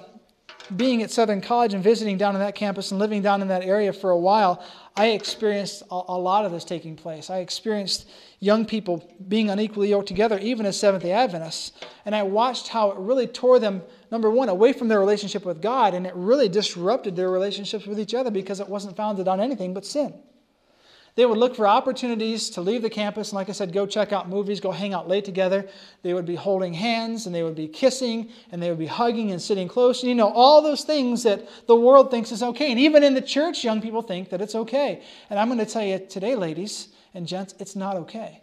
being 0.77 1.03
at 1.03 1.11
Southern 1.11 1.41
College 1.41 1.75
and 1.75 1.83
visiting 1.83 2.17
down 2.17 2.35
in 2.35 2.41
that 2.41 2.55
campus 2.55 2.91
and 2.91 3.01
living 3.01 3.23
down 3.23 3.43
in 3.43 3.49
that 3.49 3.63
area 3.63 3.93
for 3.93 4.11
a 4.11 4.19
while, 4.19 4.65
I 4.97 5.09
experienced 5.09 5.83
a, 5.91 5.95
a 6.09 6.19
lot 6.19 6.45
of 6.45 6.53
this 6.53 6.65
taking 6.65 6.97
place. 6.97 7.31
I 7.31 7.39
experienced 7.39 8.09
young 8.41 8.67
people 8.67 9.09
being 9.29 9.51
unequally 9.51 9.91
yoked 9.91 10.09
together, 10.09 10.39
even 10.39 10.67
as 10.67 10.79
Seventh 10.79 11.03
day 11.03 11.13
Adventists. 11.13 11.73
And 12.05 12.15
I 12.15 12.23
watched 12.23 12.69
how 12.69 12.91
it 12.91 12.99
really 12.99 13.27
tore 13.27 13.59
them, 13.59 13.83
number 14.11 14.31
one, 14.31 14.49
away 14.49 14.73
from 14.73 14.89
their 14.89 15.01
relationship 15.01 15.45
with 15.45 15.63
God, 15.63 15.95
and 15.95 16.07
it 16.07 16.15
really 16.15 16.49
disrupted 16.49 17.17
their 17.17 17.31
relationships 17.31 17.87
with 17.87 18.01
each 18.01 18.15
other 18.15 18.31
because 18.31 18.61
it 18.61 18.69
wasn't 18.69 18.97
founded 18.97 19.29
on 19.29 19.41
anything 19.41 19.75
but 19.75 19.87
sin. 19.87 20.15
They 21.17 21.27
would 21.27 21.39
look 21.39 21.57
for 21.57 21.67
opportunities 21.67 22.51
to 22.51 22.61
leave 22.61 22.83
the 22.83 22.91
campus 22.91 23.31
and, 23.31 23.37
like 23.37 23.49
I 23.49 23.53
said, 23.53 23.73
go 23.73 23.87
check 23.87 24.13
out 24.13 24.29
movies, 24.29 24.61
go 24.61 24.71
hang 24.71 24.95
out 24.95 25.09
late 25.09 25.25
together. 25.25 25.69
They 26.03 26.15
would 26.15 26.25
be 26.25 26.37
holding 26.37 26.73
hands 26.73 27.27
and 27.27 27.35
they 27.35 27.43
would 27.43 27.57
be 27.57 27.69
kissing 27.69 28.31
and 28.53 28.63
they 28.63 28.71
would 28.71 28.79
be 28.79 28.87
hugging 28.87 29.33
and 29.33 29.43
sitting 29.43 29.69
close. 29.69 30.03
And, 30.03 30.09
you 30.09 30.15
know, 30.15 30.31
all 30.31 30.63
those 30.63 30.85
things 30.85 31.25
that 31.25 31.49
the 31.67 31.77
world 31.77 32.11
thinks 32.11 32.33
is 32.33 32.43
okay. 32.43 32.71
And 32.71 32.81
even 32.81 33.03
in 33.03 33.15
the 33.15 33.21
church, 33.21 33.65
young 33.65 33.81
people 33.81 34.03
think 34.03 34.31
that 34.31 34.41
it's 34.41 34.55
okay. 34.55 35.03
And 35.29 35.39
I'm 35.39 35.49
going 35.49 35.59
to 35.59 35.67
tell 35.67 35.85
you 35.85 35.99
today, 35.99 36.37
ladies 36.37 36.89
and 37.13 37.27
gents, 37.27 37.55
it's 37.59 37.75
not 37.75 37.97
okay. 37.97 38.43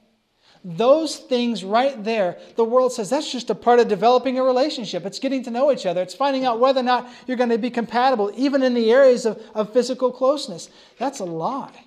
Those 0.63 1.17
things 1.17 1.63
right 1.63 2.03
there, 2.03 2.37
the 2.57 2.65
world 2.65 2.91
says 2.91 3.09
that's 3.09 3.31
just 3.31 3.49
a 3.49 3.55
part 3.55 3.79
of 3.79 3.87
developing 3.87 4.37
a 4.37 4.43
relationship. 4.43 5.05
It's 5.05 5.19
getting 5.19 5.43
to 5.43 5.51
know 5.51 5.71
each 5.71 5.85
other. 5.85 6.01
It's 6.01 6.15
finding 6.15 6.43
out 6.43 6.59
whether 6.59 6.81
or 6.81 6.83
not 6.83 7.09
you're 7.25 7.37
going 7.37 7.51
to 7.51 7.57
be 7.57 7.69
compatible, 7.69 8.31
even 8.35 8.61
in 8.63 8.73
the 8.73 8.91
areas 8.91 9.25
of, 9.25 9.41
of 9.55 9.71
physical 9.71 10.11
closeness. 10.11 10.69
That's 10.97 11.19
a 11.19 11.25
lie. 11.25 11.86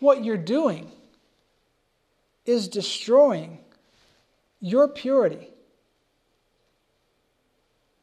What 0.00 0.24
you're 0.24 0.36
doing 0.36 0.90
is 2.44 2.68
destroying 2.68 3.58
your 4.60 4.88
purity 4.88 5.48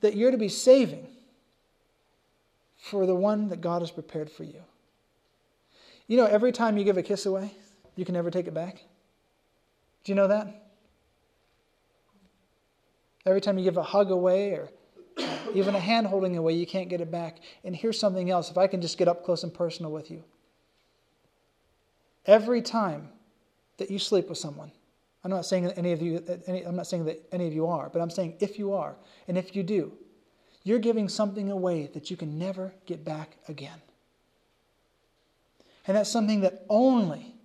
that 0.02 0.16
you're 0.16 0.32
to 0.32 0.38
be 0.38 0.50
saving 0.50 1.08
for 2.78 3.06
the 3.06 3.16
one 3.16 3.50
that 3.50 3.62
God 3.62 3.82
has 3.82 3.92
prepared 3.92 4.30
for 4.30 4.44
you. 4.44 4.62
You 6.08 6.18
know, 6.18 6.26
every 6.26 6.52
time 6.52 6.78
you 6.78 6.84
give 6.84 6.98
a 6.98 7.04
kiss 7.04 7.26
away, 7.26 7.52
you 7.96 8.04
can 8.04 8.14
never 8.14 8.30
take 8.30 8.48
it 8.48 8.54
back. 8.54 8.84
Do 10.04 10.12
you 10.12 10.16
know 10.16 10.28
that? 10.28 10.64
Every 13.26 13.40
time 13.40 13.58
you 13.58 13.64
give 13.64 13.78
a 13.78 13.84
hug 13.84 14.12
away 14.12 14.52
or 14.52 14.70
even 15.54 15.76
a 15.76 15.80
hand 15.80 16.08
holding 16.08 16.36
away, 16.36 16.54
you 16.54 16.68
can't 16.68 16.90
get 16.90 17.00
it 17.00 17.10
back. 17.10 17.38
And 17.64 17.74
here's 17.74 17.98
something 17.98 18.30
else 18.30 18.52
if 18.52 18.58
I 18.58 18.68
can 18.68 18.82
just 18.82 18.98
get 18.98 19.08
up 19.08 19.24
close 19.24 19.44
and 19.44 19.54
personal 19.54 19.92
with 19.92 20.12
you. 20.12 20.24
Every 22.26 22.62
time 22.62 23.10
that 23.78 23.90
you 23.90 24.00
sleep 24.00 24.30
with 24.30 24.38
someone. 24.38 24.72
I'm 25.24 25.32
not 25.32 25.46
saying 25.46 25.64
that 25.66 25.78
any 25.78 25.94
of 25.94 26.02
you, 26.02 26.24
any, 26.48 26.64
I'm 26.64 26.76
not 26.76 26.88
saying 26.88 27.06
that 27.06 27.26
any 27.32 27.48
of 27.48 27.54
you 27.54 27.66
are, 27.68 27.90
but 27.90 28.02
I'm 28.02 28.10
saying 28.10 28.36
if 28.40 28.60
you 28.60 28.74
are, 28.74 28.96
and 29.28 29.38
if 29.38 29.56
you 29.56 29.64
do, 29.64 29.94
you're 30.64 30.80
giving 30.80 31.10
something 31.10 31.50
away 31.50 31.88
that 31.94 32.12
you 32.12 32.18
can 32.18 32.38
never 32.38 32.74
get 32.86 33.04
back 33.04 33.38
again. 33.48 33.82
And 35.88 35.98
that's 35.98 36.10
something 36.10 36.42
that 36.42 36.66
only 36.70 37.36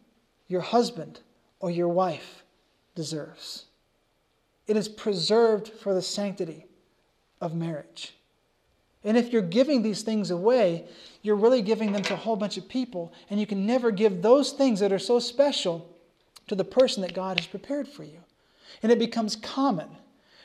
your 0.47 0.61
husband 0.61 1.21
or 1.61 1.71
your 1.71 1.89
wife 1.89 2.45
deserves. 2.95 3.67
It 4.67 4.77
is 4.77 4.89
preserved 4.89 5.69
for 5.69 5.95
the 5.95 6.03
sanctity 6.03 6.67
of 7.41 7.55
marriage. 7.55 8.15
And 9.05 9.17
if 9.17 9.33
you're 9.33 9.43
giving 9.43 9.83
these 9.83 10.03
things 10.03 10.31
away, 10.31 10.87
you're 11.23 11.37
really 11.37 11.63
giving 11.63 11.93
them 11.93 12.03
to 12.03 12.15
a 12.15 12.17
whole 12.17 12.37
bunch 12.37 12.57
of 12.57 12.69
people, 12.69 13.13
and 13.31 13.39
you 13.39 13.47
can 13.47 13.67
never 13.67 13.91
give 13.91 14.23
those 14.23 14.53
things 14.53 14.81
that 14.81 14.93
are 14.93 14.99
so 14.99 15.19
special 15.19 15.89
to 16.49 16.55
the 16.55 16.65
person 16.65 17.03
that 17.03 17.15
God 17.15 17.39
has 17.39 17.47
prepared 17.47 17.87
for 17.87 18.05
you. 18.05 18.21
And 18.83 18.91
it 18.91 18.99
becomes 18.99 19.37
common. 19.37 19.89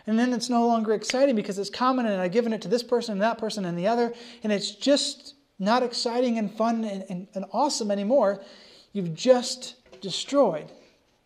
And 0.05 0.19
then 0.19 0.33
it's 0.33 0.49
no 0.49 0.67
longer 0.67 0.93
exciting 0.93 1.35
because 1.35 1.57
it's 1.57 1.69
common 1.69 2.05
and 2.05 2.21
I've 2.21 2.31
given 2.31 2.51
it 2.51 2.61
to 2.63 2.67
this 2.67 2.83
person 2.83 3.13
and 3.13 3.21
that 3.21 3.37
person 3.37 3.65
and 3.65 3.77
the 3.77 3.87
other, 3.87 4.13
and 4.43 4.51
it's 4.51 4.71
just 4.71 5.35
not 5.59 5.81
exciting 5.81 6.37
and 6.37 6.51
fun 6.51 6.83
and, 6.83 7.05
and, 7.09 7.27
and 7.33 7.45
awesome 7.53 7.89
anymore. 7.89 8.41
You've 8.91 9.13
just 9.13 9.75
destroyed 10.01 10.71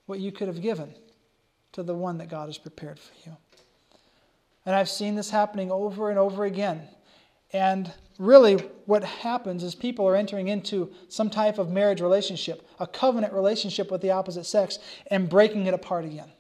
what 0.05 0.19
you 0.19 0.31
could 0.31 0.47
have 0.47 0.61
given 0.61 0.93
to 1.73 1.83
the 1.83 1.95
one 1.95 2.19
that 2.19 2.29
God 2.29 2.47
has 2.47 2.57
prepared 2.57 2.99
for 2.99 3.13
you. 3.25 3.35
And 4.65 4.75
I've 4.75 4.89
seen 4.89 5.15
this 5.15 5.29
happening 5.29 5.71
over 5.71 6.09
and 6.09 6.19
over 6.19 6.45
again. 6.45 6.87
And 7.53 7.91
really, 8.19 8.55
what 8.85 9.03
happens 9.03 9.63
is 9.63 9.75
people 9.75 10.07
are 10.07 10.15
entering 10.15 10.47
into 10.47 10.91
some 11.07 11.29
type 11.29 11.57
of 11.57 11.71
marriage 11.71 12.01
relationship, 12.01 12.67
a 12.79 12.87
covenant 12.87 13.33
relationship 13.33 13.91
with 13.91 14.01
the 14.01 14.11
opposite 14.11 14.45
sex, 14.45 14.79
and 15.09 15.29
breaking 15.29 15.65
it 15.65 15.73
apart 15.73 16.05
again. 16.05 16.31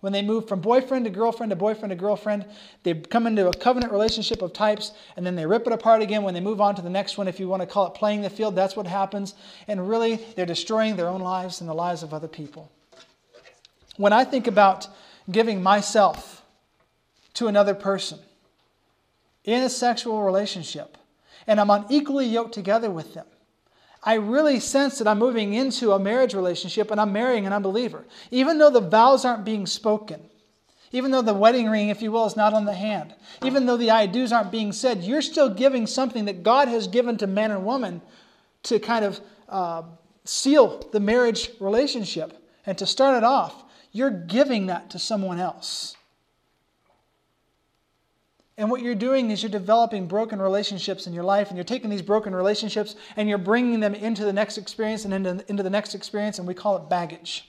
When 0.00 0.14
they 0.14 0.22
move 0.22 0.48
from 0.48 0.60
boyfriend 0.60 1.04
to 1.04 1.10
girlfriend 1.10 1.50
to 1.50 1.56
boyfriend 1.56 1.90
to 1.90 1.96
girlfriend, 1.96 2.46
they 2.84 2.94
come 2.94 3.26
into 3.26 3.48
a 3.48 3.52
covenant 3.52 3.92
relationship 3.92 4.40
of 4.40 4.54
types, 4.54 4.92
and 5.14 5.26
then 5.26 5.36
they 5.36 5.44
rip 5.44 5.66
it 5.66 5.74
apart 5.74 6.00
again 6.00 6.22
when 6.22 6.32
they 6.32 6.40
move 6.40 6.60
on 6.60 6.74
to 6.76 6.82
the 6.82 6.88
next 6.88 7.18
one. 7.18 7.28
If 7.28 7.38
you 7.38 7.48
want 7.48 7.60
to 7.60 7.66
call 7.66 7.86
it 7.86 7.94
playing 7.94 8.22
the 8.22 8.30
field, 8.30 8.54
that's 8.56 8.74
what 8.74 8.86
happens. 8.86 9.34
And 9.68 9.86
really, 9.86 10.16
they're 10.36 10.46
destroying 10.46 10.96
their 10.96 11.08
own 11.08 11.20
lives 11.20 11.60
and 11.60 11.68
the 11.68 11.74
lives 11.74 12.02
of 12.02 12.14
other 12.14 12.28
people. 12.28 12.72
When 13.98 14.14
I 14.14 14.24
think 14.24 14.46
about 14.46 14.88
giving 15.30 15.62
myself 15.62 16.46
to 17.34 17.48
another 17.48 17.74
person 17.74 18.18
in 19.44 19.62
a 19.62 19.68
sexual 19.68 20.22
relationship, 20.22 20.96
and 21.46 21.60
I'm 21.60 21.70
unequally 21.70 22.26
yoked 22.26 22.54
together 22.54 22.90
with 22.90 23.14
them, 23.14 23.26
I 24.02 24.14
really 24.14 24.60
sense 24.60 24.98
that 24.98 25.08
I'm 25.08 25.18
moving 25.18 25.52
into 25.54 25.92
a 25.92 25.98
marriage 25.98 26.34
relationship 26.34 26.90
and 26.90 27.00
I'm 27.00 27.12
marrying 27.12 27.46
an 27.46 27.52
unbeliever. 27.52 28.04
Even 28.30 28.58
though 28.58 28.70
the 28.70 28.80
vows 28.80 29.24
aren't 29.24 29.44
being 29.44 29.66
spoken, 29.66 30.20
even 30.92 31.10
though 31.10 31.22
the 31.22 31.34
wedding 31.34 31.68
ring, 31.68 31.90
if 31.90 32.02
you 32.02 32.10
will, 32.10 32.26
is 32.26 32.36
not 32.36 32.54
on 32.54 32.64
the 32.64 32.74
hand, 32.74 33.14
even 33.44 33.66
though 33.66 33.76
the 33.76 33.90
I 33.90 34.06
do's 34.06 34.32
aren't 34.32 34.50
being 34.50 34.72
said, 34.72 35.04
you're 35.04 35.22
still 35.22 35.50
giving 35.50 35.86
something 35.86 36.24
that 36.24 36.42
God 36.42 36.68
has 36.68 36.88
given 36.88 37.16
to 37.18 37.26
man 37.26 37.50
and 37.50 37.64
woman 37.64 38.00
to 38.64 38.78
kind 38.78 39.04
of 39.04 39.20
uh, 39.48 39.82
seal 40.24 40.88
the 40.92 41.00
marriage 41.00 41.50
relationship 41.60 42.42
and 42.66 42.76
to 42.78 42.86
start 42.86 43.16
it 43.16 43.24
off. 43.24 43.64
You're 43.92 44.10
giving 44.10 44.66
that 44.66 44.90
to 44.90 44.98
someone 44.98 45.38
else. 45.38 45.96
And 48.60 48.70
what 48.70 48.82
you're 48.82 48.94
doing 48.94 49.30
is 49.30 49.42
you're 49.42 49.48
developing 49.48 50.06
broken 50.06 50.40
relationships 50.40 51.06
in 51.06 51.14
your 51.14 51.24
life, 51.24 51.48
and 51.48 51.56
you're 51.56 51.64
taking 51.64 51.88
these 51.88 52.02
broken 52.02 52.34
relationships 52.34 52.94
and 53.16 53.26
you're 53.26 53.38
bringing 53.38 53.80
them 53.80 53.94
into 53.94 54.22
the 54.22 54.34
next 54.34 54.58
experience 54.58 55.06
and 55.06 55.14
into, 55.14 55.42
into 55.48 55.62
the 55.62 55.70
next 55.70 55.94
experience, 55.94 56.38
and 56.38 56.46
we 56.46 56.52
call 56.52 56.76
it 56.76 56.90
baggage. 56.90 57.48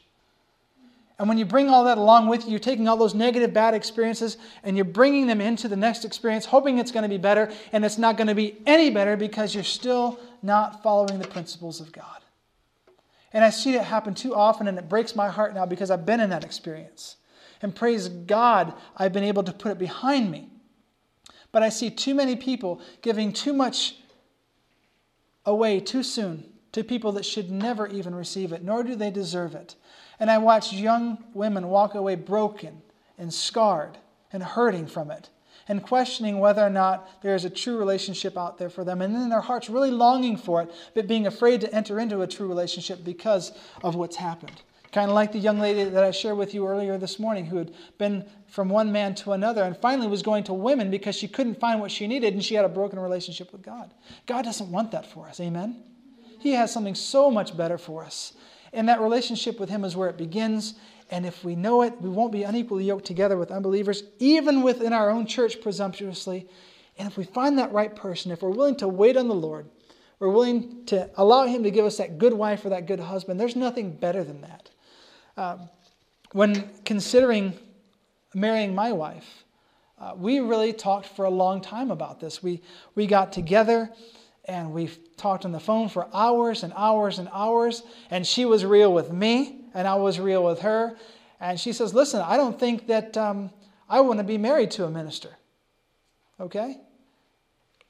And 1.20 1.28
when 1.28 1.38
you 1.38 1.44
bring 1.44 1.68
all 1.68 1.84
that 1.84 1.98
along 1.98 2.30
with 2.30 2.46
you, 2.46 2.52
you're 2.52 2.60
taking 2.62 2.88
all 2.88 2.96
those 2.96 3.14
negative, 3.14 3.54
bad 3.54 3.74
experiences 3.74 4.38
and 4.64 4.78
you're 4.78 4.86
bringing 4.86 5.28
them 5.28 5.42
into 5.42 5.68
the 5.68 5.76
next 5.76 6.06
experience, 6.06 6.46
hoping 6.46 6.80
it's 6.80 6.94
going 6.94 7.04
to 7.04 7.10
be 7.10 7.18
better, 7.18 7.52
and 7.74 7.84
it's 7.84 7.98
not 7.98 8.16
going 8.16 8.28
to 8.28 8.34
be 8.34 8.60
any 8.66 8.90
better 8.90 9.18
because 9.18 9.54
you're 9.54 9.66
still 9.66 10.18
not 10.42 10.82
following 10.82 11.20
the 11.20 11.28
principles 11.28 11.82
of 11.82 11.92
God. 11.92 12.22
And 13.34 13.44
I 13.44 13.50
see 13.50 13.76
it 13.76 13.84
happen 13.84 14.16
too 14.16 14.34
often, 14.34 14.70
and 14.70 14.78
it 14.78 14.88
breaks 14.88 15.14
my 15.14 15.28
heart 15.28 15.54
now 15.54 15.66
because 15.66 15.92
I've 15.92 16.06
been 16.06 16.22
in 16.22 16.30
that 16.30 16.46
experience. 16.46 17.18
And 17.62 17.76
praise 17.76 18.08
God, 18.08 18.74
I've 18.96 19.12
been 19.12 19.26
able 19.26 19.44
to 19.44 19.52
put 19.52 19.74
it 19.74 19.78
behind 19.78 20.32
me. 20.32 20.51
But 21.52 21.64
I 21.64 21.70
see 21.70 21.90
too 21.90 22.16
many 22.16 22.36
people 22.36 22.82
giving 23.02 23.34
too 23.34 23.54
much 23.54 23.96
away 25.46 25.80
too 25.80 26.04
soon 26.04 26.46
to 26.72 26.84
people 26.84 27.12
that 27.14 27.26
should 27.26 27.52
never 27.52 27.88
even 27.88 28.16
receive 28.16 28.54
it, 28.54 28.64
nor 28.64 28.84
do 28.84 28.96
they 28.96 29.12
deserve 29.12 29.56
it. 29.56 29.76
And 30.20 30.32
I 30.32 30.38
watch 30.38 30.72
young 30.72 31.18
women 31.34 31.68
walk 31.68 31.96
away 31.96 32.16
broken 32.16 32.82
and 33.18 33.34
scarred 33.34 33.98
and 34.32 34.42
hurting 34.42 34.88
from 34.88 35.12
it 35.12 35.30
and 35.68 35.84
questioning 35.84 36.40
whether 36.40 36.66
or 36.66 36.70
not 36.70 37.22
there 37.22 37.36
is 37.36 37.46
a 37.46 37.50
true 37.50 37.78
relationship 37.78 38.38
out 38.38 38.58
there 38.58 38.70
for 38.70 38.84
them. 38.84 39.02
And 39.02 39.14
then 39.14 39.30
their 39.30 39.42
hearts 39.42 39.70
really 39.70 39.92
longing 39.92 40.38
for 40.38 40.62
it, 40.62 40.72
but 40.94 41.08
being 41.08 41.28
afraid 41.28 41.62
to 41.62 41.74
enter 41.74 42.00
into 42.00 42.22
a 42.22 42.28
true 42.28 42.48
relationship 42.48 43.04
because 43.04 43.52
of 43.84 43.96
what's 43.96 44.16
happened. 44.16 44.62
Kind 44.92 45.10
of 45.10 45.16
like 45.16 45.32
the 45.32 45.40
young 45.40 45.60
lady 45.60 45.86
that 45.86 46.04
I 46.04 46.12
shared 46.12 46.38
with 46.38 46.54
you 46.54 46.68
earlier 46.68 46.98
this 46.98 47.18
morning 47.18 47.46
who 47.46 47.58
had 47.58 47.72
been 47.98 48.26
from 48.48 48.68
one 48.68 48.92
man 48.92 49.16
to 49.16 49.32
another 49.32 49.64
and 49.64 49.78
finally 49.78 50.08
was 50.08 50.22
going 50.22 50.44
to 50.46 50.54
women 50.54 50.92
because 50.92 51.16
she 51.16 51.30
couldn't 51.30 51.60
find 51.60 51.80
what 51.80 51.92
she 51.92 52.08
needed 52.08 52.34
and 52.34 52.44
she 52.44 52.56
had 52.56 52.66
a 52.66 52.70
broken 52.70 53.00
relationship 53.00 53.54
with 53.54 53.62
God. 53.62 53.94
God 54.26 54.44
doesn't 54.44 54.70
want 54.70 54.92
that 54.92 55.06
for 55.06 55.28
us. 55.28 55.40
Amen? 55.40 55.82
He 56.40 56.52
has 56.54 56.74
something 56.74 56.96
so 56.96 57.32
much 57.32 57.56
better 57.56 57.78
for 57.78 58.04
us. 58.04 58.34
And 58.74 58.90
that 58.90 59.00
relationship 59.00 59.60
with 59.60 59.70
Him 59.70 59.86
is 59.86 59.96
where 59.96 60.10
it 60.10 60.18
begins. 60.18 60.76
And 61.10 61.26
if 61.26 61.44
we 61.44 61.56
know 61.56 61.84
it, 61.84 62.02
we 62.02 62.10
won't 62.10 62.32
be 62.32 62.44
unequally 62.44 62.86
yoked 62.86 63.06
together 63.06 63.38
with 63.38 63.52
unbelievers, 63.52 64.04
even 64.20 64.62
within 64.62 64.92
our 64.92 65.10
own 65.10 65.26
church 65.26 65.62
presumptuously. 65.62 66.50
And 66.98 67.08
if 67.08 67.18
we 67.18 67.24
find 67.24 67.60
that 67.60 67.72
right 67.72 67.96
person, 67.96 68.32
if 68.32 68.42
we're 68.42 68.50
willing 68.50 68.78
to 68.78 68.88
wait 68.88 69.16
on 69.16 69.28
the 69.28 69.36
Lord, 69.36 69.70
we're 70.20 70.30
willing 70.30 70.86
to 70.88 71.10
allow 71.16 71.46
Him 71.46 71.64
to 71.64 71.72
give 71.72 71.86
us 71.86 71.98
that 71.98 72.18
good 72.18 72.34
wife 72.34 72.66
or 72.66 72.70
that 72.70 72.88
good 72.88 73.00
husband, 73.00 73.40
there's 73.40 73.56
nothing 73.56 73.92
better 73.92 74.24
than 74.24 74.42
that. 74.42 74.71
Um, 75.42 75.70
when 76.34 76.70
considering 76.86 77.58
marrying 78.36 78.76
my 78.76 78.92
wife, 78.92 79.44
uh, 80.00 80.14
we 80.16 80.40
really 80.40 80.72
talked 80.72 81.08
for 81.08 81.26
a 81.26 81.32
long 81.32 81.62
time 81.62 81.90
about 81.90 82.20
this. 82.20 82.44
We, 82.44 82.62
we 82.94 83.08
got 83.08 83.34
together 83.34 83.90
and 84.46 84.72
we 84.72 84.92
talked 85.18 85.44
on 85.44 85.52
the 85.52 85.60
phone 85.60 85.90
for 85.90 86.08
hours 86.14 86.62
and 86.62 86.72
hours 86.76 87.18
and 87.18 87.28
hours, 87.34 87.82
and 88.12 88.26
she 88.26 88.46
was 88.46 88.64
real 88.64 88.94
with 88.94 89.12
me, 89.12 89.66
and 89.74 89.88
I 89.88 89.96
was 89.96 90.20
real 90.20 90.44
with 90.44 90.60
her. 90.60 90.96
And 91.40 91.60
she 91.60 91.74
says, 91.74 91.92
Listen, 91.92 92.22
I 92.22 92.38
don't 92.38 92.60
think 92.60 92.86
that 92.86 93.18
um, 93.18 93.50
I 93.90 94.02
want 94.02 94.20
to 94.20 94.24
be 94.24 94.38
married 94.38 94.70
to 94.72 94.86
a 94.86 94.92
minister. 94.92 95.30
Okay? 96.40 96.78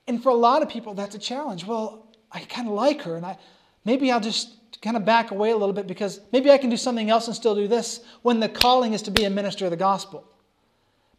And 0.07 0.23
for 0.23 0.29
a 0.29 0.35
lot 0.35 0.61
of 0.61 0.69
people, 0.69 0.93
that's 0.93 1.15
a 1.15 1.19
challenge. 1.19 1.65
Well, 1.65 2.07
I 2.31 2.39
kind 2.41 2.69
of 2.69 2.73
like 2.75 3.01
her, 3.01 3.17
and 3.17 3.25
I 3.25 3.37
maybe 3.85 4.11
I'll 4.11 4.19
just 4.19 4.57
kind 4.81 4.97
of 4.97 5.05
back 5.05 5.31
away 5.31 5.51
a 5.51 5.57
little 5.57 5.73
bit 5.73 5.87
because 5.87 6.19
maybe 6.31 6.49
I 6.49 6.57
can 6.57 6.69
do 6.69 6.77
something 6.77 7.09
else 7.09 7.27
and 7.27 7.35
still 7.35 7.55
do 7.55 7.67
this 7.67 8.01
when 8.23 8.39
the 8.39 8.49
calling 8.49 8.93
is 8.93 9.01
to 9.03 9.11
be 9.11 9.25
a 9.25 9.29
minister 9.29 9.65
of 9.65 9.71
the 9.71 9.77
gospel. 9.77 10.25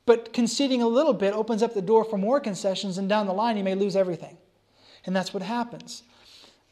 But 0.05 0.33
conceding 0.33 0.83
a 0.83 0.89
little 0.89 1.13
bit 1.13 1.33
opens 1.33 1.63
up 1.63 1.75
the 1.75 1.83
door 1.83 2.05
for 2.05 2.19
more 2.19 2.41
concessions, 2.41 2.99
and 2.99 3.09
down 3.09 3.27
the 3.27 3.33
line, 3.33 3.57
you 3.57 3.63
may 3.63 3.77
lose 3.77 3.95
everything. 3.95 4.37
And 5.07 5.15
that's 5.15 5.33
what 5.33 5.43
happens. 5.43 6.03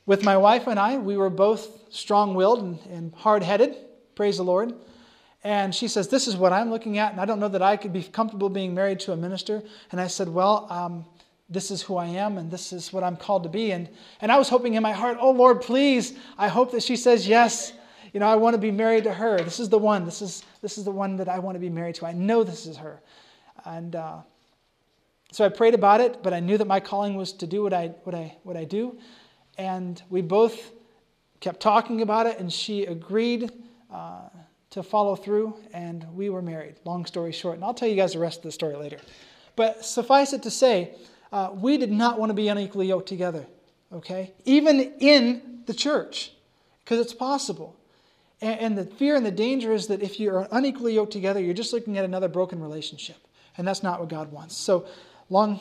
With 0.05 0.25
my 0.25 0.37
wife 0.37 0.67
and 0.67 0.81
I, 0.81 0.99
we 0.99 1.17
were 1.17 1.31
both 1.31 1.95
strong 1.95 2.35
willed 2.35 2.61
and, 2.61 2.79
and 2.91 3.15
hard 3.15 3.45
headed, 3.45 3.77
praise 4.17 4.39
the 4.39 4.43
Lord. 4.43 4.75
And 5.45 5.75
she 5.75 5.87
says, 5.87 6.09
This 6.09 6.27
is 6.27 6.37
what 6.37 6.53
I'm 6.53 6.71
looking 6.71 6.99
at, 6.99 7.13
and 7.13 7.21
I 7.21 7.25
don't 7.25 7.39
know 7.39 7.49
that 7.49 7.63
I 7.63 7.77
could 7.77 7.93
be 7.93 8.03
comfortable 8.03 8.49
being 8.49 8.75
married 8.75 9.01
to 9.01 9.13
a 9.13 9.17
minister. 9.17 9.63
And 9.93 10.01
I 10.01 10.09
said, 10.09 10.29
Well, 10.29 10.67
um, 10.71 11.05
this 11.51 11.71
is 11.71 11.83
who 11.83 11.97
I 11.97 12.07
am 12.07 12.39
and 12.39 12.51
this 12.51 12.73
is 12.73 12.93
what 12.93 13.03
I'm 13.03 13.17
called 13.17 13.43
to 13.43 13.49
be. 13.49 13.73
And, 13.73 13.89
and 14.21 14.31
I 14.31 14.39
was 14.39 14.49
hoping 14.49 14.75
in 14.75 14.83
my 14.83 14.93
heart, 14.93 15.19
oh 15.21 15.33
Lord, 15.33 15.61
please, 15.61 16.15
I 16.39 16.49
hope 16.49 16.71
that 16.73 16.83
she 16.83 16.97
says 16.97 17.27
yes. 17.27 17.73
You 18.13 18.21
know, 18.21 18.27
I 18.27 18.37
want 18.37 18.55
to 18.55 18.59
be 18.59 18.71
married 18.71 19.05
to 19.05 19.13
her. 19.13 19.39
This 19.41 19.61
is 19.61 19.69
the 19.69 19.79
one. 19.79 20.05
This 20.05 20.23
is, 20.23 20.45
this 20.63 20.79
is 20.79 20.85
the 20.85 20.91
one 20.91 21.17
that 21.17 21.29
I 21.29 21.39
want 21.41 21.57
to 21.57 21.61
be 21.61 21.69
married 21.69 21.97
to. 21.97 22.07
I 22.07 22.13
know 22.13 22.45
this 22.45 22.67
is 22.67 22.77
her. 22.77 23.01
And 23.65 23.95
uh, 23.95 24.19
so 25.33 25.45
I 25.45 25.49
prayed 25.49 25.75
about 25.75 26.01
it, 26.01 26.23
but 26.23 26.33
I 26.33 26.41
knew 26.41 26.57
that 26.59 26.67
my 26.67 26.81
calling 26.81 27.15
was 27.15 27.33
to 27.35 27.47
do 27.47 27.63
what 27.63 27.73
I, 27.73 27.89
what, 28.05 28.15
I, 28.15 28.37
what 28.43 28.57
I 28.57 28.65
do. 28.65 28.99
And 29.59 30.03
we 30.09 30.23
both 30.23 30.73
kept 31.41 31.61
talking 31.61 32.03
about 32.03 32.27
it, 32.27 32.39
and 32.39 32.53
she 32.53 32.85
agreed 32.87 33.51
uh, 33.93 34.29
to 34.71 34.83
follow 34.83 35.17
through, 35.17 35.57
and 35.73 36.07
we 36.15 36.31
were 36.31 36.43
married. 36.43 36.77
Long 36.85 37.07
story 37.07 37.33
short. 37.33 37.57
And 37.57 37.65
I'll 37.65 37.75
tell 37.75 37.89
you 37.89 37.97
guys 37.97 38.13
the 38.13 38.19
rest 38.19 38.39
of 38.39 38.45
the 38.45 38.53
story 38.53 38.77
later. 38.77 38.99
But 39.57 39.85
suffice 39.85 40.33
it 40.33 40.43
to 40.45 40.51
say, 40.51 40.95
uh, 41.33 41.51
we 41.55 41.79
did 41.79 41.93
not 41.93 42.19
want 42.19 42.31
to 42.31 42.35
be 42.35 42.49
unequally 42.49 42.89
yoked 42.89 43.09
together, 43.09 43.47
okay? 43.93 44.33
Even 44.45 44.81
in 44.99 45.63
the 45.67 45.75
church, 45.75 46.33
because 46.85 46.99
it's 46.99 47.15
possible. 47.15 47.77
And, 48.41 48.61
and 48.61 48.79
the 48.79 48.85
fear 48.85 49.17
and 49.17 49.25
the 49.25 49.31
danger 49.31 49.73
is 49.73 49.87
that 49.89 50.03
if 50.03 50.19
you're 50.19 50.49
unequally 50.51 50.95
yoked 50.95 51.13
together, 51.13 51.41
you're 51.41 51.55
just 51.55 51.73
looking 51.73 51.99
at 51.99 52.05
another 52.05 52.29
broken 52.29 52.61
relationship. 52.61 53.17
And 53.57 53.67
that's 53.67 53.83
not 53.83 54.01
what 54.01 54.09
God 54.09 54.33
wants. 54.33 54.57
So, 54.57 54.87
long 55.29 55.61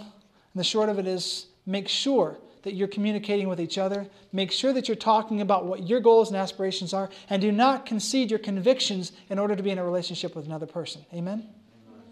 and 0.54 0.60
the 0.60 0.64
short 0.64 0.90
of 0.90 1.00
it 1.00 1.08
is 1.08 1.48
make 1.66 1.88
sure 1.88 2.38
that 2.64 2.74
you're 2.74 2.88
communicating 2.88 3.48
with 3.48 3.60
each 3.60 3.78
other. 3.78 4.08
Make 4.34 4.52
sure 4.52 4.74
that 4.74 4.88
you're 4.88 4.98
talking 4.98 5.42
about 5.42 5.66
what 5.66 5.88
your 5.88 6.00
goals 6.00 6.30
and 6.30 6.38
aspirations 6.38 6.94
are, 6.94 7.10
and 7.30 7.42
do 7.42 7.52
not 7.52 7.86
concede 7.86 8.30
your 8.30 8.40
convictions 8.40 9.12
in 9.30 9.40
order 9.40 9.56
to 9.56 9.64
be 9.64 9.70
in 9.70 9.78
a 9.78 9.84
relationship 9.84 10.36
with 10.36 10.46
another 10.46 10.66
person. 10.66 11.06
Amen? 11.14 11.48
Amen. 11.88 12.04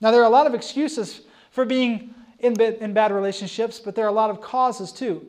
Now, 0.00 0.10
there 0.10 0.20
are 0.20 0.26
a 0.26 0.30
lot 0.30 0.46
of 0.46 0.54
excuses 0.54 1.22
for 1.50 1.64
being 1.64 2.14
in, 2.44 2.60
in 2.60 2.92
bad 2.92 3.10
relationships, 3.10 3.80
but 3.80 3.94
there 3.94 4.04
are 4.04 4.08
a 4.08 4.12
lot 4.12 4.30
of 4.30 4.40
causes 4.40 4.92
too. 4.92 5.26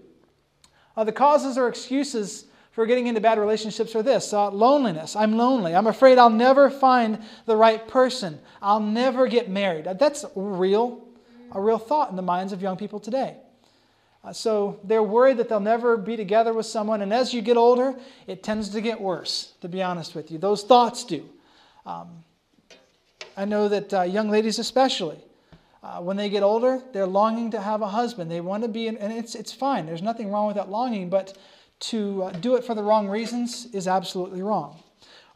Uh, 0.98 1.04
the 1.04 1.12
causes 1.12 1.58
or 1.58 1.68
excuses 1.68 2.46
for 2.72 2.86
getting 2.86 3.08
into 3.08 3.22
bad 3.22 3.40
relationships 3.40 3.96
are 3.96 4.04
this 4.04 4.34
uh, 4.34 4.50
loneliness. 4.52 5.16
I'm 5.16 5.38
lonely. 5.38 5.74
I'm 5.74 5.88
afraid 5.88 6.18
I'll 6.18 6.30
never 6.30 6.70
find 6.70 7.20
the 7.46 7.56
right 7.56 7.88
person. 7.88 8.40
I'll 8.62 8.82
never 8.82 9.28
get 9.28 9.50
married. 9.50 9.86
That's 9.98 10.26
real, 10.36 11.08
a 11.54 11.62
real 11.62 11.78
thought 11.78 12.10
in 12.10 12.18
the 12.18 12.22
minds 12.22 12.52
of 12.52 12.62
young 12.62 12.76
people 12.76 13.00
today. 13.00 13.38
Uh, 14.24 14.34
so 14.34 14.80
they're 14.84 15.04
worried 15.04 15.38
that 15.38 15.48
they'll 15.48 15.60
never 15.60 15.96
be 15.96 16.18
together 16.18 16.54
with 16.54 16.66
someone. 16.66 17.02
And 17.02 17.14
as 17.14 17.34
you 17.34 17.42
get 17.42 17.58
older, 17.58 17.96
it 18.28 18.44
tends 18.44 18.70
to 18.70 18.82
get 18.82 19.00
worse, 19.00 19.54
to 19.62 19.70
be 19.70 19.82
honest 19.82 20.16
with 20.16 20.32
you. 20.32 20.38
Those 20.38 20.64
thoughts 20.64 21.06
do. 21.06 21.30
Um, 21.86 22.24
I 23.38 23.46
know 23.46 23.70
that 23.70 23.94
uh, 23.94 24.02
young 24.02 24.30
ladies, 24.30 24.60
especially, 24.60 25.20
uh, 25.86 26.02
when 26.02 26.18
they 26.18 26.30
get 26.30 26.42
older, 26.42 26.82
they're 26.94 27.06
longing 27.06 27.52
to 27.52 27.62
have 27.62 27.84
a 27.84 27.88
husband. 27.88 28.32
They 28.32 28.42
want 28.42 28.64
to 28.64 28.70
be, 28.70 28.88
and 28.88 28.98
it's, 29.14 29.36
it's 29.36 29.54
fine. 29.54 29.86
There's 29.86 30.02
nothing 30.02 30.32
wrong 30.32 30.48
with 30.48 30.56
that 30.56 30.70
longing, 30.70 31.10
but 31.10 31.38
to 31.82 32.24
uh, 32.24 32.32
do 32.32 32.56
it 32.56 32.64
for 32.64 32.74
the 32.74 32.82
wrong 32.82 33.08
reasons 33.08 33.68
is 33.72 33.88
absolutely 33.88 34.42
wrong. 34.42 34.82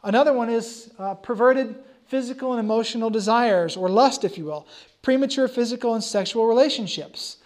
Another 0.02 0.32
one 0.32 0.50
is 0.50 0.90
uh, 0.98 1.14
perverted 1.14 1.76
physical 2.06 2.52
and 2.52 2.58
emotional 2.58 3.10
desires, 3.10 3.76
or 3.76 3.88
lust, 3.88 4.24
if 4.24 4.36
you 4.36 4.44
will, 4.44 4.66
premature 5.02 5.46
physical 5.46 5.94
and 5.94 6.02
sexual 6.02 6.46
relationships. 6.46 7.36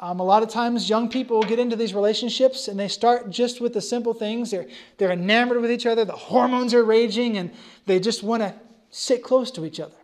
Um, 0.00 0.18
a 0.18 0.24
lot 0.24 0.42
of 0.42 0.48
times, 0.48 0.90
young 0.90 1.08
people 1.08 1.42
get 1.42 1.60
into 1.60 1.76
these 1.76 1.94
relationships 1.94 2.66
and 2.66 2.78
they 2.78 2.88
start 2.88 3.30
just 3.30 3.60
with 3.60 3.72
the 3.72 3.80
simple 3.80 4.14
things. 4.14 4.50
They're, 4.50 4.66
they're 4.96 5.12
enamored 5.12 5.60
with 5.60 5.70
each 5.70 5.86
other, 5.86 6.04
the 6.04 6.12
hormones 6.12 6.74
are 6.74 6.84
raging, 6.84 7.38
and 7.38 7.52
they 7.86 8.00
just 8.00 8.24
want 8.24 8.42
to 8.42 8.52
sit 8.90 9.22
close 9.22 9.52
to 9.52 9.64
each 9.64 9.78
other. 9.78 9.94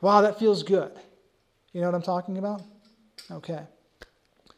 Wow, 0.00 0.22
that 0.22 0.40
feels 0.40 0.64
good. 0.64 0.90
You 1.76 1.82
know 1.82 1.88
what 1.88 1.96
I'm 1.96 2.00
talking 2.00 2.38
about? 2.38 2.62
Okay. 3.30 3.60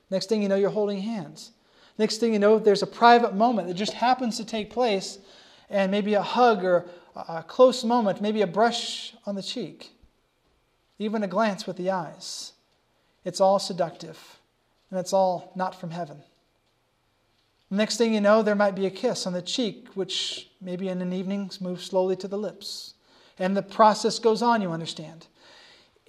Next 0.09 0.29
thing 0.29 0.41
you 0.41 0.49
know, 0.49 0.55
you're 0.55 0.71
holding 0.71 1.01
hands. 1.01 1.51
Next 1.99 2.19
thing 2.19 2.33
you 2.33 2.39
know, 2.39 2.61
there's 2.61 2.85
a 2.85 2.87
private 2.87 3.35
moment 3.35 3.67
that 3.67 3.75
just 3.75 3.95
happens 3.95 4.37
to 4.37 4.45
take 4.45 4.71
place, 4.71 5.19
and 5.69 5.91
maybe 5.91 6.15
a 6.15 6.23
hug 6.23 6.63
or 6.63 6.87
a 7.17 7.43
close 7.43 7.83
moment, 7.83 8.21
maybe 8.21 8.41
a 8.43 8.47
brush 8.47 9.15
on 9.27 9.35
the 9.35 9.43
cheek, 9.43 9.91
even 11.01 11.25
a 11.25 11.27
glance 11.27 11.67
with 11.67 11.77
the 11.77 11.91
eyes. 11.91 12.53
It's 13.25 13.41
all 13.41 13.59
seductive, 13.59 14.39
and 14.89 15.01
it's 15.01 15.13
all 15.13 15.51
not 15.57 15.75
from 15.75 15.91
heaven. 15.91 16.23
Next 17.69 17.97
thing 17.97 18.15
you 18.15 18.21
know, 18.21 18.45
there 18.45 18.55
might 18.55 18.77
be 18.77 18.87
a 18.87 18.91
kiss 18.91 19.27
on 19.27 19.33
the 19.33 19.43
cheek, 19.43 19.89
which 19.95 20.51
maybe 20.61 20.87
in 20.87 21.03
an 21.03 21.13
evening 21.13 21.51
moves 21.61 21.85
slowly 21.85 22.15
to 22.15 22.29
the 22.29 22.39
lips. 22.39 22.95
And 23.41 23.57
the 23.57 23.63
process 23.63 24.21
goes 24.21 24.41
on, 24.41 24.63
you 24.63 24.71
understand. 24.71 25.27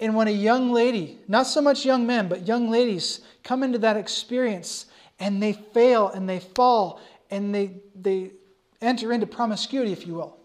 And 0.00 0.16
when 0.16 0.28
a 0.28 0.32
young 0.32 0.72
lady, 0.72 1.18
not 1.28 1.46
so 1.46 1.60
much 1.60 1.84
young 1.84 2.06
men, 2.06 2.28
but 2.28 2.48
young 2.48 2.70
ladies 2.70 3.20
come 3.44 3.62
into 3.62 3.78
that 3.78 3.96
experience 3.96 4.86
and 5.18 5.42
they 5.42 5.52
fail 5.52 6.08
and 6.08 6.28
they 6.28 6.40
fall 6.40 7.00
and 7.30 7.54
they, 7.54 7.80
they 7.94 8.32
enter 8.80 9.12
into 9.12 9.26
promiscuity, 9.26 9.92
if 9.92 10.06
you 10.06 10.14
will, 10.14 10.38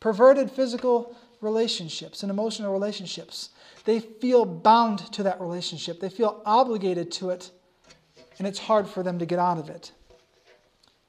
perverted 0.00 0.50
physical 0.50 1.14
relationships 1.42 2.22
and 2.22 2.30
emotional 2.30 2.72
relationships, 2.72 3.50
they 3.84 4.00
feel 4.00 4.44
bound 4.44 5.00
to 5.12 5.24
that 5.24 5.40
relationship. 5.40 6.00
They 6.00 6.08
feel 6.08 6.40
obligated 6.46 7.10
to 7.12 7.30
it, 7.30 7.50
and 8.38 8.46
it's 8.46 8.58
hard 8.58 8.88
for 8.88 9.02
them 9.02 9.18
to 9.18 9.26
get 9.26 9.38
out 9.38 9.58
of 9.58 9.68
it. 9.68 9.92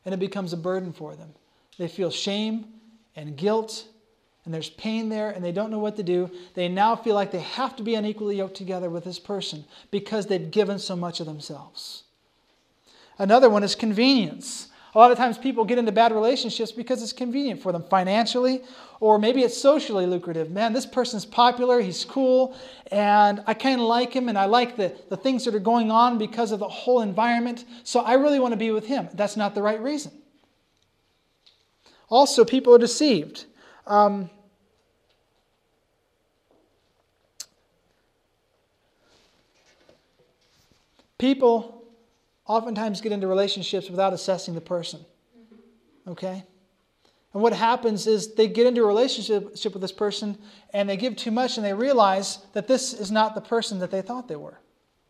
And 0.05 0.13
it 0.13 0.19
becomes 0.19 0.51
a 0.51 0.57
burden 0.57 0.91
for 0.91 1.15
them. 1.15 1.33
They 1.77 1.87
feel 1.87 2.09
shame 2.09 2.65
and 3.15 3.37
guilt, 3.37 3.87
and 4.45 4.53
there's 4.53 4.69
pain 4.69 5.09
there, 5.09 5.29
and 5.29 5.43
they 5.43 5.51
don't 5.51 5.71
know 5.71 5.79
what 5.79 5.95
to 5.95 6.03
do. 6.03 6.29
They 6.53 6.67
now 6.67 6.95
feel 6.95 7.15
like 7.15 7.31
they 7.31 7.39
have 7.39 7.75
to 7.77 7.83
be 7.83 7.95
unequally 7.95 8.37
yoked 8.37 8.57
together 8.57 8.89
with 8.89 9.05
this 9.05 9.19
person 9.19 9.63
because 9.89 10.27
they've 10.27 10.51
given 10.51 10.79
so 10.79 10.95
much 10.95 11.19
of 11.19 11.25
themselves. 11.25 12.03
Another 13.17 13.49
one 13.49 13.63
is 13.63 13.75
convenience. 13.75 14.67
A 14.95 14.99
lot 14.99 15.11
of 15.11 15.17
times 15.17 15.39
people 15.39 15.65
get 15.65 15.79
into 15.79 15.91
bad 15.91 16.11
relationships 16.11 16.71
because 16.71 17.01
it's 17.01 17.13
convenient 17.13 17.61
for 17.61 17.71
them 17.71 17.83
financially, 17.89 18.61
or 18.99 19.17
maybe 19.17 19.41
it's 19.41 19.57
socially 19.57 20.05
lucrative. 20.05 20.51
Man, 20.51 20.71
this 20.71 20.85
person's 20.85 21.25
popular, 21.25 21.79
he's 21.79 22.05
cool, 22.05 22.55
and 22.91 23.43
I 23.47 23.55
kind 23.55 23.81
of 23.81 23.87
like 23.87 24.13
him, 24.13 24.29
and 24.29 24.37
I 24.37 24.45
like 24.45 24.75
the, 24.75 24.95
the 25.09 25.17
things 25.17 25.45
that 25.45 25.55
are 25.55 25.59
going 25.59 25.89
on 25.89 26.19
because 26.19 26.51
of 26.51 26.59
the 26.59 26.67
whole 26.67 27.01
environment, 27.01 27.65
so 27.83 28.01
I 28.01 28.13
really 28.13 28.39
want 28.39 28.51
to 28.51 28.57
be 28.57 28.71
with 28.71 28.85
him. 28.85 29.09
That's 29.13 29.35
not 29.35 29.55
the 29.55 29.63
right 29.63 29.81
reason. 29.81 30.11
Also, 32.09 32.45
people 32.45 32.75
are 32.75 32.79
deceived. 32.79 33.45
Um, 33.85 34.29
people 41.17 41.83
oftentimes 42.45 43.01
get 43.01 43.11
into 43.11 43.27
relationships 43.27 43.89
without 43.89 44.13
assessing 44.13 44.55
the 44.55 44.61
person. 44.61 44.99
Okay? 46.07 46.43
And 47.33 47.41
what 47.41 47.53
happens 47.53 48.05
is 48.07 48.35
they 48.35 48.47
get 48.47 48.67
into 48.67 48.83
a 48.83 48.87
relationship 48.87 49.73
with 49.73 49.81
this 49.81 49.91
person 49.91 50.37
and 50.73 50.87
they 50.87 50.97
give 50.97 51.15
too 51.15 51.31
much 51.31 51.57
and 51.57 51.65
they 51.65 51.73
realize 51.73 52.39
that 52.53 52.67
this 52.67 52.93
is 52.93 53.11
not 53.11 53.35
the 53.35 53.41
person 53.41 53.79
that 53.79 53.89
they 53.89 54.01
thought 54.01 54.27
they 54.27 54.35
were. 54.35 54.59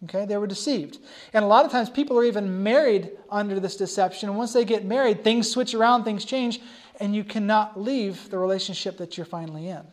Okay? 0.06 0.26
They 0.26 0.38
were 0.38 0.48
deceived. 0.48 1.00
And 1.34 1.44
a 1.44 1.48
lot 1.48 1.66
of 1.66 1.72
times 1.72 1.90
people 1.90 2.18
are 2.18 2.24
even 2.24 2.64
married 2.64 3.12
under 3.30 3.60
this 3.60 3.76
deception. 3.76 4.30
And 4.30 4.38
once 4.38 4.54
they 4.54 4.66
get 4.66 4.86
married, 4.86 5.24
things 5.24 5.50
switch 5.50 5.74
around, 5.74 6.04
things 6.04 6.24
change, 6.24 6.62
and 7.00 7.16
you 7.16 7.24
cannot 7.24 7.80
leave 7.80 8.30
the 8.30 8.38
relationship 8.38 8.98
that 8.98 9.18
you're 9.18 9.26
finally 9.26 9.68
in. 9.70 9.84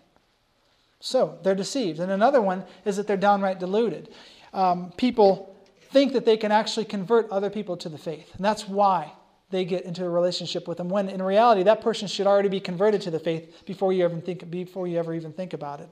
So 1.01 1.39
they're 1.43 1.55
deceived. 1.55 1.99
And 2.01 2.13
another 2.13 2.43
one 2.43 2.65
is 2.85 2.97
that 2.97 3.07
they're 3.07 3.17
downright 3.17 3.59
deluded. 3.59 4.11
Um, 4.53 4.93
people 4.97 5.57
think 5.91 6.13
that 6.13 6.25
they 6.25 6.37
can 6.37 6.53
actually 6.53 6.85
convert 6.85 7.29
other 7.31 7.51
people 7.51 7.77
to 7.79 7.89
the 7.89 7.99
faith. 7.99 8.35
And 8.37 8.45
that's 8.45 8.69
why 8.69 9.13
they 9.51 9.65
get 9.65 9.85
into 9.85 10.05
a 10.05 10.09
relationship 10.09 10.67
with 10.67 10.79
them 10.79 10.89
when 10.89 11.09
in 11.09 11.23
reality 11.23 11.63
that 11.65 11.81
person 11.81 12.09
should 12.09 12.27
already 12.27 12.49
be 12.49 12.61
converted 12.61 13.01
to 13.03 13.11
the 13.11 13.19
faith 13.19 13.65
before 13.67 13.93
you 13.93 14.05
ever 14.05 14.19
think 14.21 14.49
before 14.51 14.87
you 14.87 14.99
ever 14.99 15.13
even 15.15 15.33
think 15.33 15.53
about 15.53 15.81
it 15.81 15.89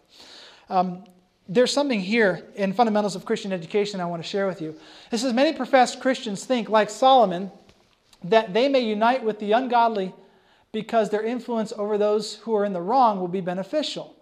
um, 0.71 1.05
there's 1.49 1.73
something 1.73 2.01
here 2.01 2.47
in 2.55 2.73
fundamentals 2.73 3.17
of 3.17 3.25
christian 3.25 3.53
education 3.53 4.01
i 4.01 4.05
want 4.05 4.23
to 4.23 4.29
share 4.29 4.47
with 4.47 4.63
you 4.63 4.75
it 5.11 5.19
says 5.19 5.33
many 5.33 5.53
professed 5.53 6.01
christians 6.01 6.45
think 6.45 6.69
like 6.69 6.89
solomon 6.89 7.51
that 8.25 8.55
they 8.55 8.69
may 8.69 8.81
unite 8.81 9.23
with 9.23 9.39
the 9.39 9.53
ungodly 9.53 10.15
because 10.73 11.11
their 11.11 11.25
influence 11.25 11.73
over 11.77 11.97
those 11.97 12.37
who 12.37 12.55
are 12.55 12.65
in 12.65 12.73
the 12.73 12.81
wrong 12.81 13.21
will 13.21 13.29
be 13.29 13.41
beneficial 13.41 14.15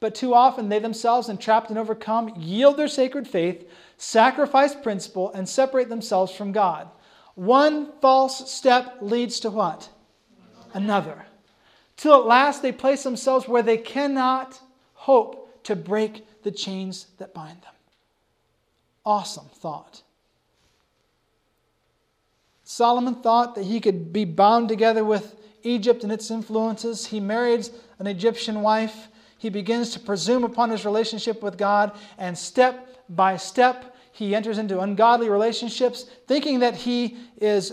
but 0.00 0.16
too 0.16 0.34
often 0.34 0.68
they 0.68 0.80
themselves 0.80 1.28
entrapped 1.28 1.70
and 1.70 1.78
overcome 1.78 2.34
yield 2.36 2.76
their 2.76 2.88
sacred 2.88 3.28
faith 3.28 3.64
sacrifice 4.02 4.74
principle, 4.74 5.30
and 5.32 5.48
separate 5.48 5.88
themselves 5.88 6.32
from 6.32 6.50
God. 6.50 6.88
One 7.36 7.92
false 8.00 8.52
step 8.52 8.98
leads 9.00 9.38
to 9.40 9.50
what? 9.50 9.88
Another. 10.74 11.26
Till 11.96 12.14
at 12.14 12.26
last 12.26 12.62
they 12.62 12.72
place 12.72 13.04
themselves 13.04 13.46
where 13.46 13.62
they 13.62 13.78
cannot 13.78 14.60
hope 14.94 15.62
to 15.64 15.76
break 15.76 16.26
the 16.42 16.50
chains 16.50 17.06
that 17.18 17.32
bind 17.32 17.62
them. 17.62 17.74
Awesome 19.06 19.48
thought. 19.54 20.02
Solomon 22.64 23.14
thought 23.14 23.54
that 23.54 23.64
he 23.64 23.78
could 23.78 24.12
be 24.12 24.24
bound 24.24 24.68
together 24.68 25.04
with 25.04 25.36
Egypt 25.62 26.02
and 26.02 26.12
its 26.12 26.30
influences. 26.30 27.06
He 27.06 27.20
marries 27.20 27.70
an 27.98 28.06
Egyptian 28.06 28.62
wife. 28.62 29.08
He 29.38 29.48
begins 29.48 29.90
to 29.90 30.00
presume 30.00 30.44
upon 30.44 30.70
his 30.70 30.84
relationship 30.84 31.42
with 31.42 31.58
God, 31.58 31.92
and 32.18 32.38
step 32.38 32.88
by 33.08 33.36
step, 33.36 33.96
he 34.12 34.34
enters 34.34 34.58
into 34.58 34.80
ungodly 34.80 35.28
relationships, 35.28 36.04
thinking 36.26 36.60
that 36.60 36.76
he 36.76 37.16
is 37.38 37.72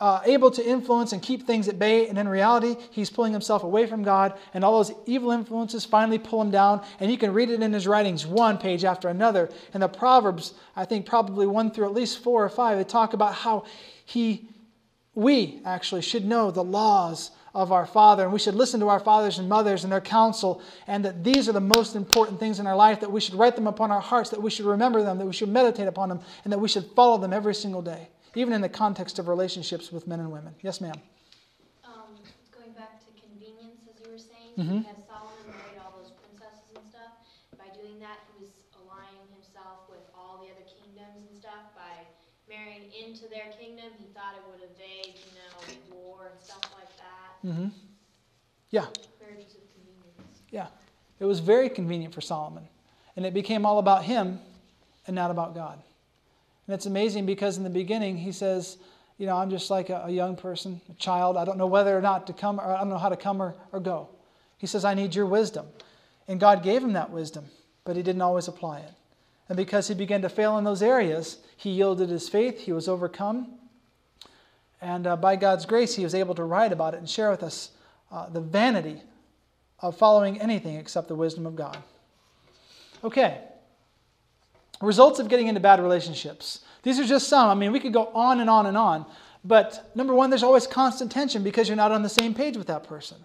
uh, 0.00 0.22
able 0.24 0.50
to 0.50 0.66
influence 0.66 1.12
and 1.12 1.22
keep 1.22 1.46
things 1.46 1.68
at 1.68 1.78
bay, 1.78 2.08
and 2.08 2.18
in 2.18 2.26
reality, 2.26 2.74
he's 2.90 3.10
pulling 3.10 3.32
himself 3.32 3.62
away 3.62 3.86
from 3.86 4.02
God, 4.02 4.32
and 4.54 4.64
all 4.64 4.82
those 4.82 4.96
evil 5.06 5.30
influences 5.30 5.84
finally 5.84 6.18
pull 6.18 6.40
him 6.40 6.50
down. 6.50 6.82
And 6.98 7.10
you 7.10 7.18
can 7.18 7.34
read 7.34 7.50
it 7.50 7.62
in 7.62 7.72
his 7.72 7.86
writings, 7.86 8.26
one 8.26 8.56
page 8.56 8.84
after 8.84 9.08
another. 9.08 9.50
And 9.74 9.82
the 9.82 9.88
Proverbs, 9.88 10.54
I 10.74 10.86
think 10.86 11.04
probably 11.04 11.46
one 11.46 11.70
through 11.70 11.84
at 11.84 11.92
least 11.92 12.22
four 12.22 12.42
or 12.42 12.48
five, 12.48 12.78
they 12.78 12.84
talk 12.84 13.12
about 13.12 13.34
how 13.34 13.64
he, 14.06 14.48
we 15.14 15.60
actually 15.64 16.02
should 16.02 16.24
know 16.24 16.50
the 16.50 16.64
laws 16.64 17.32
of 17.52 17.72
our 17.72 17.86
Father, 17.86 18.22
and 18.22 18.32
we 18.32 18.38
should 18.38 18.54
listen 18.54 18.78
to 18.78 18.88
our 18.88 19.00
fathers 19.00 19.38
and 19.38 19.48
mothers 19.48 19.82
and 19.82 19.92
their 19.92 20.00
counsel, 20.00 20.62
and 20.86 21.04
that 21.04 21.24
these 21.24 21.48
are 21.48 21.52
the 21.52 21.60
most 21.60 21.96
important 21.96 22.38
things 22.38 22.60
in 22.60 22.66
our 22.66 22.76
life, 22.76 23.00
that 23.00 23.10
we 23.10 23.20
should 23.20 23.34
write 23.34 23.56
them 23.56 23.66
upon 23.66 23.90
our 23.90 24.00
hearts, 24.00 24.30
that 24.30 24.40
we 24.40 24.50
should 24.50 24.66
remember 24.66 25.02
them, 25.02 25.18
that 25.18 25.26
we 25.26 25.32
should 25.32 25.48
meditate 25.48 25.88
upon 25.88 26.08
them, 26.08 26.20
and 26.44 26.52
that 26.52 26.58
we 26.58 26.68
should 26.68 26.84
follow 26.94 27.18
them 27.18 27.32
every 27.32 27.54
single 27.54 27.82
day, 27.82 28.08
even 28.36 28.52
in 28.52 28.60
the 28.60 28.68
context 28.68 29.18
of 29.18 29.26
relationships 29.26 29.90
with 29.90 30.06
men 30.06 30.20
and 30.20 30.30
women. 30.30 30.54
Yes, 30.62 30.80
ma'am. 30.80 30.94
Um, 31.82 32.14
going 32.54 32.70
back 32.78 33.02
to 33.02 33.10
convenience, 33.18 33.82
as 33.90 33.98
you 33.98 34.12
were 34.12 34.18
saying, 34.18 34.54
mm-hmm. 34.54 34.86
because 34.86 35.02
Solomon 35.10 35.50
married 35.50 35.82
all 35.82 35.98
those 35.98 36.14
princesses 36.22 36.70
and 36.78 36.86
stuff. 36.86 37.18
By 37.58 37.66
doing 37.74 37.98
that, 37.98 38.22
he 38.30 38.46
was 38.46 38.54
aligning 38.78 39.26
himself 39.34 39.90
with 39.90 40.06
all 40.14 40.38
the 40.38 40.54
other 40.54 40.66
kingdoms 40.70 41.26
and 41.26 41.34
stuff 41.34 41.74
by 41.74 42.06
marrying 42.50 42.90
into 42.90 43.30
their 43.30 43.46
kingdom, 43.54 43.86
he 43.98 44.10
thought 44.10 44.34
it 44.34 44.42
would 44.50 44.58
evade, 44.58 45.14
you 45.14 45.32
know, 45.38 45.54
war 45.94 46.30
and 46.34 46.40
stuff 46.42 46.66
like 46.74 46.90
that. 46.98 47.29
Mm-hmm. 47.44 47.68
Yeah. 48.70 48.86
Marriages 49.20 49.54
of 49.54 49.62
convenience. 49.74 50.42
Yeah. 50.50 50.66
It 51.18 51.24
was 51.24 51.40
very 51.40 51.68
convenient 51.68 52.14
for 52.14 52.20
Solomon. 52.20 52.64
And 53.16 53.26
it 53.26 53.34
became 53.34 53.66
all 53.66 53.78
about 53.78 54.04
him 54.04 54.38
and 55.06 55.14
not 55.14 55.30
about 55.30 55.54
God. 55.54 55.82
And 56.66 56.74
it's 56.74 56.86
amazing 56.86 57.26
because 57.26 57.56
in 57.56 57.64
the 57.64 57.70
beginning 57.70 58.16
he 58.16 58.32
says, 58.32 58.78
you 59.18 59.26
know, 59.26 59.36
I'm 59.36 59.50
just 59.50 59.70
like 59.70 59.90
a, 59.90 60.04
a 60.06 60.10
young 60.10 60.36
person, 60.36 60.80
a 60.88 60.94
child. 60.94 61.36
I 61.36 61.44
don't 61.44 61.58
know 61.58 61.66
whether 61.66 61.96
or 61.96 62.00
not 62.00 62.26
to 62.28 62.32
come, 62.32 62.58
or 62.58 62.72
I 62.72 62.78
don't 62.78 62.88
know 62.88 62.96
how 62.96 63.10
to 63.10 63.16
come 63.16 63.42
or, 63.42 63.54
or 63.72 63.80
go. 63.80 64.08
He 64.56 64.66
says, 64.66 64.84
I 64.84 64.94
need 64.94 65.14
your 65.14 65.26
wisdom. 65.26 65.66
And 66.28 66.38
God 66.38 66.62
gave 66.62 66.82
him 66.82 66.92
that 66.94 67.10
wisdom, 67.10 67.46
but 67.84 67.96
he 67.96 68.02
didn't 68.02 68.22
always 68.22 68.48
apply 68.48 68.78
it. 68.80 68.92
And 69.48 69.56
because 69.56 69.88
he 69.88 69.94
began 69.94 70.22
to 70.22 70.28
fail 70.28 70.56
in 70.58 70.64
those 70.64 70.80
areas, 70.80 71.38
he 71.56 71.70
yielded 71.70 72.08
his 72.08 72.28
faith, 72.28 72.60
he 72.60 72.72
was 72.72 72.88
overcome. 72.88 73.58
And 74.80 75.06
uh, 75.06 75.16
by 75.16 75.36
God's 75.36 75.66
grace, 75.66 75.94
he 75.94 76.04
was 76.04 76.14
able 76.14 76.34
to 76.34 76.44
write 76.44 76.72
about 76.72 76.94
it 76.94 76.98
and 76.98 77.08
share 77.08 77.30
with 77.30 77.42
us 77.42 77.70
uh, 78.10 78.28
the 78.28 78.40
vanity 78.40 79.02
of 79.80 79.96
following 79.96 80.40
anything 80.40 80.76
except 80.76 81.08
the 81.08 81.14
wisdom 81.14 81.46
of 81.46 81.56
God. 81.56 81.78
Okay. 83.04 83.38
Results 84.80 85.18
of 85.18 85.28
getting 85.28 85.48
into 85.48 85.60
bad 85.60 85.80
relationships. 85.80 86.60
These 86.82 86.98
are 86.98 87.04
just 87.04 87.28
some. 87.28 87.48
I 87.48 87.54
mean, 87.54 87.72
we 87.72 87.80
could 87.80 87.92
go 87.92 88.06
on 88.14 88.40
and 88.40 88.48
on 88.48 88.66
and 88.66 88.76
on. 88.76 89.04
But 89.44 89.90
number 89.94 90.14
one, 90.14 90.30
there's 90.30 90.42
always 90.42 90.66
constant 90.66 91.10
tension 91.10 91.42
because 91.42 91.68
you're 91.68 91.76
not 91.76 91.92
on 91.92 92.02
the 92.02 92.08
same 92.08 92.34
page 92.34 92.56
with 92.56 92.66
that 92.66 92.84
person. 92.84 93.18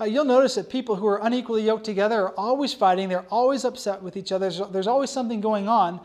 Uh, 0.00 0.04
you'll 0.04 0.24
notice 0.24 0.54
that 0.54 0.70
people 0.70 0.96
who 0.96 1.06
are 1.06 1.20
unequally 1.22 1.62
yoked 1.62 1.84
together 1.84 2.22
are 2.22 2.34
always 2.36 2.72
fighting, 2.72 3.08
they're 3.08 3.26
always 3.30 3.64
upset 3.64 4.02
with 4.02 4.16
each 4.16 4.32
other, 4.32 4.48
there's, 4.48 4.68
there's 4.70 4.86
always 4.86 5.10
something 5.10 5.40
going 5.40 5.68
on. 5.68 6.00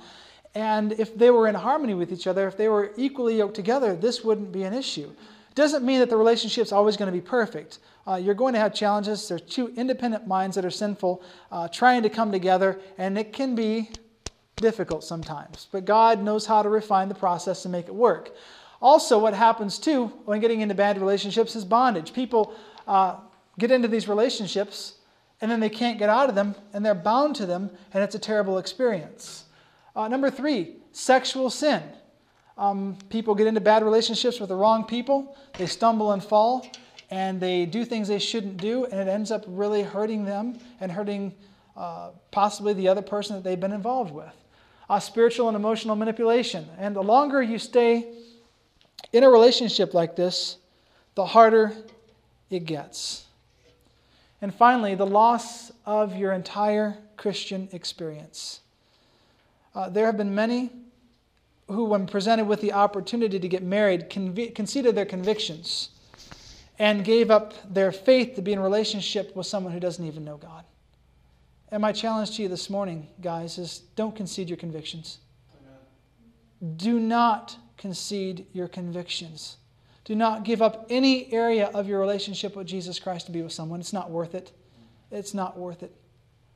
And 0.55 0.93
if 0.93 1.17
they 1.17 1.31
were 1.31 1.47
in 1.47 1.55
harmony 1.55 1.93
with 1.93 2.11
each 2.11 2.27
other, 2.27 2.47
if 2.47 2.55
they 2.55 2.69
were 2.69 2.91
equally 2.95 3.37
yoked 3.37 3.55
together, 3.55 3.95
this 3.95 4.23
wouldn't 4.23 4.51
be 4.51 4.63
an 4.63 4.73
issue. 4.73 5.09
It 5.49 5.55
doesn't 5.55 5.85
mean 5.85 5.99
that 5.99 6.09
the 6.09 6.17
relationship's 6.17 6.71
always 6.71 6.95
going 6.95 7.11
to 7.11 7.17
be 7.17 7.25
perfect. 7.25 7.79
Uh, 8.07 8.15
you're 8.15 8.35
going 8.35 8.53
to 8.53 8.59
have 8.59 8.73
challenges. 8.73 9.27
There's 9.27 9.41
two 9.41 9.73
independent 9.75 10.27
minds 10.27 10.55
that 10.55 10.63
are 10.63 10.71
sinful 10.71 11.21
uh, 11.51 11.67
trying 11.67 12.03
to 12.03 12.09
come 12.09 12.31
together, 12.31 12.79
and 12.97 13.17
it 13.17 13.33
can 13.33 13.53
be 13.53 13.89
difficult 14.55 15.03
sometimes. 15.03 15.67
But 15.71 15.85
God 15.85 16.23
knows 16.23 16.45
how 16.45 16.61
to 16.61 16.69
refine 16.69 17.09
the 17.09 17.15
process 17.15 17.65
and 17.65 17.71
make 17.71 17.87
it 17.87 17.95
work. 17.95 18.33
Also, 18.81 19.17
what 19.19 19.33
happens 19.33 19.79
too 19.79 20.05
when 20.25 20.39
getting 20.39 20.61
into 20.61 20.75
bad 20.75 20.99
relationships 20.99 21.55
is 21.55 21.65
bondage. 21.65 22.13
People 22.13 22.53
uh, 22.87 23.17
get 23.57 23.71
into 23.71 23.87
these 23.87 24.07
relationships 24.07 24.95
and 25.41 25.49
then 25.51 25.59
they 25.59 25.69
can't 25.69 25.97
get 25.97 26.09
out 26.09 26.29
of 26.29 26.35
them 26.35 26.55
and 26.73 26.85
they're 26.85 26.95
bound 26.95 27.35
to 27.37 27.45
them, 27.45 27.69
and 27.93 28.03
it's 28.03 28.15
a 28.15 28.19
terrible 28.19 28.57
experience. 28.57 29.44
Uh, 29.95 30.07
number 30.07 30.29
three, 30.29 30.75
sexual 30.91 31.49
sin. 31.49 31.81
Um, 32.57 32.97
people 33.09 33.35
get 33.35 33.47
into 33.47 33.61
bad 33.61 33.83
relationships 33.83 34.39
with 34.39 34.49
the 34.49 34.55
wrong 34.55 34.85
people, 34.85 35.37
they 35.57 35.65
stumble 35.65 36.11
and 36.11 36.23
fall, 36.23 36.67
and 37.09 37.39
they 37.39 37.65
do 37.65 37.85
things 37.85 38.07
they 38.07 38.19
shouldn't 38.19 38.57
do, 38.57 38.85
and 38.85 38.99
it 38.99 39.11
ends 39.11 39.31
up 39.31 39.43
really 39.47 39.83
hurting 39.83 40.25
them 40.25 40.59
and 40.79 40.91
hurting 40.91 41.33
uh, 41.75 42.09
possibly 42.31 42.73
the 42.73 42.87
other 42.87 43.01
person 43.01 43.35
that 43.35 43.43
they've 43.43 43.59
been 43.59 43.73
involved 43.73 44.13
with. 44.13 44.33
Uh, 44.89 44.99
spiritual 44.99 45.47
and 45.47 45.55
emotional 45.55 45.95
manipulation. 45.95 46.65
And 46.77 46.95
the 46.95 47.03
longer 47.03 47.41
you 47.41 47.59
stay 47.59 48.13
in 49.11 49.23
a 49.23 49.29
relationship 49.29 49.93
like 49.93 50.15
this, 50.15 50.57
the 51.15 51.25
harder 51.25 51.73
it 52.49 52.65
gets. 52.65 53.25
And 54.41 54.53
finally, 54.53 54.95
the 54.95 55.05
loss 55.05 55.71
of 55.85 56.15
your 56.15 56.33
entire 56.33 56.97
Christian 57.17 57.67
experience. 57.71 58.61
Uh, 59.75 59.89
there 59.89 60.05
have 60.05 60.17
been 60.17 60.33
many 60.33 60.71
who, 61.67 61.85
when 61.85 62.07
presented 62.07 62.45
with 62.45 62.61
the 62.61 62.71
opportunity 62.71 63.39
to 63.39 63.47
get 63.47 63.61
married, 63.61 64.09
conv- 64.09 64.55
conceded 64.55 64.95
their 64.95 65.05
convictions 65.05 65.89
and 66.79 67.03
gave 67.03 67.29
up 67.29 67.53
their 67.73 67.91
faith 67.91 68.35
to 68.35 68.41
be 68.41 68.53
in 68.53 68.59
a 68.59 68.61
relationship 68.61 69.35
with 69.35 69.45
someone 69.45 69.73
who 69.73 69.79
doesn't 69.79 70.05
even 70.05 70.23
know 70.23 70.37
God. 70.37 70.63
And 71.69 71.81
my 71.81 71.91
challenge 71.91 72.35
to 72.37 72.43
you 72.43 72.47
this 72.47 72.69
morning, 72.69 73.07
guys, 73.21 73.57
is 73.57 73.79
don't 73.95 74.15
concede 74.15 74.49
your 74.49 74.57
convictions. 74.57 75.17
Amen. 75.59 76.75
Do 76.77 76.99
not 76.99 77.57
concede 77.77 78.45
your 78.53 78.67
convictions. 78.67 79.57
Do 80.05 80.15
not 80.15 80.43
give 80.43 80.61
up 80.61 80.85
any 80.89 81.33
area 81.33 81.67
of 81.73 81.87
your 81.87 81.99
relationship 81.99 82.55
with 82.55 82.67
Jesus 82.67 82.99
Christ 82.99 83.25
to 83.25 83.31
be 83.31 83.41
with 83.41 83.51
someone. 83.51 83.79
It's 83.79 83.93
not 83.93 84.11
worth 84.11 84.35
it. 84.35 84.51
It's 85.11 85.33
not 85.33 85.57
worth 85.57 85.81
it. 85.81 85.93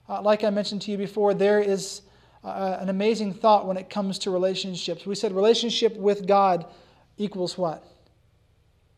Uh, 0.07 0.22
like 0.22 0.43
I 0.43 0.51
mentioned 0.51 0.84
to 0.84 0.91
you 0.91 0.97
before, 0.97 1.34
there 1.34 1.59
is 1.59 2.01
uh, 2.43 2.77
an 2.79 2.89
amazing 2.89 3.33
thought 3.33 3.67
when 3.67 3.77
it 3.77 3.89
comes 3.89 4.19
to 4.19 4.31
relationships. 4.31 5.05
We 5.05 5.15
said 5.15 5.33
relationship 5.33 5.95
with 5.97 6.27
God 6.27 6.65
equals 7.17 7.57
what? 7.57 7.83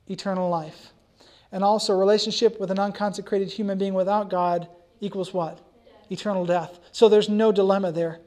Eternal 0.08 0.50
life. 0.50 0.92
And 1.52 1.64
also, 1.64 1.98
relationship 1.98 2.60
with 2.60 2.72
an 2.72 2.80
unconsecrated 2.80 3.50
human 3.50 3.78
being 3.78 3.94
without 3.94 4.30
God 4.30 4.68
equals 5.02 5.34
what? 5.34 5.60
Eternal 6.10 6.46
death. 6.46 6.80
So 6.92 7.10
there's 7.10 7.30
no 7.30 7.52
dilemma 7.52 7.92
there. 7.92 8.20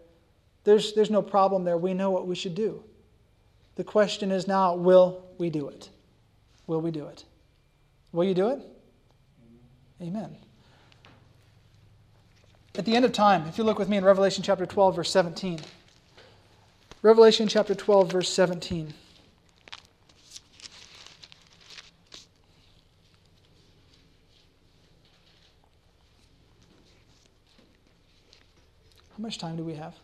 There's, 0.65 0.95
there's 0.95 1.11
no 1.11 1.23
problem 1.23 1.65
there. 1.65 1.77
We 1.77 1.95
know 1.95 2.11
what 2.11 2.27
we 2.27 2.35
should 2.35 2.55
do. 2.55 2.83
The 3.77 3.85
question 3.85 4.31
is 4.31 4.47
now 4.47 4.75
will 4.75 5.25
we 5.39 5.51
do 5.51 5.69
it? 5.69 5.89
Will 6.67 6.81
we 6.81 6.91
do 6.91 7.07
it? 7.07 7.25
Will 8.13 8.25
you 8.25 8.35
do 8.35 8.49
it? 8.49 8.61
Amen. 10.01 10.37
At 12.77 12.85
the 12.85 12.97
end 12.97 13.05
of 13.05 13.13
time, 13.13 13.47
if 13.47 13.57
you 13.57 13.63
look 13.63 13.79
with 13.79 13.89
me 13.89 13.97
in 13.97 14.05
Revelation 14.05 14.43
chapter 14.43 14.67
12, 14.67 14.97
verse 14.97 15.11
17. 15.11 15.61
Revelation 17.03 17.47
chapter 17.47 17.73
12, 17.73 18.11
verse 18.11 18.29
17. 18.29 18.93
How 29.17 29.23
much 29.23 29.39
time 29.39 29.57
do 29.57 29.63
we 29.63 29.75
have? 29.75 29.95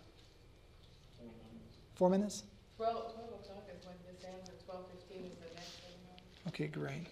Four 1.97 2.09
minutes? 2.09 2.45
Well, 2.79 3.13
12 3.13 3.29
o'clock 3.41 3.67
is 3.77 3.85
when 3.85 3.97
this 4.07 4.25
ends, 4.25 4.49
and 4.49 4.59
12:15 4.61 5.27
is 5.27 5.35
the 5.35 5.55
next 5.57 5.83
one. 5.83 6.49
Okay, 6.49 6.69
great. 6.69 7.09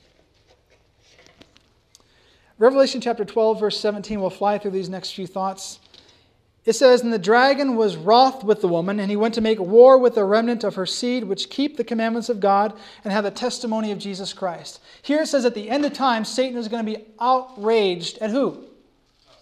Revelation 2.59 3.01
chapter 3.01 3.25
12, 3.25 3.61
verse 3.61 3.79
17, 3.79 4.21
we'll 4.21 4.31
fly 4.31 4.59
through 4.59 4.73
these 4.73 4.89
next 4.89 5.13
few 5.13 5.29
thoughts. 5.29 5.79
It 6.65 6.75
says, 6.75 7.03
And 7.03 7.13
the 7.13 7.19
dragon 7.19 7.77
was 7.77 7.97
wroth 7.97 8.43
with 8.43 8.61
the 8.61 8.69
woman, 8.69 8.99
and 8.99 9.09
he 9.09 9.17
went 9.17 9.35
to 9.35 9.41
make 9.41 9.61
war 9.61 9.97
with 9.97 10.17
the 10.17 10.25
remnant 10.25 10.65
of 10.65 10.75
her 10.75 10.85
seed, 10.85 11.25
which 11.25 11.51
keep 11.51 11.77
the 11.77 11.85
commandments 11.85 12.29
of 12.29 12.41
God 12.41 12.75
and 13.05 13.13
have 13.13 13.25
the 13.25 13.31
testimony 13.31 13.93
of 13.93 13.99
Jesus 13.99 14.33
Christ. 14.33 14.81
Here 15.03 15.23
it 15.23 15.29
says 15.29 15.45
at 15.45 15.55
the 15.55 15.71
end 15.71 15.85
of 15.85 15.93
time, 15.93 16.25
Satan 16.25 16.59
is 16.59 16.69
going 16.69 16.85
to 16.85 16.93
be 16.99 17.05
outraged 17.21 18.19
at 18.19 18.31
who? 18.31 18.51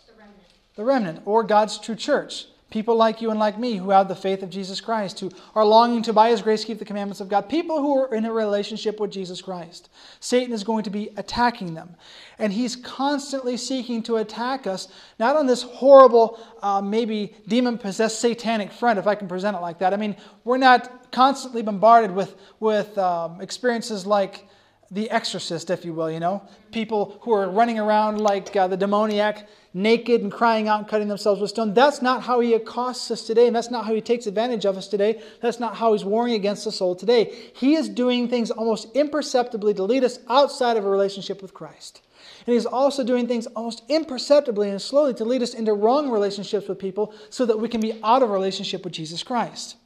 The 0.07 0.13
remnant. 0.19 0.47
The 0.77 0.85
remnant, 0.85 1.23
or 1.25 1.43
God's 1.43 1.79
true 1.79 1.97
church. 1.97 2.47
People 2.69 2.97
like 2.97 3.23
you 3.23 3.31
and 3.31 3.39
like 3.39 3.61
me 3.61 3.77
who 3.77 3.91
have 3.91 4.09
the 4.09 4.17
faith 4.17 4.43
of 4.43 4.51
Jesus 4.51 4.81
Christ, 4.81 5.21
who 5.21 5.31
are 5.55 5.65
longing 5.65 6.03
to, 6.03 6.13
by 6.13 6.31
His 6.31 6.43
grace, 6.43 6.65
keep 6.65 6.81
the 6.81 6.85
commandments 6.85 7.21
of 7.21 7.29
God. 7.29 7.49
People 7.49 7.81
who 7.81 7.97
are 7.97 8.13
in 8.13 8.25
a 8.25 8.33
relationship 8.33 8.99
with 8.99 9.13
Jesus 9.13 9.41
Christ. 9.41 9.89
Satan 10.19 10.53
is 10.53 10.65
going 10.65 10.83
to 10.83 10.91
be 10.91 11.11
attacking 11.17 11.75
them. 11.75 11.95
And 12.41 12.53
he's 12.53 12.75
constantly 12.75 13.57
seeking 13.57 14.03
to 14.05 14.17
attack 14.17 14.67
us, 14.67 14.89
not 15.21 15.37
on 15.37 15.47
this 15.47 15.63
horrible, 15.63 16.41
uh, 16.61 16.83
maybe 16.83 17.37
demon 17.47 17.79
possessed 17.79 18.21
satanic 18.21 18.73
front, 18.73 18.99
if 18.99 19.07
I 19.07 19.15
can 19.15 19.29
present 19.29 19.57
it 19.57 19.61
like 19.61 19.79
that. 19.79 19.95
I 19.95 19.97
mean, 19.97 20.17
we're 20.43 20.59
not 20.59 21.13
constantly 21.13 21.63
bombarded 21.63 22.11
with, 22.11 22.35
with 22.59 22.99
um, 22.99 23.41
experiences 23.41 24.07
like 24.07 24.49
the 24.91 25.11
exorcist, 25.11 25.71
if 25.71 25.85
you 25.85 25.93
will, 25.93 26.11
you 26.11 26.21
know? 26.21 26.43
People 26.73 27.19
who 27.23 27.33
are 27.33 27.49
running 27.51 27.79
around 27.79 28.21
like 28.21 28.55
uh, 28.55 28.69
the 28.69 28.77
demoniac 28.77 29.49
naked 29.75 30.23
and 30.23 30.33
crying 30.33 30.69
out 30.69 30.79
and 30.79 30.89
cutting 30.89 31.09
themselves 31.09 31.41
with 31.41 31.51
stone. 31.51 31.75
That's 31.75 32.01
not 32.01 32.23
how 32.23 32.41
he 32.41 32.55
accosts 32.55 33.11
us 33.11 33.27
today, 33.27 33.47
and 33.47 33.55
that's 33.55 33.71
not 33.71 33.85
how 33.85 33.95
he 33.95 34.01
takes 34.01 34.27
advantage 34.27 34.65
of 34.65 34.79
us 34.79 34.89
today. 34.89 35.21
That's 35.43 35.61
not 35.61 35.77
how 35.77 35.93
he's 35.93 36.05
warring 36.05 36.33
against 36.33 36.65
the 36.65 36.73
soul 36.73 36.95
today. 36.95 37.51
He 37.55 37.75
is 37.75 37.89
doing 37.89 38.27
things 38.29 38.51
almost 38.51 38.89
imperceptibly 38.95 39.75
to 39.75 39.83
lead 39.83 40.03
us 40.03 40.19
outside 40.29 40.79
of 40.79 40.85
a 40.87 40.89
relationship 40.89 41.43
with 41.43 41.53
Christ. 41.53 42.01
And 42.47 42.55
he's 42.55 42.65
also 42.65 43.05
doing 43.05 43.27
things 43.29 43.47
almost 43.49 43.83
imperceptibly 43.89 44.71
and 44.71 44.81
slowly 44.81 45.13
to 45.15 45.25
lead 45.25 45.43
us 45.43 45.53
into 45.53 45.75
wrong 45.75 46.11
relationships 46.11 46.69
with 46.69 46.79
people 46.79 47.13
so 47.29 47.45
that 47.45 47.59
we 47.59 47.69
can 47.69 47.81
be 47.81 48.01
out 48.03 48.23
of 48.23 48.31
relationship 48.31 48.83
with 48.83 48.95
Jesus 48.95 49.23
Christ. 49.23 49.77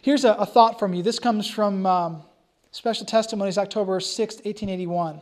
Here's 0.00 0.24
a, 0.24 0.34
a 0.34 0.46
thought 0.46 0.78
from 0.78 0.94
you. 0.94 1.02
This 1.02 1.18
comes 1.18 1.48
from 1.48 1.86
um, 1.86 2.22
Special 2.74 3.04
Testimonies, 3.04 3.58
October 3.58 4.00
6, 4.00 4.36
1881. 4.36 5.20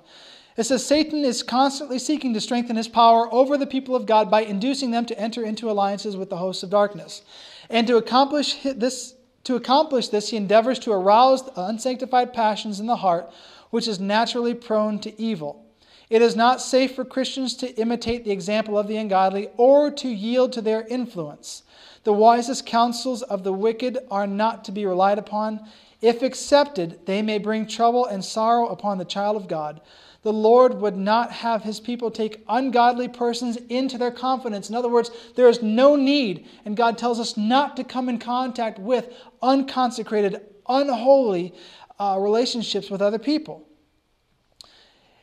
It 0.57 0.64
says 0.64 0.86
Satan 0.86 1.24
is 1.24 1.42
constantly 1.42 1.98
seeking 1.98 2.32
to 2.34 2.40
strengthen 2.40 2.76
his 2.76 2.86
power 2.86 3.28
over 3.32 3.59
the 3.59 3.66
people 3.66 3.96
of 3.96 4.07
God 4.07 4.30
by 4.30 4.42
inducing 4.42 4.92
them 4.92 5.05
to 5.07 5.18
enter 5.18 5.44
into 5.44 5.68
alliances 5.68 6.16
with 6.16 6.30
the 6.30 6.36
hosts 6.36 6.62
of 6.62 6.70
darkness. 6.70 7.22
And 7.68 7.88
to 7.88 7.96
accomplish 7.96 8.62
this, 8.62 9.14
to 9.44 9.57
accomplish 9.57 10.09
this, 10.09 10.30
he 10.30 10.36
endeavors 10.36 10.78
to 10.80 10.92
arouse 10.92 11.44
the 11.44 11.61
unsanctified 11.61 12.32
passions 12.32 12.78
in 12.78 12.86
the 12.86 12.96
heart, 12.96 13.32
which 13.70 13.88
is 13.88 13.98
naturally 13.98 14.55
prone 14.55 15.01
to 15.01 15.20
evil. 15.20 15.66
It 16.09 16.22
is 16.22 16.36
not 16.36 16.61
safe 16.61 16.94
for 16.94 17.05
Christians 17.05 17.55
to 17.57 17.74
imitate 17.76 18.24
the 18.24 18.30
example 18.30 18.78
of 18.78 18.86
the 18.86 18.96
ungodly 18.96 19.48
or 19.57 19.90
to 19.92 20.09
yield 20.09 20.53
to 20.53 20.61
their 20.61 20.86
influence. 20.86 21.64
The 22.05 22.12
wisest 22.12 22.64
counsels 22.64 23.22
of 23.22 23.42
the 23.42 23.53
wicked 23.53 23.98
are 24.11 24.26
not 24.26 24.64
to 24.64 24.72
be 24.72 24.86
relied 24.86 25.18
upon. 25.18 25.68
If 26.01 26.22
accepted, 26.22 27.05
they 27.07 27.22
may 27.22 27.38
bring 27.38 27.66
trouble 27.66 28.07
and 28.07 28.24
sorrow 28.24 28.68
upon 28.68 28.98
the 28.98 29.05
child 29.05 29.36
of 29.36 29.48
God. 29.48 29.80
The 30.22 30.32
Lord 30.32 30.74
would 30.80 30.96
not 30.96 31.32
have 31.32 31.62
his 31.62 31.80
people 31.80 32.11
take 32.11 32.44
ungodly 32.48 33.09
persons 33.09 33.57
into 33.68 33.96
their 33.96 34.11
confidence. 34.11 34.68
In 34.68 34.74
other 34.74 34.88
words, 34.88 35.11
there 35.34 35.48
is 35.48 35.62
no 35.62 35.96
need, 35.96 36.46
and 36.64 36.76
God 36.76 36.98
tells 36.98 37.18
us 37.18 37.36
not 37.36 37.76
to 37.76 37.84
come 37.84 38.09
in 38.09 38.18
contact 38.18 38.78
with 38.78 39.14
unconsecrated, 39.40 40.40
unholy 40.68 41.55
uh, 41.98 42.18
relationships 42.20 42.90
with 42.90 43.01
other 43.01 43.18
people. 43.18 43.66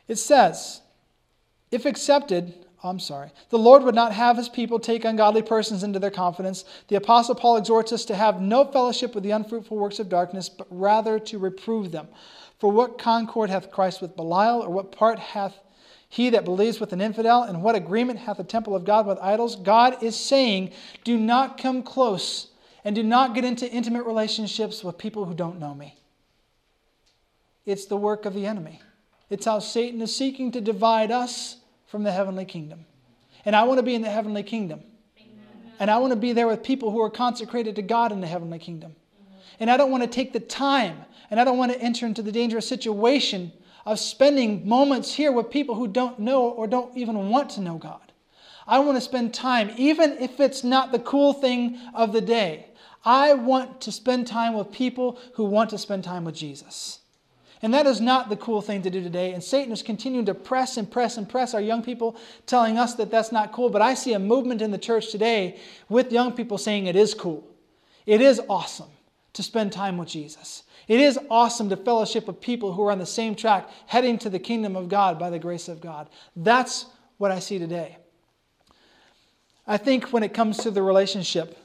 It 0.08 0.16
says, 0.16 0.80
if 1.70 1.84
accepted, 1.86 2.66
I'm 2.82 3.00
sorry. 3.00 3.30
The 3.50 3.58
Lord 3.58 3.82
would 3.82 3.94
not 3.94 4.12
have 4.12 4.36
his 4.36 4.48
people 4.48 4.78
take 4.78 5.04
ungodly 5.04 5.42
persons 5.42 5.82
into 5.82 5.98
their 5.98 6.12
confidence. 6.12 6.64
The 6.86 6.96
Apostle 6.96 7.34
Paul 7.34 7.56
exhorts 7.56 7.92
us 7.92 8.04
to 8.04 8.14
have 8.14 8.40
no 8.40 8.64
fellowship 8.64 9.14
with 9.14 9.24
the 9.24 9.32
unfruitful 9.32 9.76
works 9.76 9.98
of 9.98 10.08
darkness, 10.08 10.48
but 10.48 10.68
rather 10.70 11.18
to 11.18 11.38
reprove 11.38 11.90
them. 11.90 12.06
For 12.60 12.70
what 12.70 12.98
concord 12.98 13.50
hath 13.50 13.70
Christ 13.70 14.00
with 14.00 14.16
Belial, 14.16 14.60
or 14.60 14.70
what 14.70 14.92
part 14.92 15.18
hath 15.18 15.58
he 16.08 16.30
that 16.30 16.44
believes 16.44 16.80
with 16.80 16.92
an 16.92 17.00
infidel, 17.00 17.42
and 17.42 17.62
what 17.62 17.74
agreement 17.74 18.20
hath 18.20 18.36
the 18.38 18.44
temple 18.44 18.74
of 18.74 18.84
God 18.84 19.06
with 19.06 19.18
idols? 19.18 19.56
God 19.56 20.02
is 20.02 20.16
saying, 20.16 20.72
do 21.04 21.18
not 21.18 21.58
come 21.58 21.82
close 21.82 22.48
and 22.84 22.94
do 22.94 23.02
not 23.02 23.34
get 23.34 23.44
into 23.44 23.70
intimate 23.70 24.04
relationships 24.06 24.82
with 24.82 24.96
people 24.96 25.24
who 25.24 25.34
don't 25.34 25.58
know 25.58 25.74
me. 25.74 25.98
It's 27.66 27.86
the 27.86 27.96
work 27.96 28.24
of 28.24 28.32
the 28.34 28.46
enemy. 28.46 28.80
It's 29.28 29.44
how 29.44 29.58
Satan 29.58 30.00
is 30.00 30.14
seeking 30.14 30.52
to 30.52 30.60
divide 30.60 31.10
us 31.10 31.57
from 31.88 32.04
the 32.04 32.12
heavenly 32.12 32.44
kingdom. 32.44 32.86
And 33.44 33.56
I 33.56 33.64
want 33.64 33.78
to 33.78 33.82
be 33.82 33.94
in 33.94 34.02
the 34.02 34.10
heavenly 34.10 34.42
kingdom. 34.42 34.82
Amen. 35.18 35.72
And 35.80 35.90
I 35.90 35.98
want 35.98 36.12
to 36.12 36.16
be 36.16 36.32
there 36.32 36.46
with 36.46 36.62
people 36.62 36.90
who 36.90 37.00
are 37.00 37.10
consecrated 37.10 37.76
to 37.76 37.82
God 37.82 38.12
in 38.12 38.20
the 38.20 38.26
heavenly 38.26 38.58
kingdom. 38.58 38.94
Amen. 39.20 39.42
And 39.58 39.70
I 39.70 39.76
don't 39.76 39.90
want 39.90 40.02
to 40.02 40.08
take 40.08 40.32
the 40.32 40.40
time 40.40 41.04
and 41.30 41.40
I 41.40 41.44
don't 41.44 41.58
want 41.58 41.72
to 41.72 41.80
enter 41.80 42.06
into 42.06 42.22
the 42.22 42.32
dangerous 42.32 42.68
situation 42.68 43.52
of 43.84 43.98
spending 43.98 44.68
moments 44.68 45.14
here 45.14 45.32
with 45.32 45.50
people 45.50 45.74
who 45.74 45.88
don't 45.88 46.18
know 46.18 46.50
or 46.50 46.66
don't 46.66 46.96
even 46.96 47.30
want 47.30 47.50
to 47.50 47.60
know 47.60 47.78
God. 47.78 48.12
I 48.66 48.80
want 48.80 48.98
to 48.98 49.00
spend 49.00 49.32
time, 49.32 49.70
even 49.78 50.18
if 50.18 50.40
it's 50.40 50.62
not 50.62 50.92
the 50.92 50.98
cool 50.98 51.32
thing 51.32 51.80
of 51.94 52.12
the 52.12 52.20
day. 52.20 52.66
I 53.02 53.32
want 53.32 53.80
to 53.82 53.92
spend 53.92 54.26
time 54.26 54.52
with 54.52 54.72
people 54.72 55.18
who 55.34 55.44
want 55.44 55.70
to 55.70 55.78
spend 55.78 56.04
time 56.04 56.24
with 56.24 56.34
Jesus. 56.34 57.00
And 57.60 57.74
that 57.74 57.86
is 57.86 58.00
not 58.00 58.28
the 58.28 58.36
cool 58.36 58.60
thing 58.60 58.82
to 58.82 58.90
do 58.90 59.02
today. 59.02 59.32
And 59.32 59.42
Satan 59.42 59.72
is 59.72 59.82
continuing 59.82 60.26
to 60.26 60.34
press 60.34 60.76
and 60.76 60.90
press 60.90 61.16
and 61.16 61.28
press 61.28 61.54
our 61.54 61.60
young 61.60 61.82
people, 61.82 62.16
telling 62.46 62.78
us 62.78 62.94
that 62.94 63.10
that's 63.10 63.32
not 63.32 63.52
cool. 63.52 63.68
But 63.68 63.82
I 63.82 63.94
see 63.94 64.12
a 64.12 64.18
movement 64.18 64.62
in 64.62 64.70
the 64.70 64.78
church 64.78 65.10
today 65.10 65.58
with 65.88 66.12
young 66.12 66.32
people 66.32 66.58
saying 66.58 66.86
it 66.86 66.96
is 66.96 67.14
cool. 67.14 67.44
It 68.06 68.20
is 68.20 68.40
awesome 68.48 68.88
to 69.32 69.42
spend 69.42 69.72
time 69.72 69.98
with 69.98 70.08
Jesus. 70.08 70.62
It 70.86 71.00
is 71.00 71.18
awesome 71.30 71.68
to 71.68 71.76
fellowship 71.76 72.26
with 72.26 72.40
people 72.40 72.72
who 72.72 72.82
are 72.84 72.92
on 72.92 72.98
the 72.98 73.06
same 73.06 73.34
track, 73.34 73.68
heading 73.86 74.18
to 74.18 74.30
the 74.30 74.38
kingdom 74.38 74.74
of 74.74 74.88
God 74.88 75.18
by 75.18 75.28
the 75.28 75.38
grace 75.38 75.68
of 75.68 75.80
God. 75.80 76.08
That's 76.34 76.86
what 77.18 77.30
I 77.30 77.40
see 77.40 77.58
today. 77.58 77.98
I 79.66 79.76
think 79.76 80.12
when 80.12 80.22
it 80.22 80.32
comes 80.32 80.56
to 80.58 80.70
the 80.70 80.82
relationship 80.82 81.58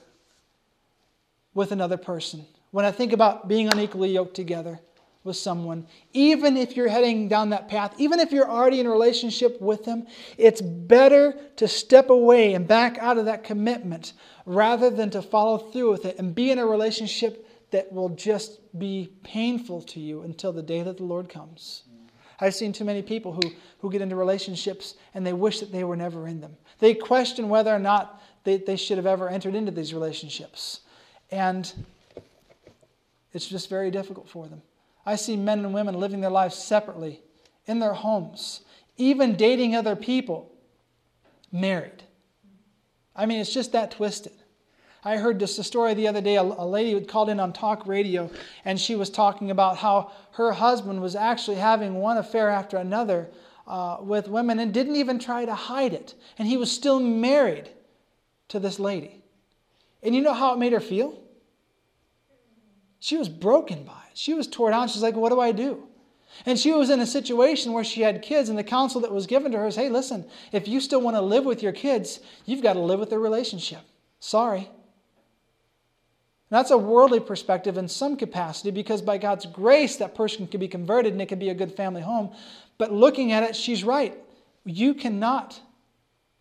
with 1.53 1.71
another 1.71 1.95
person, 1.95 2.45
when 2.71 2.83
I 2.83 2.91
think 2.91 3.13
about 3.13 3.47
being 3.47 3.69
unequally 3.69 4.11
yoked 4.11 4.35
together, 4.35 4.81
with 5.23 5.37
someone, 5.37 5.87
even 6.11 6.57
if 6.57 6.75
you're 6.75 6.89
heading 6.89 7.27
down 7.27 7.49
that 7.49 7.69
path, 7.69 7.93
even 7.97 8.19
if 8.19 8.31
you're 8.31 8.49
already 8.49 8.79
in 8.79 8.85
a 8.85 8.89
relationship 8.89 9.59
with 9.61 9.85
them, 9.85 10.05
it's 10.37 10.61
better 10.61 11.33
to 11.55 11.67
step 11.67 12.09
away 12.09 12.53
and 12.53 12.67
back 12.67 12.97
out 12.99 13.17
of 13.17 13.25
that 13.25 13.43
commitment 13.43 14.13
rather 14.45 14.89
than 14.89 15.09
to 15.09 15.21
follow 15.21 15.57
through 15.57 15.91
with 15.91 16.05
it 16.05 16.19
and 16.19 16.35
be 16.35 16.51
in 16.51 16.59
a 16.59 16.65
relationship 16.65 17.47
that 17.71 17.91
will 17.91 18.09
just 18.09 18.59
be 18.77 19.09
painful 19.23 19.81
to 19.81 19.99
you 19.99 20.21
until 20.21 20.51
the 20.51 20.61
day 20.61 20.81
that 20.83 20.97
the 20.97 21.03
Lord 21.03 21.29
comes. 21.29 21.83
I've 22.39 22.53
seen 22.53 22.73
too 22.73 22.83
many 22.83 23.01
people 23.01 23.31
who, 23.31 23.51
who 23.79 23.89
get 23.89 24.01
into 24.01 24.15
relationships 24.15 24.95
and 25.13 25.25
they 25.25 25.33
wish 25.33 25.61
that 25.61 25.71
they 25.71 25.83
were 25.83 25.95
never 25.95 26.27
in 26.27 26.41
them. 26.41 26.57
They 26.79 26.93
question 26.93 27.47
whether 27.47 27.73
or 27.73 27.79
not 27.79 28.21
they, 28.43 28.57
they 28.57 28.75
should 28.75 28.97
have 28.97 29.05
ever 29.05 29.29
entered 29.29 29.55
into 29.55 29.71
these 29.71 29.93
relationships. 29.93 30.81
And 31.31 31.71
it's 33.31 33.47
just 33.47 33.69
very 33.69 33.89
difficult 33.89 34.29
for 34.29 34.47
them. 34.47 34.61
I 35.05 35.15
see 35.15 35.35
men 35.35 35.59
and 35.59 35.73
women 35.73 35.99
living 35.99 36.21
their 36.21 36.29
lives 36.29 36.55
separately 36.55 37.21
in 37.65 37.79
their 37.79 37.93
homes, 37.93 38.61
even 38.97 39.35
dating 39.35 39.75
other 39.75 39.95
people, 39.95 40.51
married. 41.51 42.03
I 43.15 43.25
mean, 43.25 43.39
it's 43.39 43.53
just 43.53 43.71
that 43.73 43.91
twisted. 43.91 44.33
I 45.05 45.17
heard 45.17 45.39
just 45.39 45.59
a 45.59 45.63
story 45.63 45.93
the 45.93 46.07
other 46.07 46.21
day. 46.21 46.35
A, 46.35 46.43
lady 46.43 46.99
called 47.05 47.29
in 47.29 47.39
on 47.39 47.51
talk 47.51 47.85
radio, 47.85 48.29
and 48.63 48.79
she 48.79 48.95
was 48.95 49.09
talking 49.09 49.51
about 49.51 49.77
how 49.77 50.11
her 50.31 50.53
husband 50.53 51.01
was 51.01 51.15
actually 51.15 51.57
having 51.57 51.95
one 51.95 52.17
affair 52.17 52.49
after 52.49 52.77
another 52.77 53.29
uh, 53.67 53.97
with 53.99 54.29
women 54.29 54.59
and 54.59 54.73
didn't 54.73 54.95
even 54.95 55.19
try 55.19 55.43
to 55.43 55.53
hide 55.53 55.93
it. 55.93 56.15
And 56.37 56.47
he 56.47 56.57
was 56.57 56.71
still 56.71 56.99
married 56.99 57.69
to 58.49 58.59
this 58.59 58.79
lady. 58.79 59.21
And 60.01 60.15
you 60.15 60.21
know 60.21 60.33
how 60.33 60.53
it 60.53 60.59
made 60.59 60.73
her 60.73 60.79
feel? 60.79 61.19
She 63.03 63.17
was 63.17 63.27
broken 63.27 63.83
by 63.83 63.99
it. 64.09 64.17
She 64.17 64.33
was 64.33 64.47
torn 64.47 64.71
down. 64.71 64.87
She's 64.87 65.03
like, 65.03 65.15
What 65.15 65.27
do 65.27 65.41
I 65.41 65.51
do? 65.51 65.89
And 66.45 66.57
she 66.57 66.71
was 66.71 66.89
in 66.89 67.01
a 67.01 67.05
situation 67.05 67.73
where 67.73 67.83
she 67.83 67.99
had 67.99 68.21
kids, 68.21 68.47
and 68.47 68.57
the 68.57 68.63
counsel 68.63 69.01
that 69.01 69.11
was 69.11 69.27
given 69.27 69.51
to 69.51 69.57
her 69.57 69.67
is 69.67 69.75
hey, 69.75 69.89
listen, 69.89 70.23
if 70.53 70.69
you 70.69 70.79
still 70.79 71.01
want 71.01 71.17
to 71.17 71.21
live 71.21 71.43
with 71.43 71.61
your 71.61 71.73
kids, 71.73 72.21
you've 72.45 72.63
got 72.63 72.73
to 72.73 72.79
live 72.79 73.01
with 73.01 73.09
their 73.09 73.19
relationship. 73.19 73.81
Sorry. 74.21 74.69
that's 76.49 76.71
a 76.71 76.77
worldly 76.77 77.19
perspective 77.19 77.77
in 77.77 77.89
some 77.89 78.15
capacity 78.15 78.71
because 78.71 79.01
by 79.01 79.17
God's 79.17 79.47
grace, 79.47 79.97
that 79.97 80.15
person 80.15 80.47
can 80.47 80.61
be 80.61 80.69
converted 80.69 81.11
and 81.11 81.21
it 81.21 81.27
can 81.27 81.39
be 81.39 81.49
a 81.49 81.53
good 81.53 81.75
family 81.75 82.01
home. 82.01 82.33
But 82.77 82.93
looking 82.93 83.33
at 83.33 83.43
it, 83.43 83.53
she's 83.53 83.83
right. 83.83 84.17
You 84.63 84.93
cannot 84.93 85.59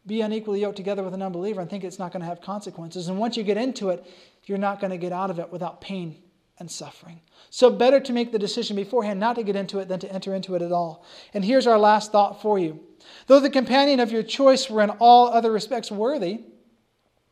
be 0.06 0.20
unequally 0.20 0.60
yoked 0.60 0.76
together 0.76 1.02
with 1.02 1.14
an 1.14 1.22
unbeliever 1.22 1.60
and 1.60 1.68
think 1.68 1.82
it's 1.82 1.98
not 1.98 2.12
going 2.12 2.20
to 2.20 2.28
have 2.28 2.40
consequences. 2.40 3.08
And 3.08 3.18
once 3.18 3.36
you 3.36 3.42
get 3.42 3.56
into 3.56 3.88
it, 3.88 4.06
you're 4.44 4.58
not 4.58 4.78
going 4.78 4.92
to 4.92 4.96
get 4.96 5.10
out 5.10 5.30
of 5.30 5.40
it 5.40 5.50
without 5.50 5.80
pain 5.80 6.21
and 6.62 6.70
suffering. 6.70 7.20
So, 7.50 7.70
better 7.70 7.98
to 7.98 8.12
make 8.12 8.30
the 8.30 8.38
decision 8.38 8.76
beforehand 8.76 9.18
not 9.18 9.34
to 9.34 9.42
get 9.42 9.56
into 9.56 9.80
it 9.80 9.88
than 9.88 9.98
to 9.98 10.12
enter 10.12 10.32
into 10.32 10.54
it 10.54 10.62
at 10.62 10.70
all. 10.70 11.04
And 11.34 11.44
here's 11.44 11.66
our 11.66 11.78
last 11.78 12.12
thought 12.12 12.40
for 12.40 12.56
you. 12.56 12.78
Though 13.26 13.40
the 13.40 13.50
companion 13.50 13.98
of 13.98 14.12
your 14.12 14.22
choice 14.22 14.70
were 14.70 14.80
in 14.80 14.90
all 14.90 15.26
other 15.26 15.50
respects 15.50 15.90
worthy, 15.90 16.44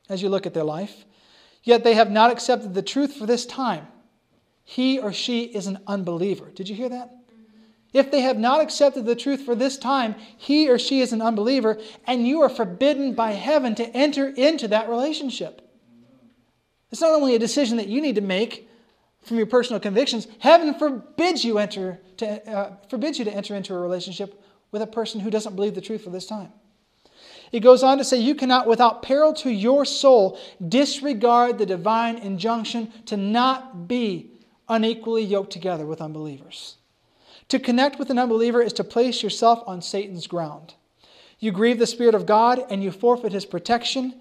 as 0.08 0.20
you 0.20 0.28
look 0.28 0.46
at 0.46 0.52
their 0.52 0.64
life, 0.64 1.04
yet 1.62 1.84
they 1.84 1.94
have 1.94 2.10
not 2.10 2.32
accepted 2.32 2.74
the 2.74 2.82
truth 2.82 3.14
for 3.14 3.24
this 3.24 3.46
time. 3.46 3.86
He 4.64 4.98
or 4.98 5.12
she 5.12 5.44
is 5.44 5.68
an 5.68 5.78
unbeliever. 5.86 6.50
Did 6.50 6.68
you 6.68 6.74
hear 6.74 6.88
that? 6.88 7.14
If 7.92 8.10
they 8.10 8.22
have 8.22 8.36
not 8.36 8.60
accepted 8.60 9.06
the 9.06 9.14
truth 9.14 9.42
for 9.42 9.54
this 9.54 9.78
time, 9.78 10.16
he 10.36 10.68
or 10.68 10.78
she 10.78 11.02
is 11.02 11.12
an 11.12 11.22
unbeliever, 11.22 11.78
and 12.04 12.26
you 12.26 12.42
are 12.42 12.48
forbidden 12.48 13.14
by 13.14 13.30
heaven 13.30 13.76
to 13.76 13.88
enter 13.96 14.28
into 14.28 14.66
that 14.68 14.88
relationship. 14.88 15.68
It's 16.90 17.00
not 17.00 17.14
only 17.14 17.36
a 17.36 17.38
decision 17.38 17.76
that 17.76 17.86
you 17.86 18.00
need 18.00 18.16
to 18.16 18.20
make, 18.20 18.66
from 19.22 19.36
your 19.36 19.46
personal 19.46 19.80
convictions, 19.80 20.26
heaven 20.38 20.74
forbids 20.74 21.44
you 21.44 21.58
enter 21.58 22.00
to 22.16 22.50
uh, 22.50 22.72
forbids 22.88 23.18
you 23.18 23.24
to 23.24 23.32
enter 23.32 23.54
into 23.54 23.74
a 23.74 23.78
relationship 23.78 24.42
with 24.72 24.82
a 24.82 24.86
person 24.86 25.20
who 25.20 25.30
doesn't 25.30 25.56
believe 25.56 25.74
the 25.74 25.80
truth 25.80 26.04
for 26.04 26.10
this 26.10 26.26
time. 26.26 26.52
It 27.52 27.60
goes 27.60 27.82
on 27.82 27.98
to 27.98 28.04
say, 28.04 28.18
You 28.18 28.34
cannot, 28.34 28.66
without 28.66 29.02
peril 29.02 29.34
to 29.34 29.50
your 29.50 29.84
soul, 29.84 30.38
disregard 30.66 31.58
the 31.58 31.66
divine 31.66 32.18
injunction 32.18 32.92
to 33.06 33.16
not 33.16 33.88
be 33.88 34.30
unequally 34.68 35.24
yoked 35.24 35.52
together 35.52 35.84
with 35.84 36.00
unbelievers. 36.00 36.76
To 37.48 37.58
connect 37.58 37.98
with 37.98 38.10
an 38.10 38.18
unbeliever 38.18 38.62
is 38.62 38.72
to 38.74 38.84
place 38.84 39.22
yourself 39.22 39.64
on 39.66 39.82
Satan's 39.82 40.28
ground. 40.28 40.74
You 41.40 41.50
grieve 41.50 41.80
the 41.80 41.86
Spirit 41.86 42.14
of 42.14 42.26
God 42.26 42.64
and 42.70 42.82
you 42.82 42.92
forfeit 42.92 43.32
his 43.32 43.46
protection 43.46 44.20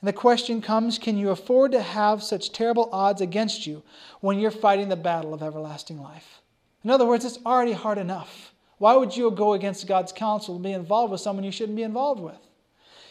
and 0.00 0.08
the 0.08 0.12
question 0.12 0.62
comes 0.62 0.98
can 0.98 1.16
you 1.16 1.30
afford 1.30 1.72
to 1.72 1.82
have 1.82 2.22
such 2.22 2.52
terrible 2.52 2.88
odds 2.92 3.20
against 3.20 3.66
you 3.66 3.82
when 4.20 4.38
you're 4.38 4.50
fighting 4.50 4.88
the 4.88 4.96
battle 4.96 5.34
of 5.34 5.42
everlasting 5.42 6.00
life? 6.00 6.40
In 6.82 6.90
other 6.90 7.04
words, 7.04 7.24
it's 7.24 7.38
already 7.44 7.72
hard 7.72 7.98
enough. 7.98 8.54
Why 8.78 8.96
would 8.96 9.14
you 9.14 9.30
go 9.30 9.52
against 9.52 9.86
God's 9.86 10.12
counsel 10.12 10.54
and 10.54 10.64
be 10.64 10.72
involved 10.72 11.12
with 11.12 11.20
someone 11.20 11.44
you 11.44 11.52
shouldn't 11.52 11.76
be 11.76 11.82
involved 11.82 12.22
with? 12.22 12.38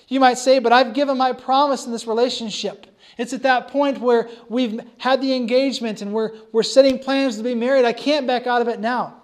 You 0.07 0.19
might 0.19 0.39
say, 0.39 0.57
but 0.57 0.73
I've 0.73 0.95
given 0.95 1.17
my 1.17 1.33
promise 1.33 1.85
in 1.85 1.91
this 1.91 2.07
relationship. 2.07 2.87
It's 3.19 3.33
at 3.33 3.43
that 3.43 3.67
point 3.67 3.99
where 3.99 4.27
we've 4.47 4.81
had 4.97 5.21
the 5.21 5.35
engagement 5.35 6.01
and 6.01 6.11
we're, 6.11 6.31
we're 6.51 6.63
setting 6.63 6.97
plans 6.97 7.37
to 7.37 7.43
be 7.43 7.53
married. 7.53 7.85
I 7.85 7.93
can't 7.93 8.25
back 8.25 8.47
out 8.47 8.63
of 8.63 8.67
it 8.67 8.79
now. 8.79 9.21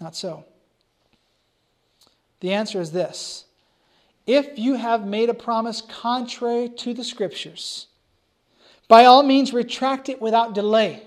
Not 0.00 0.14
so. 0.14 0.44
The 2.38 2.52
answer 2.52 2.80
is 2.80 2.92
this 2.92 3.43
if 4.26 4.58
you 4.58 4.74
have 4.74 5.06
made 5.06 5.28
a 5.28 5.34
promise 5.34 5.80
contrary 5.80 6.68
to 6.68 6.94
the 6.94 7.04
Scriptures, 7.04 7.86
by 8.88 9.04
all 9.04 9.22
means 9.22 9.52
retract 9.52 10.08
it 10.08 10.20
without 10.20 10.54
delay. 10.54 11.02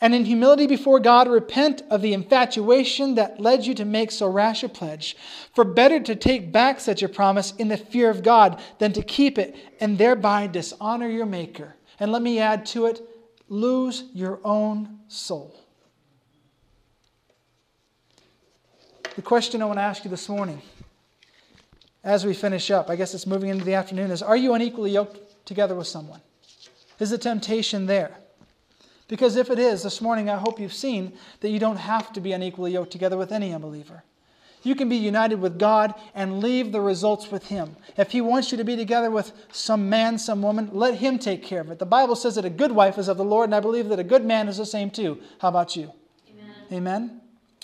And 0.00 0.14
in 0.14 0.24
humility 0.24 0.66
before 0.66 0.98
God, 0.98 1.28
repent 1.28 1.82
of 1.90 2.00
the 2.00 2.14
infatuation 2.14 3.16
that 3.16 3.38
led 3.38 3.66
you 3.66 3.74
to 3.74 3.84
make 3.84 4.10
so 4.10 4.28
rash 4.28 4.62
a 4.62 4.68
pledge. 4.68 5.14
For 5.54 5.62
better 5.62 6.00
to 6.00 6.16
take 6.16 6.50
back 6.50 6.80
such 6.80 7.02
a 7.02 7.08
promise 7.08 7.52
in 7.56 7.68
the 7.68 7.76
fear 7.76 8.08
of 8.08 8.22
God 8.22 8.62
than 8.78 8.94
to 8.94 9.02
keep 9.02 9.38
it 9.38 9.54
and 9.78 9.98
thereby 9.98 10.46
dishonor 10.46 11.08
your 11.08 11.26
Maker. 11.26 11.74
And 11.98 12.12
let 12.12 12.22
me 12.22 12.38
add 12.38 12.64
to 12.66 12.86
it, 12.86 13.02
lose 13.48 14.04
your 14.14 14.40
own 14.42 15.00
soul. 15.08 15.54
The 19.16 19.22
question 19.22 19.60
I 19.60 19.66
want 19.66 19.78
to 19.78 19.82
ask 19.82 20.02
you 20.04 20.10
this 20.10 20.30
morning, 20.30 20.62
as 22.02 22.24
we 22.24 22.34
finish 22.34 22.70
up, 22.70 22.88
I 22.88 22.96
guess 22.96 23.14
it's 23.14 23.26
moving 23.26 23.50
into 23.50 23.64
the 23.64 23.74
afternoon, 23.74 24.10
is 24.10 24.22
Are 24.22 24.36
you 24.36 24.54
unequally 24.54 24.92
yoked 24.92 25.46
together 25.46 25.74
with 25.74 25.86
someone? 25.86 26.20
Is 26.98 27.10
the 27.10 27.18
temptation 27.18 27.86
there? 27.86 28.16
Because 29.08 29.36
if 29.36 29.50
it 29.50 29.58
is, 29.58 29.82
this 29.82 30.00
morning 30.00 30.30
I 30.30 30.36
hope 30.36 30.60
you've 30.60 30.72
seen 30.72 31.12
that 31.40 31.50
you 31.50 31.58
don't 31.58 31.76
have 31.76 32.12
to 32.12 32.20
be 32.20 32.32
unequally 32.32 32.72
yoked 32.72 32.92
together 32.92 33.16
with 33.16 33.32
any 33.32 33.52
unbeliever. 33.52 34.04
You 34.62 34.74
can 34.74 34.88
be 34.88 34.96
united 34.96 35.40
with 35.40 35.58
God 35.58 35.94
and 36.14 36.40
leave 36.40 36.70
the 36.70 36.80
results 36.80 37.30
with 37.30 37.46
Him. 37.46 37.76
If 37.96 38.10
He 38.10 38.20
wants 38.20 38.52
you 38.52 38.58
to 38.58 38.64
be 38.64 38.76
together 38.76 39.10
with 39.10 39.32
some 39.50 39.88
man, 39.88 40.18
some 40.18 40.42
woman, 40.42 40.68
let 40.72 40.94
Him 40.94 41.18
take 41.18 41.42
care 41.42 41.60
of 41.60 41.70
it. 41.70 41.78
The 41.78 41.86
Bible 41.86 42.14
says 42.14 42.34
that 42.34 42.44
a 42.44 42.50
good 42.50 42.72
wife 42.72 42.98
is 42.98 43.08
of 43.08 43.16
the 43.16 43.24
Lord, 43.24 43.48
and 43.48 43.54
I 43.54 43.60
believe 43.60 43.88
that 43.88 43.98
a 43.98 44.04
good 44.04 44.24
man 44.24 44.48
is 44.48 44.58
the 44.58 44.66
same 44.66 44.90
too. 44.90 45.18
How 45.40 45.48
about 45.48 45.76
you? 45.76 45.92
Amen. 46.28 46.54
Amen? 46.72 47.20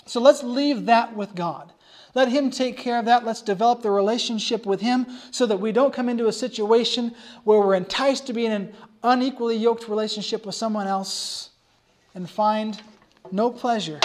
So 0.07 0.19
let's 0.19 0.43
leave 0.43 0.87
that 0.87 1.15
with 1.15 1.35
God. 1.35 1.71
Let 2.17 2.29
Him 2.29 2.49
take 2.49 2.77
care 2.77 2.97
of 2.97 3.05
that. 3.05 3.25
Let's 3.25 3.43
develop 3.43 3.83
the 3.83 3.91
relationship 3.91 4.65
with 4.65 4.81
Him 4.81 5.05
so 5.29 5.45
that 5.45 5.59
we 5.59 5.71
don't 5.71 5.93
come 5.93 6.09
into 6.09 6.25
a 6.25 6.33
situation 6.33 7.13
where 7.43 7.59
we're 7.59 7.75
enticed 7.75 8.25
to 8.25 8.33
be 8.33 8.47
in 8.47 8.51
an 8.51 8.73
unequally 9.03 9.55
yoked 9.55 9.87
relationship 9.87 10.43
with 10.43 10.55
someone 10.55 10.87
else 10.87 11.51
and 12.15 12.27
find 12.27 12.81
no 13.31 13.51
pleasure 13.51 13.99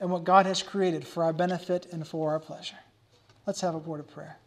in 0.00 0.08
what 0.08 0.24
God 0.24 0.46
has 0.46 0.62
created 0.62 1.06
for 1.06 1.22
our 1.22 1.34
benefit 1.34 1.86
and 1.92 2.08
for 2.08 2.30
our 2.30 2.40
pleasure. 2.40 2.78
Let's 3.46 3.60
have 3.60 3.74
a 3.74 3.78
word 3.78 4.00
of 4.00 4.10
prayer. 4.10 4.38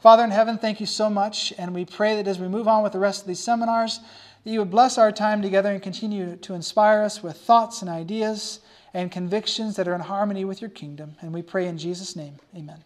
Father 0.00 0.24
in 0.24 0.30
heaven, 0.30 0.56
thank 0.56 0.80
you 0.80 0.86
so 0.86 1.10
much, 1.10 1.52
and 1.58 1.74
we 1.74 1.84
pray 1.84 2.16
that 2.16 2.26
as 2.26 2.38
we 2.38 2.48
move 2.48 2.68
on 2.68 2.84
with 2.84 2.94
the 2.94 2.98
rest 2.98 3.20
of 3.20 3.28
these 3.28 3.40
seminars, 3.44 4.00
that 4.44 4.50
you 4.50 4.60
would 4.60 4.70
bless 4.70 4.96
our 4.96 5.12
time 5.12 5.42
together 5.42 5.72
and 5.72 5.82
continue 5.82 6.36
to 6.36 6.54
inspire 6.54 7.02
us 7.02 7.22
with 7.22 7.36
thoughts 7.36 7.82
and 7.82 7.90
ideas 7.90 8.60
and 8.96 9.12
convictions 9.12 9.76
that 9.76 9.86
are 9.86 9.94
in 9.94 10.00
harmony 10.00 10.42
with 10.42 10.62
your 10.62 10.70
kingdom. 10.70 11.16
And 11.20 11.34
we 11.34 11.42
pray 11.42 11.68
in 11.68 11.76
Jesus' 11.76 12.16
name, 12.16 12.36
amen. 12.56 12.82